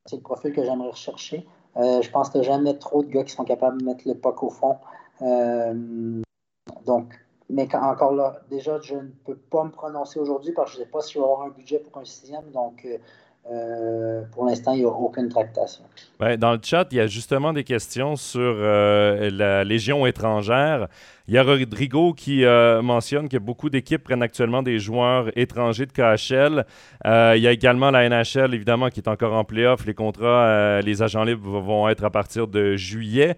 c'est 0.05 0.17
le 0.17 0.23
profil 0.23 0.53
que 0.53 0.63
j'aimerais 0.63 0.91
rechercher. 0.91 1.49
Euh, 1.79 2.03
je 2.03 2.11
pense 2.11 2.29
que 2.29 2.43
jamais 2.43 2.77
trop 2.77 3.03
de 3.03 3.09
gars 3.09 3.25
qui 3.25 3.33
sont 3.33 3.45
capables 3.45 3.81
de 3.81 3.87
mettre 3.87 4.07
le 4.07 4.15
puck 4.15 4.43
au 4.43 4.51
fond. 4.51 4.77
donc, 6.85 7.19
mais 7.49 7.75
encore 7.75 8.13
là, 8.13 8.43
déjà, 8.51 8.79
je 8.81 8.97
ne 8.97 9.09
peux 9.25 9.37
pas 9.37 9.65
me 9.65 9.71
prononcer 9.71 10.21
aujourd'hui 10.21 10.53
parce 10.53 10.73
que 10.73 10.77
je 10.77 10.81
ne 10.81 10.85
sais 10.85 10.91
pas 10.91 11.01
si 11.01 11.15
je 11.15 11.19
vais 11.19 11.25
avoir 11.25 11.43
un 11.43 11.49
budget 11.49 11.79
pour 11.79 11.97
un 11.99 12.05
sixième. 12.05 12.51
Donc, 12.51 12.87
euh, 13.51 14.23
pour 14.33 14.47
l'instant, 14.47 14.75
il 14.75 14.81
n'y 14.81 14.85
a 14.85 14.89
aucune 14.89 15.29
tractation. 15.29 15.83
dans 16.39 16.53
le 16.53 16.61
chat, 16.63 16.87
il 16.91 16.99
y 16.99 17.01
a 17.01 17.07
justement 17.07 17.53
des 17.53 17.65
questions 17.65 18.15
sur 18.15 18.41
euh, 18.41 19.31
la 19.33 19.65
Légion 19.65 20.07
étrangère. 20.07 20.89
Il 21.27 21.35
y 21.35 21.39
a 21.39 21.43
Rodrigo 21.43 22.13
qui 22.13 22.45
euh, 22.45 22.83
mentionne 22.83 23.29
que 23.29 23.39
beaucoup 23.39 23.71
d'équipes 23.71 24.05
prennent 24.05 24.23
actuellement 24.23 24.63
des 24.63 24.79
joueurs 24.79 25.31
étrangers 25.37 25.87
de 25.87 25.93
KHL. 25.93 26.65
il 27.37 27.43
y 27.43 27.47
a 27.47 27.53
également 27.53 27.91
la 27.91 28.09
NHL, 28.09 28.55
évidemment, 28.55 28.89
qui 28.91 29.01
est 29.01 29.09
encore 29.09 29.33
en 29.33 29.45
playoff. 29.45 29.87
Les 29.87 29.95
contrats, 29.95 30.81
les 30.83 31.03
agents 31.03 31.25
libres 31.25 31.61
vont 31.61 31.89
être 31.89 32.05
à 32.05 32.11
partir 32.11 32.47
de 32.47 32.77
juillet 32.77 33.37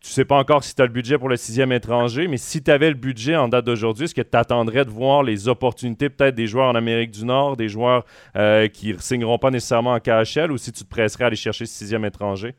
tu 0.00 0.10
sais 0.10 0.24
pas 0.24 0.36
encore 0.36 0.62
si 0.62 0.74
tu 0.74 0.82
as 0.82 0.86
le 0.86 0.92
budget 0.92 1.18
pour 1.18 1.28
le 1.28 1.36
sixième 1.36 1.72
étranger, 1.72 2.28
mais 2.28 2.36
si 2.36 2.62
tu 2.62 2.70
avais 2.70 2.88
le 2.88 2.94
budget 2.94 3.34
en 3.34 3.48
date 3.48 3.64
d'aujourd'hui, 3.64 4.04
est-ce 4.04 4.14
que 4.14 4.22
tu 4.22 4.36
attendrais 4.36 4.84
de 4.84 4.90
voir 4.90 5.24
les 5.24 5.48
opportunités 5.48 6.08
peut-être 6.08 6.36
des 6.36 6.46
joueurs 6.46 6.68
en 6.68 6.76
Amérique 6.76 7.10
du 7.10 7.24
Nord, 7.24 7.56
des 7.56 7.68
joueurs 7.68 8.04
euh, 8.36 8.68
qui 8.68 8.92
ne 8.92 8.98
signeront 8.98 9.38
pas 9.38 9.50
nécessairement 9.50 9.92
en 9.92 10.00
KHL, 10.00 10.52
ou 10.52 10.56
si 10.56 10.70
tu 10.72 10.84
te 10.84 10.88
presserais 10.88 11.24
à 11.24 11.26
aller 11.26 11.36
chercher 11.36 11.64
le 11.64 11.68
sixième 11.68 12.04
étranger? 12.04 12.54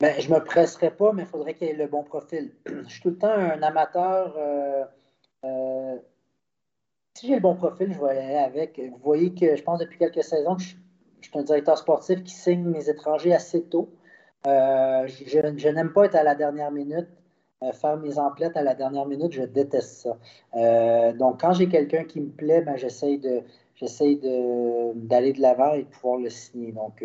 Ben, 0.00 0.18
je 0.18 0.32
me 0.32 0.42
presserais 0.42 0.90
pas, 0.90 1.12
mais 1.12 1.22
il 1.22 1.28
faudrait 1.28 1.54
qu'il 1.54 1.68
ait 1.68 1.74
le 1.74 1.86
bon 1.86 2.02
profil. 2.02 2.52
je 2.66 2.88
suis 2.88 3.02
tout 3.02 3.10
le 3.10 3.18
temps 3.18 3.30
un 3.30 3.62
amateur. 3.62 4.34
Euh, 4.36 4.84
euh, 5.44 5.96
si 7.14 7.28
j'ai 7.28 7.34
le 7.34 7.40
bon 7.40 7.54
profil, 7.54 7.92
je 7.92 8.00
vais 8.00 8.10
aller 8.10 8.36
avec. 8.36 8.80
Vous 8.80 8.98
voyez 9.04 9.34
que 9.34 9.54
je 9.54 9.62
pense 9.62 9.78
depuis 9.78 9.98
quelques 9.98 10.24
saisons 10.24 10.56
que 10.56 10.62
je 10.62 10.68
suis 11.28 11.38
un 11.38 11.42
directeur 11.42 11.76
sportif 11.76 12.24
qui 12.24 12.34
signe 12.34 12.64
mes 12.64 12.88
étrangers 12.88 13.34
assez 13.34 13.62
tôt. 13.62 13.94
Euh, 14.46 15.06
je, 15.06 15.68
n'aime 15.68 15.92
pas 15.92 16.06
être 16.06 16.16
à 16.16 16.24
la 16.24 16.34
dernière 16.34 16.72
minute, 16.72 17.06
euh, 17.62 17.72
faire 17.72 17.96
mes 17.96 18.18
emplettes 18.18 18.56
à 18.56 18.62
la 18.62 18.74
dernière 18.74 19.06
minute, 19.06 19.32
je 19.32 19.42
déteste 19.42 20.02
ça. 20.02 20.18
Euh, 20.56 21.12
donc, 21.12 21.40
quand 21.40 21.52
j'ai 21.52 21.68
quelqu'un 21.68 22.04
qui 22.04 22.20
me 22.20 22.30
plaît, 22.30 22.60
ben, 22.62 22.76
j'essaye 22.76 23.18
de, 23.18 23.42
d'aller 24.94 25.32
de, 25.32 25.40
l'avant 25.40 25.74
et 25.74 25.84
de 25.84 25.88
pouvoir 25.88 26.18
le 26.18 26.30
signer. 26.30 26.72
Donc, 26.72 27.04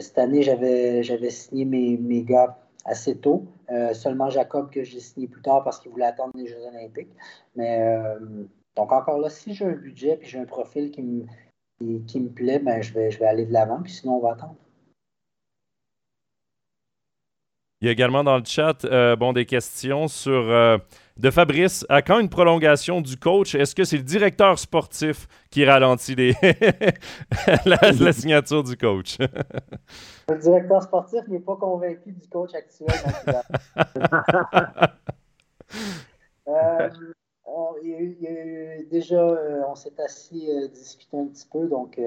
cette 0.00 0.18
année, 0.18 0.42
j'avais, 0.42 1.02
j'avais 1.02 1.30
signé 1.30 1.64
mes, 1.64 1.96
mes 1.98 2.22
gars 2.22 2.58
assez 2.84 3.16
tôt. 3.16 3.46
seulement 3.92 4.30
Jacob 4.30 4.70
que 4.70 4.82
j'ai 4.82 5.00
signé 5.00 5.26
plus 5.28 5.42
tard 5.42 5.64
parce 5.64 5.80
qu'il 5.80 5.90
voulait 5.92 6.06
attendre 6.06 6.32
les 6.36 6.46
Jeux 6.46 6.62
Olympiques. 6.66 7.12
Mais 7.56 7.84
donc 8.76 8.92
encore 8.92 9.18
là, 9.18 9.28
si 9.30 9.54
j'ai 9.54 9.64
un 9.66 9.72
budget 9.72 10.18
et 10.22 10.24
j'ai 10.24 10.38
un 10.38 10.46
profil 10.46 10.90
qui 10.90 11.02
me, 11.02 11.26
qui, 12.06 12.20
me 12.20 12.28
plaît, 12.28 12.58
ben, 12.58 12.82
je, 12.82 12.94
vais, 12.94 13.10
je 13.10 13.18
vais 13.18 13.26
aller 13.26 13.46
de 13.46 13.52
l'avant, 13.52 13.82
puis 13.82 13.92
sinon 13.92 14.16
on 14.16 14.20
va 14.20 14.32
attendre. 14.32 14.56
Il 17.84 17.88
y 17.88 17.90
a 17.90 17.92
également 17.92 18.24
dans 18.24 18.38
le 18.38 18.44
chat 18.46 18.82
euh, 18.86 19.14
bon, 19.14 19.34
des 19.34 19.44
questions 19.44 20.08
sur 20.08 20.32
euh, 20.32 20.78
de 21.18 21.30
Fabrice. 21.30 21.84
À 21.90 22.00
quand 22.00 22.18
une 22.18 22.30
prolongation 22.30 23.02
du 23.02 23.18
coach? 23.18 23.54
Est-ce 23.54 23.74
que 23.74 23.84
c'est 23.84 23.98
le 23.98 24.02
directeur 24.02 24.58
sportif 24.58 25.28
qui 25.50 25.66
ralentit 25.66 26.14
les 26.14 26.34
la, 27.66 28.12
signature 28.14 28.62
du 28.62 28.78
coach? 28.78 29.18
le 30.30 30.38
directeur 30.38 30.82
sportif 30.82 31.28
n'est 31.28 31.40
pas 31.40 31.56
convaincu 31.56 32.12
du 32.12 32.26
coach 32.26 32.54
actuel. 32.54 32.88
euh, 36.48 36.88
on, 37.44 37.74
déjà, 38.90 39.26
on 39.68 39.74
s'est 39.74 39.92
assis, 40.02 40.48
discuté 40.72 41.18
un 41.18 41.26
petit 41.26 41.46
peu. 41.52 41.68
Donc, 41.68 42.00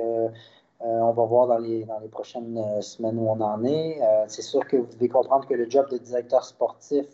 on 0.79 1.11
va 1.11 1.25
voir 1.25 1.47
dans 1.47 1.57
les, 1.57 1.87
prochaines 2.11 2.81
semaines 2.81 3.17
où 3.17 3.29
on 3.29 3.41
en 3.41 3.63
est. 3.63 3.99
c'est 4.27 4.41
sûr 4.41 4.65
que 4.67 4.77
vous 4.77 4.93
devez 4.93 5.09
comprendre 5.09 5.47
que 5.47 5.53
le 5.53 5.69
job 5.69 5.89
de 5.89 5.97
directeur 5.97 6.43
sportif, 6.45 7.05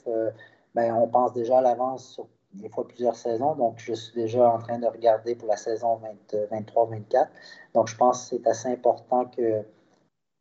ben, 0.75 0.93
on 0.93 1.07
pense 1.07 1.33
déjà 1.33 1.59
à 1.59 1.61
l'avance 1.61 2.05
sur 2.13 2.27
des 2.53 2.69
fois 2.69 2.87
plusieurs 2.87 3.15
saisons. 3.15 3.55
Donc, 3.55 3.75
je 3.77 3.93
suis 3.93 4.13
déjà 4.13 4.49
en 4.49 4.59
train 4.59 4.79
de 4.79 4.87
regarder 4.87 5.35
pour 5.35 5.47
la 5.47 5.57
saison 5.57 5.99
23-24. 6.51 7.27
Donc, 7.73 7.87
je 7.87 7.95
pense 7.95 8.29
que 8.29 8.37
c'est 8.37 8.47
assez 8.47 8.69
important 8.69 9.25
que 9.25 9.63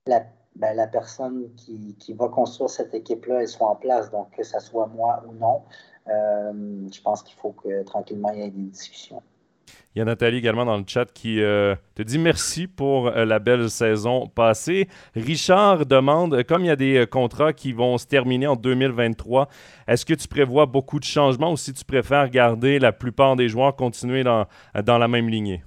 la, 0.06 0.24
ben, 0.56 0.88
personne 0.90 1.54
qui, 1.56 1.96
qui, 1.98 2.12
va 2.12 2.28
construire 2.28 2.70
cette 2.70 2.94
équipe-là, 2.94 3.46
soit 3.46 3.68
en 3.68 3.76
place. 3.76 4.10
Donc, 4.10 4.30
que 4.36 4.42
ce 4.42 4.60
soit 4.60 4.86
moi 4.86 5.22
ou 5.26 5.32
non, 5.32 5.62
euh, 6.08 6.88
je 6.92 7.00
pense 7.02 7.22
qu'il 7.22 7.36
faut 7.36 7.52
que 7.52 7.82
tranquillement, 7.84 8.30
il 8.30 8.40
y 8.40 8.42
ait 8.42 8.50
des 8.50 8.62
discussions. 8.62 9.22
Il 9.94 9.98
y 9.98 10.02
a 10.02 10.04
Nathalie 10.04 10.38
également 10.38 10.64
dans 10.64 10.78
le 10.78 10.84
chat 10.86 11.04
qui 11.12 11.42
euh, 11.42 11.74
te 11.94 12.02
dit 12.02 12.18
merci 12.18 12.66
pour 12.66 13.08
euh, 13.08 13.24
la 13.24 13.38
belle 13.38 13.68
saison 13.68 14.26
passée. 14.26 14.88
Richard 15.14 15.86
demande, 15.86 16.42
comme 16.44 16.62
il 16.62 16.68
y 16.68 16.70
a 16.70 16.76
des 16.76 17.06
contrats 17.10 17.52
qui 17.52 17.72
vont 17.72 17.98
se 17.98 18.06
terminer 18.06 18.46
en 18.46 18.56
2023, 18.56 19.48
est-ce 19.86 20.06
que 20.06 20.14
tu 20.14 20.28
prévois 20.28 20.66
beaucoup 20.66 20.98
de 20.98 21.04
changements 21.04 21.52
ou 21.52 21.56
si 21.56 21.72
tu 21.72 21.84
préfères 21.84 22.30
garder 22.30 22.78
la 22.78 22.92
plupart 22.92 23.36
des 23.36 23.48
joueurs 23.48 23.76
continuer 23.76 24.24
dans, 24.24 24.46
dans 24.84 24.98
la 24.98 25.08
même 25.08 25.28
lignée? 25.28 25.62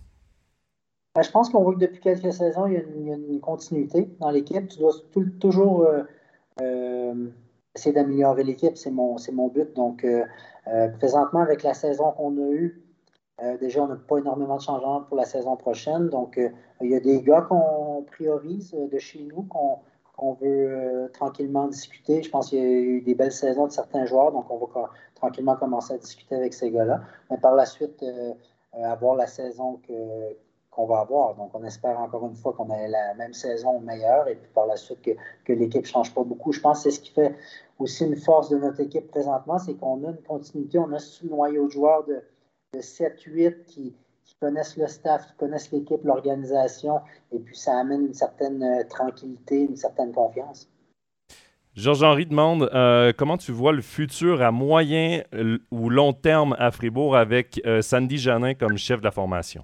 Ben, 1.14 1.22
je 1.22 1.32
pense 1.32 1.50
qu'on 1.50 1.64
voit 1.64 1.76
que 1.76 1.80
depuis 1.80 2.02
quelques 2.02 2.34
saisons, 2.34 2.68
il 2.68 2.74
y 2.74 2.78
a 2.78 3.16
une, 3.16 3.40
continuité 3.40 4.10
dans 4.20 4.32
l'équipe. 4.32 4.68
Tu 4.68 4.80
dois 4.80 4.94
toujours 5.40 5.88
essayer 7.76 7.94
d'améliorer 7.94 8.44
l'équipe, 8.44 8.78
c'est 8.78 8.92
mon, 8.92 9.18
mon 9.34 9.48
but. 9.50 9.74
Donc, 9.76 10.04
euh, 10.04 10.24
euh, 10.68 10.88
présentement, 10.90 11.42
avec 11.42 11.64
la 11.64 11.74
saison 11.74 12.12
qu'on 12.12 12.38
a 12.38 12.52
eue, 12.52 12.82
euh, 13.44 13.58
déjà, 13.58 13.84
on 13.84 13.88
n'a 13.88 13.96
pas 13.96 14.18
énormément 14.18 14.56
de 14.58 14.62
changements 14.62 15.02
pour 15.02 15.18
la 15.18 15.26
saison 15.26 15.56
prochaine. 15.56 16.10
Donc, 16.10 16.40
il 16.82 16.90
y 16.90 16.96
a 16.96 17.00
des 17.00 17.22
gars 17.22 17.42
qu'on 17.42 18.04
priorise 18.08 18.72
de 18.74 18.98
chez 18.98 19.24
nous, 19.24 19.44
qu'on 19.44 20.34
veut 20.34 21.10
tranquillement 21.14 21.68
discuter. 21.68 22.24
Je 22.24 22.30
pense 22.30 22.50
qu'il 22.50 22.60
y 22.60 22.62
a 22.62 22.66
eu 22.66 23.02
des 23.02 23.16
belles 23.16 23.34
saisons 23.34 23.68
de 23.68 23.72
certains 23.72 24.06
joueurs, 24.06 24.32
donc 24.32 24.50
on 24.50 24.58
va 24.58 24.90
tranquillement 25.16 25.56
commencer 25.58 25.94
à 25.94 25.98
discuter 25.98 26.36
avec 26.36 26.54
ces 26.54 26.72
gars-là. 26.72 27.02
Mais 27.30 27.38
par 27.38 27.56
la 27.56 27.66
suite, 27.66 28.06
avoir 28.74 29.16
la 29.16 29.28
saison 29.28 29.82
qu'on 30.72 30.86
va 30.86 31.00
avoir. 31.00 31.36
Donc, 31.36 31.52
on 31.54 31.64
espère 31.66 32.00
encore 32.00 32.26
une 32.26 32.36
fois 32.36 32.54
qu'on 32.54 32.70
ait 32.72 32.88
la 32.88 33.14
même 33.16 33.34
saison 33.34 33.82
meilleure 33.82 34.30
et 34.30 34.36
puis 34.36 34.50
par 34.54 34.68
la 34.68 34.78
suite 34.78 35.02
que, 35.02 35.12
que 35.44 35.52
l'équipe 35.52 35.84
ne 35.84 35.88
change 35.88 36.14
pas 36.14 36.24
beaucoup. 36.24 36.54
Je 36.54 36.62
pense 36.62 36.84
que 36.84 36.90
c'est 36.90 36.96
ce 36.96 37.02
qui 37.02 37.12
fait 37.12 37.36
aussi 37.80 38.06
une 38.06 38.16
force 38.16 38.50
de 38.50 38.58
notre 38.58 38.80
équipe 38.80 39.10
présentement, 39.12 39.60
c'est 39.60 39.74
qu'on 39.76 40.04
a 40.06 40.10
une 40.10 40.24
continuité, 40.28 40.80
on 40.80 40.92
a 40.94 41.00
ce 41.00 41.26
noyau 41.26 41.66
de 41.66 41.72
joueurs 41.72 42.06
de, 42.06 42.22
de 42.76 42.82
7-8 42.82 43.66
qui, 43.66 43.96
connaissent 44.42 44.76
le 44.76 44.88
staff, 44.88 45.26
qui 45.28 45.34
connaissent 45.38 45.72
l'équipe, 45.72 46.04
l'organisation, 46.04 47.00
et 47.32 47.40
puis 47.40 47.56
ça 47.56 47.80
amène 47.80 48.08
une 48.08 48.14
certaine 48.14 48.62
euh, 48.62 48.84
tranquillité, 48.84 49.62
une 49.62 49.78
certaine 49.78 50.12
confiance. 50.12 50.70
Georges-Henri 51.74 52.26
demande 52.26 52.70
euh, 52.74 53.14
comment 53.18 53.38
tu 53.38 53.52
vois 53.54 53.72
le 53.72 53.82
futur 53.82 54.42
à 54.42 54.52
moyen 54.52 55.24
ou 55.72 55.90
long 55.90 56.14
terme 56.14 56.56
à 56.60 56.72
Fribourg 56.72 57.16
avec 57.16 57.62
euh, 57.66 57.82
Sandy 57.82 58.18
Janin 58.18 58.54
comme 58.54 58.78
chef 58.78 59.00
de 59.00 59.06
la 59.06 59.12
formation? 59.12 59.64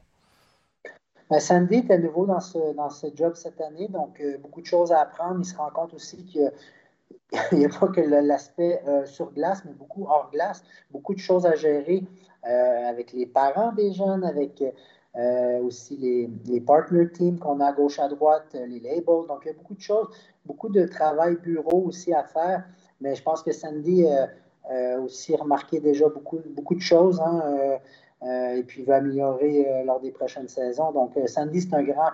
Ben, 1.30 1.40
Sandy 1.40 1.76
est 1.76 1.92
à 1.92 1.98
nouveau 1.98 2.26
dans 2.26 2.42
ce, 2.42 2.74
dans 2.76 2.90
ce 2.90 3.08
job 3.16 3.34
cette 3.36 3.60
année, 3.62 3.88
donc 3.88 4.22
beaucoup 4.42 4.62
de 4.62 4.66
choses 4.66 4.92
à 4.92 5.02
apprendre. 5.02 5.40
Il 5.40 5.46
se 5.46 5.56
rend 5.56 5.70
compte 5.70 5.94
aussi 5.94 6.26
que 6.34 6.40
il 7.54 7.60
n'y 7.60 7.66
a 7.66 7.70
pas 7.70 7.88
que 7.88 8.02
l'aspect 8.02 8.82
sur 9.06 9.32
glace, 9.32 9.64
mais 9.66 9.72
beaucoup 9.72 10.06
hors 10.06 10.30
glace, 10.32 10.64
beaucoup 10.92 11.14
de 11.14 11.20
choses 11.20 11.46
à 11.46 11.56
gérer 11.56 12.04
avec 12.44 13.14
les 13.14 13.26
parents 13.26 13.72
des 13.74 13.92
jeunes, 13.94 14.24
avec 14.24 14.64
euh, 15.16 15.60
aussi 15.60 15.98
les, 16.46 16.62
partner 16.62 17.10
teams 17.12 17.38
qu'on 17.38 17.60
a 17.60 17.68
à 17.68 17.74
gauche 17.74 18.00
à 18.00 18.08
droite, 18.08 18.54
les 18.54 18.80
labels. 18.80 19.28
Donc, 19.28 19.42
il 19.44 19.48
y 19.48 19.52
a 19.52 19.54
beaucoup 19.54 19.76
de 19.76 19.82
choses, 19.82 20.08
beaucoup 20.46 20.70
de 20.70 20.86
travail 20.86 21.38
bureau 21.38 21.84
aussi 21.88 22.14
à 22.14 22.24
faire. 22.24 22.64
Mais 23.00 23.16
je 23.16 23.24
pense 23.24 23.44
que 23.44 23.52
Sandy 23.52 24.06
a 24.08 25.00
aussi 25.00 25.36
remarqué 25.36 25.80
déjà 25.80 26.08
beaucoup, 26.08 26.40
beaucoup 26.52 26.76
de 26.76 26.82
choses. 26.82 27.20
Hein, 27.20 27.80
et 28.56 28.64
puis, 28.64 28.84
va 28.84 28.98
améliorer 28.98 29.84
lors 29.86 30.00
des 30.00 30.12
prochaines 30.12 30.48
saisons. 30.48 30.92
Donc, 30.92 31.18
Sandy, 31.26 31.62
c'est 31.62 31.74
un 31.74 31.84
grand 31.84 32.12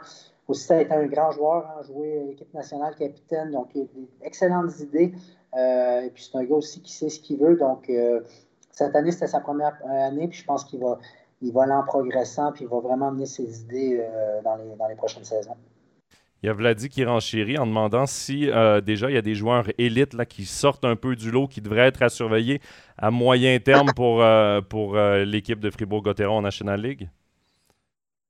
aussi, 0.47 0.63
ça 0.63 0.77
a 0.77 0.81
été 0.81 0.93
un 0.93 1.07
grand 1.07 1.31
joueur, 1.31 1.67
hein, 1.67 1.81
joué 1.83 2.19
à 2.19 2.23
l'équipe 2.23 2.53
nationale, 2.53 2.95
capitaine, 2.95 3.51
donc 3.51 3.69
il 3.75 3.81
a 3.81 3.85
des 3.85 4.07
excellentes 4.21 4.79
idées. 4.79 5.13
Euh, 5.55 6.01
et 6.01 6.09
puis 6.09 6.23
c'est 6.23 6.37
un 6.37 6.43
gars 6.43 6.55
aussi 6.55 6.81
qui 6.81 6.93
sait 6.93 7.09
ce 7.09 7.19
qu'il 7.19 7.37
veut. 7.37 7.55
Donc 7.55 7.89
euh, 7.89 8.21
cette 8.77 8.95
année, 8.95 9.11
c'était 9.11 9.27
sa 9.27 9.39
première 9.39 9.75
année, 9.89 10.27
puis 10.27 10.39
je 10.39 10.45
pense 10.45 10.63
qu'il 10.63 10.79
va, 10.79 10.99
il 11.41 11.51
va 11.51 11.63
aller 11.63 11.73
en 11.73 11.83
progressant, 11.83 12.51
puis 12.51 12.65
il 12.65 12.67
va 12.67 12.79
vraiment 12.79 13.07
amener 13.07 13.25
ses 13.25 13.61
idées 13.61 13.99
euh, 13.99 14.41
dans, 14.43 14.55
les, 14.55 14.75
dans 14.77 14.87
les 14.87 14.95
prochaines 14.95 15.23
saisons. 15.23 15.55
Il 16.43 16.45
y 16.45 16.49
a 16.49 16.53
Vladi 16.53 16.87
qui 16.87 17.03
renchérit 17.03 17.57
en 17.57 17.65
demandant 17.65 18.05
si 18.05 18.47
déjà 18.85 19.09
il 19.09 19.15
y 19.15 19.17
a 19.17 19.23
des 19.23 19.33
joueurs 19.33 19.65
élites 19.79 20.13
là, 20.13 20.23
qui 20.23 20.45
sortent 20.45 20.85
un 20.85 20.95
peu 20.95 21.15
du 21.15 21.31
lot, 21.31 21.47
qui 21.47 21.61
devraient 21.61 21.87
être 21.87 22.03
à 22.03 22.09
surveiller 22.09 22.61
à 22.95 23.09
moyen 23.09 23.57
terme 23.57 23.91
pour, 23.95 24.23
pour 24.69 24.95
l'équipe 24.95 25.59
de 25.59 25.71
Fribourg-Gotteron 25.71 26.37
en 26.37 26.41
National 26.43 26.79
League? 26.79 27.09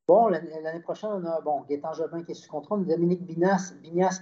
Bon, 0.08 0.30
l'année 0.30 0.80
prochaine, 0.80 1.10
on 1.12 1.26
a 1.26 1.42
bon, 1.42 1.64
Gaétan 1.70 1.92
Jobin 1.92 2.24
qui 2.24 2.32
est 2.32 2.36
sous 2.36 2.50
contrôle, 2.50 2.86
Dominique 2.86 3.26
Binas, 3.26 3.74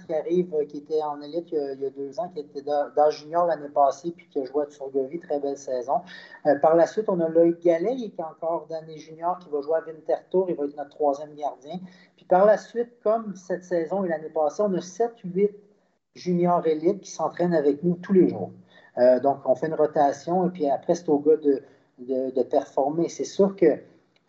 qui 0.04 0.12
arrive, 0.12 0.52
euh, 0.52 0.64
qui 0.64 0.78
était 0.78 1.00
en 1.00 1.20
élite 1.20 1.52
il 1.52 1.78
y 1.80 1.86
a, 1.86 1.90
deux 1.90 2.18
ans, 2.18 2.28
qui 2.28 2.40
était 2.40 2.62
dans 2.62 3.10
junior 3.10 3.46
l'année 3.46 3.68
passée, 3.68 4.10
puis 4.10 4.28
qui 4.28 4.40
a 4.40 4.44
joué 4.46 4.64
à 4.64 4.66
Turgovie, 4.66 5.20
très 5.20 5.38
belle 5.38 5.56
saison. 5.56 6.00
Euh, 6.46 6.58
par 6.58 6.74
la 6.74 6.88
suite, 6.88 7.08
on 7.08 7.20
a 7.20 7.28
Loïc 7.28 7.62
Gallet, 7.62 7.94
qui 7.94 8.06
est 8.06 8.20
encore 8.20 8.66
d'année 8.68 8.98
junior, 8.98 9.38
qui 9.38 9.48
va 9.48 9.60
jouer 9.60 9.76
à 9.76 9.84
Winterthur, 9.86 10.46
il 10.48 10.56
va 10.56 10.64
être 10.64 10.76
notre 10.76 10.90
troisième 10.90 11.32
gardien. 11.36 11.78
Puis 12.16 12.26
par 12.26 12.46
la 12.46 12.58
suite, 12.58 13.00
comme 13.04 13.36
cette 13.36 13.62
saison 13.62 14.02
et 14.02 14.08
l'année 14.08 14.30
passée, 14.30 14.62
on 14.62 14.74
a 14.74 14.80
7-8 14.80 15.52
juniors 16.16 16.66
élites 16.66 17.02
qui 17.02 17.12
s'entraînent 17.12 17.54
avec 17.54 17.84
nous 17.84 17.94
tous 17.94 18.12
les 18.12 18.28
jours. 18.28 18.50
Euh, 18.98 19.20
donc, 19.20 19.38
on 19.44 19.54
fait 19.54 19.68
une 19.68 19.74
rotation, 19.74 20.48
et 20.48 20.50
puis 20.50 20.68
après, 20.68 20.96
c'est 20.96 21.08
au 21.08 21.20
gars 21.20 21.36
de 21.36 22.42
performer. 22.42 23.08
C'est 23.08 23.22
sûr 23.22 23.54
que 23.54 23.78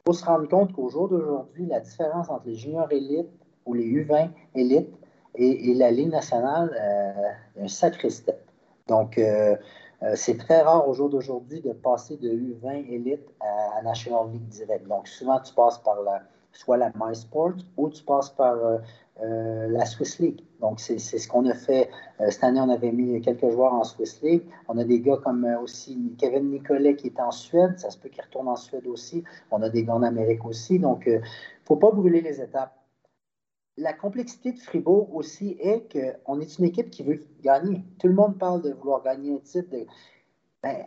faut 0.08 0.14
se 0.14 0.24
rendre 0.24 0.48
compte 0.48 0.72
qu'au 0.72 0.88
jour 0.88 1.10
d'aujourd'hui, 1.10 1.66
la 1.66 1.82
différence 1.82 2.30
entre 2.30 2.48
les 2.48 2.56
juniors 2.56 2.90
élites 2.94 3.28
ou 3.66 3.74
les 3.74 3.84
U20 3.84 4.30
élites 4.56 4.96
et, 5.36 5.74
la 5.74 5.92
Ligue 5.92 6.12
nationale 6.12 6.74
euh, 6.80 7.64
un 7.66 7.68
sacré 7.68 8.10
step. 8.10 8.40
Donc, 8.88 9.18
euh, 9.18 9.58
euh, 10.04 10.14
c'est 10.16 10.38
très 10.38 10.62
rare 10.62 10.88
au 10.88 10.94
jour 10.94 11.10
d'aujourd'hui 11.10 11.60
de 11.60 11.74
passer 11.74 12.16
de 12.16 12.30
U20 12.30 12.90
élite 12.90 13.28
à, 13.42 13.82
National 13.82 14.32
League 14.32 14.48
direct. 14.48 14.88
Donc, 14.88 15.10
souvent, 15.10 15.42
tu 15.42 15.54
passes 15.54 15.80
par 15.80 16.02
la, 16.02 16.22
soit 16.52 16.78
la 16.78 16.92
MySport 16.96 17.54
ou 17.78 17.90
tu 17.90 18.04
passes 18.04 18.30
par 18.32 18.58
euh, 19.24 19.68
la 19.70 19.86
Swiss 19.86 20.20
League. 20.20 20.42
Donc, 20.62 20.80
c'est 20.80 21.00
ce 21.00 21.28
qu'on 21.28 21.48
a 21.48 21.56
fait. 21.56 21.90
Euh, 22.22 22.30
cette 22.30 22.44
année, 22.44 22.60
on 22.60 22.70
avait 22.70 22.92
mis 22.92 23.20
quelques 23.22 23.50
joueurs 23.50 23.74
en 23.74 23.84
Swiss 23.84 24.22
League. 24.22 24.44
On 24.68 24.78
a 24.78 24.84
des 24.84 25.00
gars 25.00 25.18
comme 25.18 25.44
euh, 25.44 25.60
aussi 25.60 26.14
Kevin 26.20 26.52
Nicolet 26.52 26.96
qui 26.96 27.08
est 27.08 27.20
en 27.20 27.32
Suède. 27.32 27.80
Ça 27.80 27.90
se 27.90 27.98
peut 27.98 28.10
qu'il 28.10 28.22
retourne 28.22 28.48
en 28.48 28.56
Suède 28.56 28.86
aussi. 28.86 29.24
On 29.50 29.64
a 29.64 29.70
des 29.70 29.84
gars 29.84 29.96
en 29.96 30.04
Amérique 30.04 30.46
aussi. 30.46 30.78
Donc, 30.78 31.04
il 31.08 31.16
ne 31.16 31.22
faut 31.66 31.78
pas 31.78 31.90
brûler 31.90 32.22
les 32.22 32.42
étapes. 32.42 32.78
La 33.76 33.94
complexité 33.94 34.52
de 34.52 34.60
Fribourg 34.60 35.16
aussi 35.16 35.58
est 35.60 35.92
qu'on 35.92 36.40
est 36.40 36.60
une 36.60 36.66
équipe 36.66 36.92
qui 36.92 37.02
veut 37.02 37.24
gagner. 37.42 37.84
Tout 38.00 38.08
le 38.08 38.14
monde 38.14 38.38
parle 38.38 38.62
de 38.62 38.72
vouloir 38.72 39.02
gagner 39.02 39.34
un 39.34 39.40
titre. 39.40 39.76
Ben, 40.62 40.86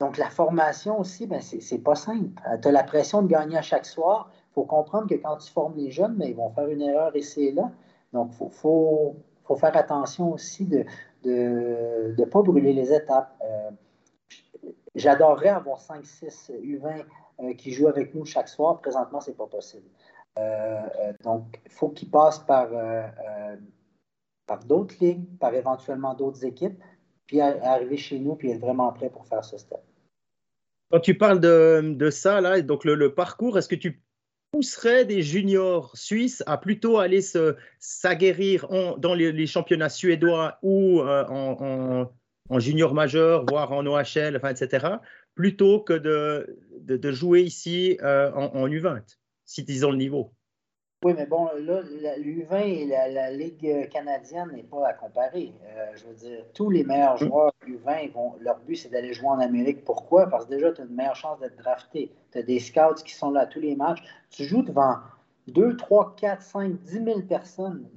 donc, 0.00 0.16
la 0.16 0.30
formation 0.30 0.98
aussi, 0.98 1.26
ben, 1.26 1.42
c'est 1.42 1.78
pas 1.78 1.96
simple. 1.96 2.40
Tu 2.62 2.68
as 2.68 2.72
la 2.72 2.84
pression 2.84 3.20
de 3.20 3.28
gagner 3.28 3.58
à 3.58 3.62
chaque 3.62 3.84
soir 3.84 4.30
faut 4.58 4.64
comprendre 4.64 5.08
que 5.08 5.14
quand 5.14 5.36
tu 5.36 5.52
formes 5.52 5.76
les 5.76 5.90
jeunes, 5.90 6.16
mais 6.16 6.26
ben, 6.26 6.30
ils 6.30 6.36
vont 6.36 6.50
faire 6.50 6.68
une 6.68 6.82
erreur 6.82 7.14
ici 7.14 7.44
et 7.44 7.52
là. 7.52 7.70
Donc, 8.12 8.32
il 8.40 8.50
faut, 8.50 9.16
faire 9.56 9.76
attention 9.76 10.32
aussi 10.32 10.66
de 10.66 10.84
ne 11.24 12.24
pas 12.24 12.42
brûler 12.42 12.72
les 12.72 12.92
étapes. 12.92 13.34
Euh, 13.42 13.70
j'adorerais 14.94 15.50
avoir 15.50 15.78
5-6 15.78 16.50
U20 16.52 17.56
qui 17.56 17.72
jouent 17.72 17.88
avec 17.88 18.14
nous 18.14 18.24
chaque 18.24 18.48
soir. 18.48 18.80
Présentement, 18.80 19.20
ce 19.20 19.30
n'est 19.30 19.36
pas 19.36 19.46
possible. 19.46 19.86
Euh, 20.38 20.80
euh, 21.00 21.12
donc, 21.22 21.60
il 21.64 21.70
faut 21.70 21.90
qu'ils 21.90 22.10
passent 22.10 22.40
par, 22.40 22.68
par 24.46 24.64
d'autres 24.64 24.96
ligues, 25.00 25.38
par 25.38 25.54
éventuellement 25.54 26.14
d'autres 26.14 26.44
équipes, 26.44 26.82
puis 27.26 27.40
arriver 27.40 27.96
chez 27.96 28.18
nous, 28.18 28.34
puis 28.34 28.50
être 28.50 28.60
vraiment 28.60 28.92
prêt 28.92 29.10
pour 29.10 29.26
faire 29.26 29.44
ce 29.44 29.56
step. 29.56 29.80
Quand 30.90 31.00
tu 31.00 31.16
parles 31.16 31.40
de, 31.40 32.10
ça, 32.10 32.40
là, 32.40 32.60
donc 32.62 32.84
le 32.84 33.14
parcours, 33.14 33.58
est-ce 33.58 33.68
que 33.68 33.76
tu 33.76 34.02
pousserait 34.50 35.04
des 35.04 35.22
juniors 35.22 35.96
suisses 35.96 36.42
à 36.46 36.56
plutôt 36.56 36.98
aller 36.98 37.20
se 37.20 37.56
s'aguerrir 37.78 38.66
dans 38.98 39.14
les, 39.14 39.46
championnats 39.46 39.88
suédois 39.88 40.58
ou 40.62 41.00
euh, 41.00 41.24
en, 41.28 42.58
junior 42.58 42.94
majeur, 42.94 43.44
voire 43.46 43.72
en 43.72 43.86
OHL, 43.86 44.40
etc., 44.48 44.86
plutôt 45.34 45.80
que 45.80 45.92
de, 45.92 46.58
de, 46.80 47.12
jouer 47.12 47.42
ici 47.42 47.98
euh, 48.02 48.32
en, 48.32 48.46
en, 48.54 48.68
U20, 48.68 49.02
si 49.44 49.62
ils 49.68 49.86
ont 49.86 49.90
le 49.90 49.98
niveau. 49.98 50.32
Oui, 51.04 51.14
mais 51.16 51.26
bon, 51.26 51.48
là, 51.60 51.82
l'U20 52.18 52.56
et 52.64 52.86
la, 52.86 53.30
Ligue 53.30 53.88
canadienne 53.88 54.50
n'est 54.52 54.64
pas 54.64 54.88
à 54.88 54.92
comparer. 54.94 55.52
Euh, 55.64 55.92
je 55.94 56.06
veux 56.06 56.14
dire, 56.14 56.44
tous 56.54 56.70
les 56.70 56.82
meilleurs 56.82 57.22
mm. 57.22 57.26
joueurs 57.26 57.52
U20, 57.68 58.12
vont, 58.12 58.34
leur 58.40 58.58
but, 58.58 58.74
c'est 58.74 58.88
d'aller 58.88 59.12
jouer 59.12 59.28
en 59.28 59.38
Amérique. 59.38 59.84
Pourquoi? 59.84 60.26
Parce 60.26 60.46
que 60.46 60.50
déjà, 60.50 60.72
tu 60.72 60.80
as 60.80 60.84
une 60.84 60.94
meilleure 60.94 61.14
chance 61.14 61.38
d'être 61.38 61.56
drafté. 61.56 62.10
Tu 62.32 62.38
as 62.38 62.42
des 62.42 62.58
scouts 62.58 63.02
qui 63.04 63.14
sont 63.14 63.30
là 63.30 63.42
à 63.42 63.46
tous 63.46 63.60
les 63.60 63.76
matchs. 63.76 64.02
Tu 64.30 64.42
joues 64.42 64.62
devant, 64.62 64.96
2, 65.46 65.76
3, 65.76 66.16
4, 66.16 66.42
5, 66.42 66.72
10 66.82 67.04
000 67.04 67.20
personnes. 67.22 67.88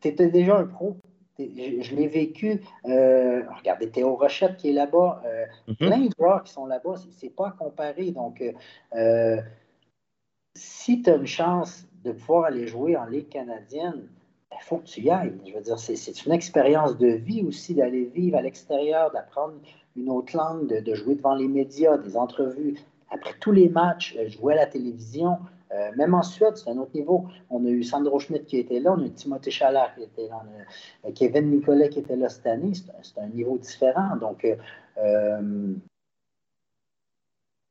Tu 0.00 0.08
étais 0.08 0.28
déjà 0.28 0.56
un 0.56 0.66
pro. 0.66 0.96
Je, 1.38 1.94
l'ai 1.94 2.08
vécu. 2.08 2.60
Euh, 2.86 3.42
regardez 3.58 3.90
Théo 3.90 4.16
Rochette 4.16 4.56
qui 4.56 4.70
est 4.70 4.72
là-bas. 4.72 5.22
Euh, 5.24 5.44
mhm. 5.68 5.76
Plein 5.76 6.00
de 6.00 6.10
joueurs 6.18 6.42
qui 6.42 6.52
sont 6.52 6.66
là-bas. 6.66 6.94
C'est 7.10 7.34
pas 7.34 7.48
à 7.48 7.50
comparer. 7.52 8.10
Donc, 8.10 8.42
euh, 8.94 9.40
si 10.54 11.02
tu 11.02 11.10
as 11.10 11.16
une 11.16 11.26
chance 11.26 11.86
de 12.04 12.12
pouvoir 12.12 12.44
aller 12.44 12.66
jouer 12.66 12.96
en 12.96 13.04
Ligue 13.06 13.28
canadienne, 13.28 14.02
il 14.52 14.54
ben, 14.56 14.56
faut 14.60 14.78
que 14.78 14.86
tu 14.86 15.00
y 15.02 15.10
ailles. 15.10 15.32
Je 15.46 15.54
veux 15.54 15.60
dire, 15.60 15.78
c'est 15.78 16.26
une 16.26 16.32
expérience 16.32 16.98
de 16.98 17.08
vie 17.08 17.42
aussi 17.42 17.74
d'aller 17.74 18.04
vivre 18.04 18.36
à 18.36 18.42
l'extérieur, 18.42 19.10
d'apprendre 19.12 19.54
une 19.96 20.10
autre 20.10 20.36
langue, 20.36 20.66
de, 20.66 20.94
jouer 20.94 21.14
devant 21.14 21.34
les 21.34 21.48
médias, 21.48 21.96
des 21.98 22.16
entrevues. 22.16 22.78
Après 23.10 23.34
tous 23.40 23.52
les 23.52 23.68
matchs, 23.68 24.16
jouer 24.28 24.54
à 24.54 24.56
la 24.56 24.66
télévision, 24.66 25.38
euh, 25.72 25.90
même 25.96 26.14
en 26.14 26.22
Suède, 26.22 26.56
c'est 26.56 26.70
un 26.70 26.78
autre 26.78 26.94
niveau. 26.94 27.26
On 27.50 27.64
a 27.64 27.68
eu 27.68 27.82
Sandro 27.82 28.18
Schmidt 28.18 28.44
qui 28.44 28.58
était 28.58 28.80
là, 28.80 28.92
on 28.92 29.02
a 29.02 29.06
eu 29.06 29.12
Timothée 29.12 29.50
Chalard 29.50 29.94
qui 29.94 30.02
était 30.02 30.28
là, 30.28 30.42
on 30.44 31.06
a 31.06 31.08
euh, 31.08 31.12
Kevin 31.14 31.50
Nicolet 31.50 31.88
qui 31.88 32.00
était 32.00 32.16
là 32.16 32.28
cette 32.28 32.46
année. 32.46 32.72
C'est 33.02 33.18
un, 33.18 33.28
niveau 33.28 33.56
différent. 33.56 34.16
Donc, 34.16 34.46
euh, 34.98 35.74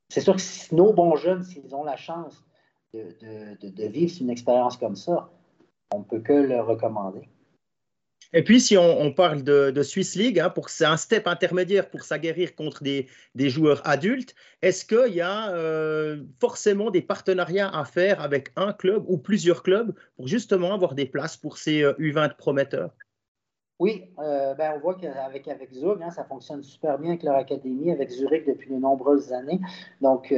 c'est 0.10 0.22
sûr 0.22 0.36
que 0.36 0.42
si 0.42 0.74
nos 0.74 0.94
bons 0.94 1.16
jeunes, 1.16 1.44
s'ils 1.44 1.76
ont 1.76 1.84
la 1.84 1.96
chance 1.96 2.44
de 2.94 3.88
vivre 3.88 4.14
une 4.22 4.30
expérience 4.30 4.78
comme 4.78 4.96
ça, 4.96 5.30
on 5.94 6.00
ne 6.00 6.04
peut 6.04 6.20
que 6.20 6.34
le 6.34 6.62
recommander. 6.62 7.28
Et 8.34 8.44
puis, 8.44 8.62
si 8.62 8.78
on, 8.78 9.12
parle 9.12 9.44
de, 9.44 9.84
Swiss 9.84 10.16
League, 10.16 10.40
hein, 10.40 10.50
pour 10.50 10.70
c'est 10.70 10.86
un 10.86 10.96
step 10.96 11.28
intermédiaire 11.28 11.90
pour 11.90 12.04
s'aguerrir 12.04 12.56
contre 12.56 12.82
des, 12.82 13.08
joueurs 13.50 13.86
adultes, 13.86 14.36
est-ce 14.62 14.86
qu'il 14.86 15.14
y 15.14 15.22
a 15.22 15.54
euh, 15.54 16.24
forcément 16.40 16.92
des 16.92 17.02
partenariats 17.02 17.70
à 17.70 17.84
faire 17.84 18.22
avec 18.22 18.52
un 18.56 18.72
club 18.72 19.04
ou 19.08 19.18
plusieurs 19.18 19.64
clubs 19.64 19.94
pour 20.16 20.28
justement 20.28 20.74
avoir 20.74 20.96
des 20.96 21.06
places 21.06 21.36
pour 21.36 21.58
ces 21.58 21.82
U20 21.82 22.18
euh, 22.18 22.34
prometteurs? 22.38 22.92
Oui, 23.80 24.14
euh, 24.20 24.54
ben 24.54 24.74
on 24.76 24.80
voit 24.80 24.96
qu'avec 24.96 25.48
avec 25.48 25.74
Zug, 25.74 26.02
hein, 26.02 26.12
ça 26.12 26.24
fonctionne 26.24 26.62
super 26.62 27.00
bien 27.00 27.10
avec 27.10 27.24
leur 27.24 27.36
académie, 27.36 27.92
avec 27.92 28.12
Zurich 28.12 28.46
depuis 28.46 28.70
de 28.70 28.80
nombreuses 28.80 29.34
années. 29.34 29.60
Donc, 30.00 30.34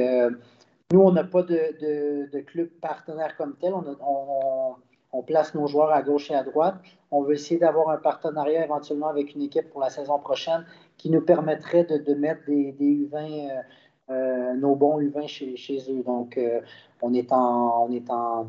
nous, 0.94 1.00
on 1.00 1.12
n'a 1.12 1.24
pas 1.24 1.42
de, 1.42 2.40
club 2.40 2.68
partenaire 2.80 3.36
comme 3.36 3.56
tel. 3.56 3.74
on 3.74 4.76
on 5.14 5.22
place 5.22 5.54
nos 5.54 5.68
joueurs 5.68 5.90
à 5.90 6.02
gauche 6.02 6.30
et 6.30 6.34
à 6.34 6.42
droite. 6.42 6.74
On 7.10 7.22
veut 7.22 7.34
essayer 7.34 7.58
d'avoir 7.60 7.88
un 7.90 7.98
partenariat 7.98 8.64
éventuellement 8.64 9.08
avec 9.08 9.34
une 9.34 9.42
équipe 9.42 9.70
pour 9.70 9.80
la 9.80 9.88
saison 9.88 10.18
prochaine 10.18 10.66
qui 10.96 11.08
nous 11.08 11.20
permettrait 11.20 11.84
de, 11.84 12.14
mettre 12.14 12.44
des, 12.46 12.72
U20, 12.72 13.14
euh, 13.14 13.62
euh, 14.10 14.54
nos 14.54 14.74
bons 14.74 15.00
U20 15.00 15.28
chez, 15.28 15.78
eux. 15.88 16.02
Donc, 16.02 16.36
euh, 16.36 16.60
on 17.00 17.14
est, 17.14 17.30
en, 17.30 17.86
on 17.86 17.92
est 17.92 18.10
en, 18.10 18.48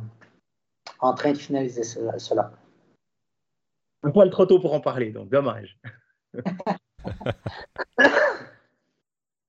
en 1.00 1.14
train 1.14 1.34
de 1.34 1.38
finaliser 1.38 1.84
cela. 1.84 2.52
Un 4.02 4.10
poil 4.10 4.32
trop 4.32 4.48
tôt 4.48 4.60
pour 4.60 4.74
en 4.74 4.82
parler, 4.82 5.12
donc 5.12 5.30
dommage. 5.30 5.80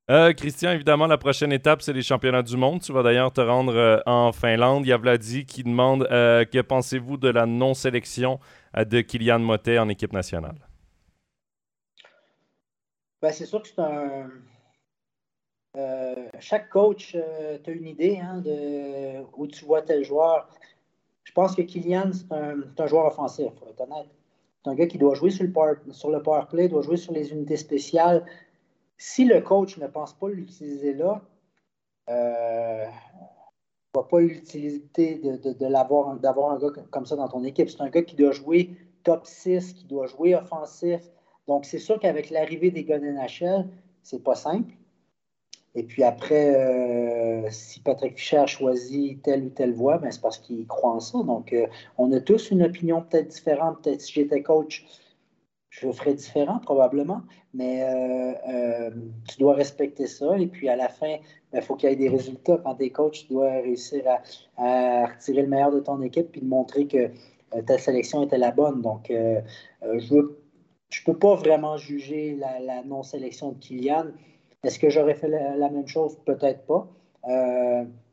Euh, 0.08 0.32
Christian, 0.32 0.70
évidemment, 0.70 1.08
la 1.08 1.18
prochaine 1.18 1.52
étape, 1.52 1.82
c'est 1.82 1.92
les 1.92 2.02
championnats 2.02 2.42
du 2.42 2.56
monde. 2.56 2.80
Tu 2.80 2.92
vas 2.92 3.02
d'ailleurs 3.02 3.32
te 3.32 3.40
rendre 3.40 3.74
euh, 3.74 3.98
en 4.06 4.30
Finlande. 4.30 4.86
Il 4.86 4.90
y 4.90 4.92
a 4.92 4.96
Vladi 4.96 5.44
qui 5.44 5.64
demande 5.64 6.06
euh, 6.12 6.44
que 6.44 6.60
pensez-vous 6.60 7.16
de 7.16 7.28
la 7.28 7.44
non-sélection 7.44 8.38
de 8.76 9.00
Kylian 9.00 9.40
Motet 9.40 9.78
en 9.78 9.88
équipe 9.88 10.12
nationale? 10.12 10.54
Ben, 13.20 13.32
c'est 13.32 13.46
sûr 13.46 13.62
que 13.62 13.68
c'est 13.68 13.80
un. 13.80 14.30
chaque 16.38 16.68
coach 16.68 17.16
a 17.16 17.70
une 17.70 17.86
idée 17.88 18.18
hein, 18.18 18.38
de 18.38 19.24
où 19.36 19.48
tu 19.48 19.64
vois 19.64 19.82
tel 19.82 20.04
joueur. 20.04 20.48
Je 21.24 21.32
pense 21.32 21.56
que 21.56 21.62
Kylian, 21.62 22.12
c'est 22.12 22.32
un, 22.32 22.86
joueur 22.86 23.06
offensif, 23.06 23.50
pour 23.56 23.68
être 23.70 23.80
honnête. 23.80 24.06
C'est 24.62 24.70
un 24.70 24.74
gars 24.76 24.86
qui 24.86 24.98
doit 24.98 25.14
jouer 25.14 25.30
sur 25.30 25.44
le, 25.44 25.52
sur 25.90 26.10
le 26.10 26.22
power 26.22 26.44
play, 26.48 26.68
doit 26.68 26.82
jouer 26.82 26.96
sur 26.96 27.12
les 27.12 27.32
unités 27.32 27.56
spéciales, 27.56 28.24
si 28.98 29.24
le 29.24 29.40
coach 29.40 29.78
ne 29.78 29.86
pense 29.86 30.12
pas 30.14 30.28
l'utiliser 30.28 30.94
là, 30.94 31.22
euh, 32.08 32.86
ne 33.96 34.02
pas 34.02 34.20
l'utilité 34.20 35.16
de, 35.16 35.52
d'avoir 35.52 36.08
un 36.08 36.16
gars 36.16 36.34
comme 36.90 37.06
ça 37.06 37.16
dans 37.16 37.28
ton 37.28 37.44
équipe. 37.44 37.68
C'est 37.70 37.80
un 37.80 37.88
gars 37.88 38.02
qui 38.02 38.16
doit 38.16 38.32
jouer 38.32 38.70
top 39.02 39.26
6, 39.26 39.72
qui 39.72 39.84
doit 39.86 40.06
jouer 40.06 40.34
offensif. 40.34 41.00
Donc, 41.46 41.64
c'est 41.64 41.78
sûr 41.78 41.98
qu'avec 42.00 42.30
l'arrivée 42.30 42.70
des 42.70 42.84
gars 42.84 42.98
de 42.98 43.06
NHL, 43.06 43.68
c'est 44.02 44.22
pas 44.22 44.34
simple. 44.34 44.74
Et 45.74 45.82
puis 45.82 46.02
après, 46.02 46.54
euh, 46.56 47.46
si 47.50 47.80
Patrick 47.80 48.16
Fischer 48.16 48.38
a 48.38 48.46
choisi 48.46 49.18
telle 49.22 49.44
ou 49.44 49.50
telle 49.50 49.74
voie, 49.74 49.98
ben 49.98 50.10
c'est 50.10 50.22
parce 50.22 50.38
qu'il 50.38 50.66
croit 50.66 50.92
en 50.92 51.00
ça. 51.00 51.22
Donc, 51.22 51.52
euh, 51.52 51.66
on 51.98 52.10
a 52.12 52.20
tous 52.20 52.50
une 52.50 52.62
opinion 52.62 53.02
peut-être 53.02 53.28
différente. 53.28 53.82
Peut-être 53.82 54.00
si 54.00 54.14
j'étais 54.14 54.42
coach, 54.42 54.86
je 55.80 55.92
ferais 55.92 56.14
différent 56.14 56.58
probablement, 56.58 57.22
mais 57.52 57.82
euh, 57.82 58.32
euh, 58.48 58.90
tu 59.28 59.38
dois 59.38 59.54
respecter 59.54 60.06
ça. 60.06 60.38
Et 60.38 60.46
puis 60.46 60.68
à 60.68 60.76
la 60.76 60.88
fin, 60.88 61.08
il 61.08 61.20
ben, 61.52 61.60
faut 61.60 61.76
qu'il 61.76 61.90
y 61.90 61.92
ait 61.92 61.96
des 61.96 62.08
résultats. 62.08 62.58
Quand 62.64 62.76
tu 62.76 62.84
es 62.84 62.90
coach, 62.90 63.26
tu 63.26 63.34
dois 63.34 63.50
réussir 63.50 64.04
à, 64.56 65.06
retirer 65.06 65.42
le 65.42 65.48
meilleur 65.48 65.70
de 65.70 65.80
ton 65.80 66.00
équipe 66.00 66.32
puis 66.32 66.40
de 66.40 66.46
montrer 66.46 66.86
que 66.86 67.10
euh, 67.54 67.62
ta 67.66 67.76
sélection 67.76 68.22
était 68.22 68.38
la 68.38 68.52
bonne. 68.52 68.80
Donc, 68.80 69.08
je 69.10 70.14
ne 70.14 71.04
peux 71.04 71.18
pas 71.18 71.34
vraiment 71.34 71.76
juger 71.76 72.36
la, 72.36 72.82
non-sélection 72.84 73.52
de 73.52 73.58
Kylian. 73.58 74.06
Est-ce 74.64 74.78
que 74.78 74.88
j'aurais 74.88 75.14
fait 75.14 75.28
la, 75.28 75.68
même 75.68 75.86
chose? 75.86 76.16
Peut-être 76.24 76.64
pas. 76.64 76.88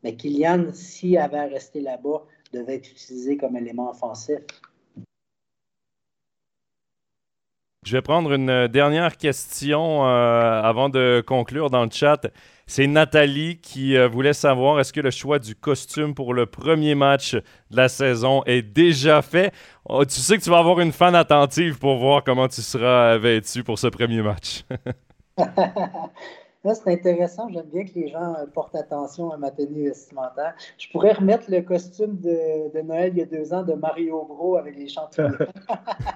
mais 0.04 0.16
Kylian, 0.16 0.74
s'il 0.74 1.18
avait 1.18 1.46
resté 1.46 1.80
là-bas, 1.80 2.26
devait 2.52 2.76
être 2.76 2.92
utilisé 2.92 3.38
comme 3.38 3.56
élément 3.56 3.90
offensif. 3.90 4.40
Je 7.86 7.98
vais 7.98 8.02
prendre 8.02 8.32
une 8.32 8.50
euh, 8.50 8.68
dernière 8.68 9.18
question 9.18 10.06
euh, 10.06 10.62
avant 10.62 10.88
de 10.88 11.22
conclure 11.26 11.70
dans 11.70 11.84
le 11.84 11.90
chat. 11.92 12.28
C'est 12.66 12.88
Nathalie 12.88 13.60
qui 13.60 13.98
euh, 13.98 14.08
voulait 14.08 14.34
savoir 14.34 14.80
est-ce 14.80 14.94
que 14.94 15.02
le 15.02 15.12
choix 15.12 15.38
du 15.38 15.54
costume 15.54 16.16
pour 16.16 16.34
le 16.34 16.46
premier 16.46 16.96
match 16.96 17.34
de 17.34 17.44
la 17.72 17.90
saison 17.90 18.42
est 18.46 18.62
déjà 18.62 19.22
fait? 19.22 19.54
Oh, 19.86 20.06
tu 20.06 20.20
sais 20.22 20.38
que 20.38 20.44
tu 20.44 20.50
vas 20.50 20.60
avoir 20.60 20.80
une 20.80 20.94
fan 20.94 21.14
attentive 21.14 21.78
pour 21.78 21.98
voir 21.98 22.24
comment 22.24 22.48
tu 22.48 22.62
seras 22.62 23.18
vêtu 23.18 23.64
pour 23.64 23.78
ce 23.78 23.88
premier 23.88 24.22
match. 24.22 24.64
c'est 26.64 26.94
intéressant. 26.94 27.50
J'aime 27.50 27.66
bien 27.74 27.84
que 27.84 27.92
les 27.96 28.08
gens 28.08 28.36
euh, 28.36 28.46
portent 28.46 28.76
attention 28.76 29.32
à 29.32 29.38
ma 29.38 29.52
tenue 29.52 29.90
vestimentaire. 29.90 30.56
Je 30.78 30.88
pourrais 30.90 31.12
remettre 31.12 31.52
le 31.52 31.62
costume 31.62 32.18
de, 32.20 32.82
Noël 32.82 33.12
il 33.14 33.20
y 33.20 33.22
a 33.22 33.26
deux 33.26 33.54
ans 33.54 33.64
de 33.64 33.74
Mario 33.74 34.24
Bro 34.24 34.56
avec 34.56 34.78
les 34.78 34.88
champignons. 34.88 35.32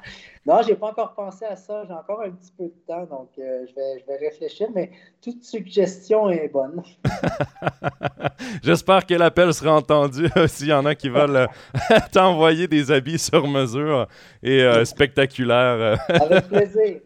non, 0.45 0.61
je 0.61 0.69
n'ai 0.69 0.75
pas 0.75 0.87
encore 0.87 1.13
pensé 1.13 1.45
à 1.45 1.57
ça. 1.57 1.83
J'ai 1.85 1.93
encore 1.93 2.21
un 2.21 2.31
petit 2.31 2.53
peu 2.57 2.65
de 2.65 2.73
temps, 2.87 3.05
donc 3.05 3.29
euh, 3.37 3.65
je, 3.67 3.75
vais, 3.75 3.99
je 3.99 4.05
vais 4.05 4.17
réfléchir, 4.17 4.69
mais 4.73 4.91
toute 5.21 5.43
suggestion 5.43 6.29
est 6.29 6.47
bonne. 6.47 6.81
J'espère 8.63 9.05
que 9.05 9.15
l'appel 9.15 9.53
sera 9.53 9.75
entendu 9.75 10.27
s'il 10.47 10.67
y 10.67 10.73
en 10.73 10.85
a 10.85 10.95
qui 10.95 11.09
veulent 11.09 11.35
euh, 11.35 11.97
t'envoyer 12.13 12.67
des 12.67 12.91
habits 12.91 13.19
sur 13.19 13.47
mesure 13.47 14.07
et 14.41 14.63
spectaculaires. 14.85 15.99
avec 16.09 16.47
plaisir. 16.47 17.01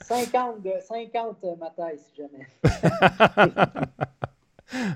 50, 0.00 0.62
de, 0.62 0.72
50 0.86 1.36
ma 1.58 1.70
taille, 1.70 1.98
si 1.98 2.22
jamais. 2.22 2.46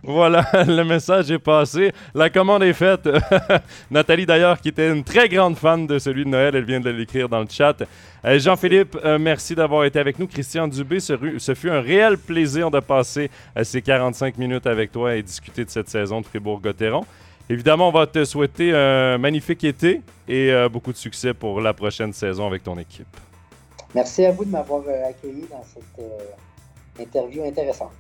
Voilà, 0.02 0.44
le 0.66 0.82
message 0.82 1.30
est 1.30 1.38
passé. 1.38 1.92
La 2.14 2.30
commande 2.30 2.62
est 2.62 2.72
faite. 2.72 3.08
Nathalie, 3.90 4.26
d'ailleurs, 4.26 4.60
qui 4.60 4.68
était 4.68 4.90
une 4.90 5.04
très 5.04 5.28
grande 5.28 5.56
fan 5.56 5.86
de 5.86 5.98
celui 5.98 6.24
de 6.24 6.30
Noël, 6.30 6.54
elle 6.54 6.64
vient 6.64 6.80
de 6.80 6.90
l'écrire 6.90 7.28
dans 7.28 7.40
le 7.40 7.46
chat. 7.48 7.76
Euh, 8.24 8.38
Jean-Philippe, 8.38 8.98
euh, 9.04 9.18
merci 9.18 9.54
d'avoir 9.54 9.84
été 9.84 9.98
avec 9.98 10.18
nous. 10.18 10.26
Christian 10.26 10.68
Dubé, 10.68 11.00
ce, 11.00 11.54
fut 11.54 11.70
un 11.70 11.80
réel 11.80 12.18
plaisir 12.18 12.70
de 12.70 12.80
passer 12.80 13.30
euh, 13.56 13.64
ces 13.64 13.82
45 13.82 14.38
minutes 14.38 14.66
avec 14.66 14.90
toi 14.90 15.14
et 15.14 15.22
discuter 15.22 15.64
de 15.64 15.70
cette 15.70 15.88
saison 15.88 16.20
de 16.20 16.26
Fribourg-Gotteron. 16.26 17.04
Évidemment, 17.50 17.88
on 17.88 17.92
va 17.92 18.06
te 18.06 18.24
souhaiter 18.24 18.74
un 18.74 19.16
magnifique 19.16 19.64
été 19.64 20.02
et 20.28 20.52
beaucoup 20.70 20.92
de 20.92 20.98
succès 20.98 21.32
pour 21.32 21.62
la 21.62 21.72
prochaine 21.72 22.12
saison 22.12 22.46
avec 22.46 22.62
ton 22.62 22.78
équipe. 22.78 23.06
Merci 23.94 24.24
à 24.24 24.32
vous 24.32 24.44
de 24.44 24.50
m'avoir 24.50 24.82
euh, 24.86 25.08
accueilli 25.08 25.46
dans 25.50 25.62
cette 25.62 25.98
euh, 25.98 27.02
interview 27.02 27.44
intéressante. 27.44 27.92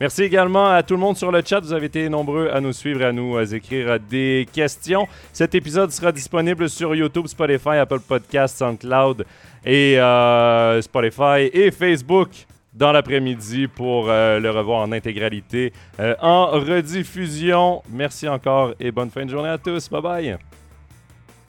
Merci 0.00 0.22
également 0.22 0.70
à 0.70 0.82
tout 0.82 0.94
le 0.94 1.00
monde 1.00 1.16
sur 1.16 1.32
le 1.32 1.42
chat. 1.44 1.58
Vous 1.60 1.72
avez 1.72 1.86
été 1.86 2.08
nombreux 2.08 2.48
à 2.52 2.60
nous 2.60 2.72
suivre, 2.72 3.04
à 3.04 3.12
nous 3.12 3.38
écrire 3.52 3.98
des 3.98 4.46
questions. 4.52 5.08
Cet 5.32 5.56
épisode 5.56 5.90
sera 5.90 6.12
disponible 6.12 6.68
sur 6.68 6.94
YouTube, 6.94 7.26
Spotify, 7.26 7.78
Apple 7.80 7.98
Podcasts, 8.00 8.58
SoundCloud 8.58 9.26
et 9.64 9.98
euh, 9.98 10.80
Spotify 10.80 11.50
et 11.52 11.72
Facebook 11.72 12.28
dans 12.72 12.92
l'après-midi 12.92 13.66
pour 13.66 14.06
le 14.06 14.50
revoir 14.50 14.82
en 14.82 14.92
intégralité 14.92 15.72
en 15.98 16.46
rediffusion. 16.46 17.82
Merci 17.90 18.28
encore 18.28 18.74
et 18.78 18.92
bonne 18.92 19.10
fin 19.10 19.24
de 19.24 19.30
journée 19.30 19.48
à 19.48 19.58
tous. 19.58 19.90
Bye 19.90 20.00
bye. 20.00 20.38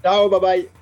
Ciao, 0.02 0.28
bye 0.28 0.40
bye. 0.40 0.79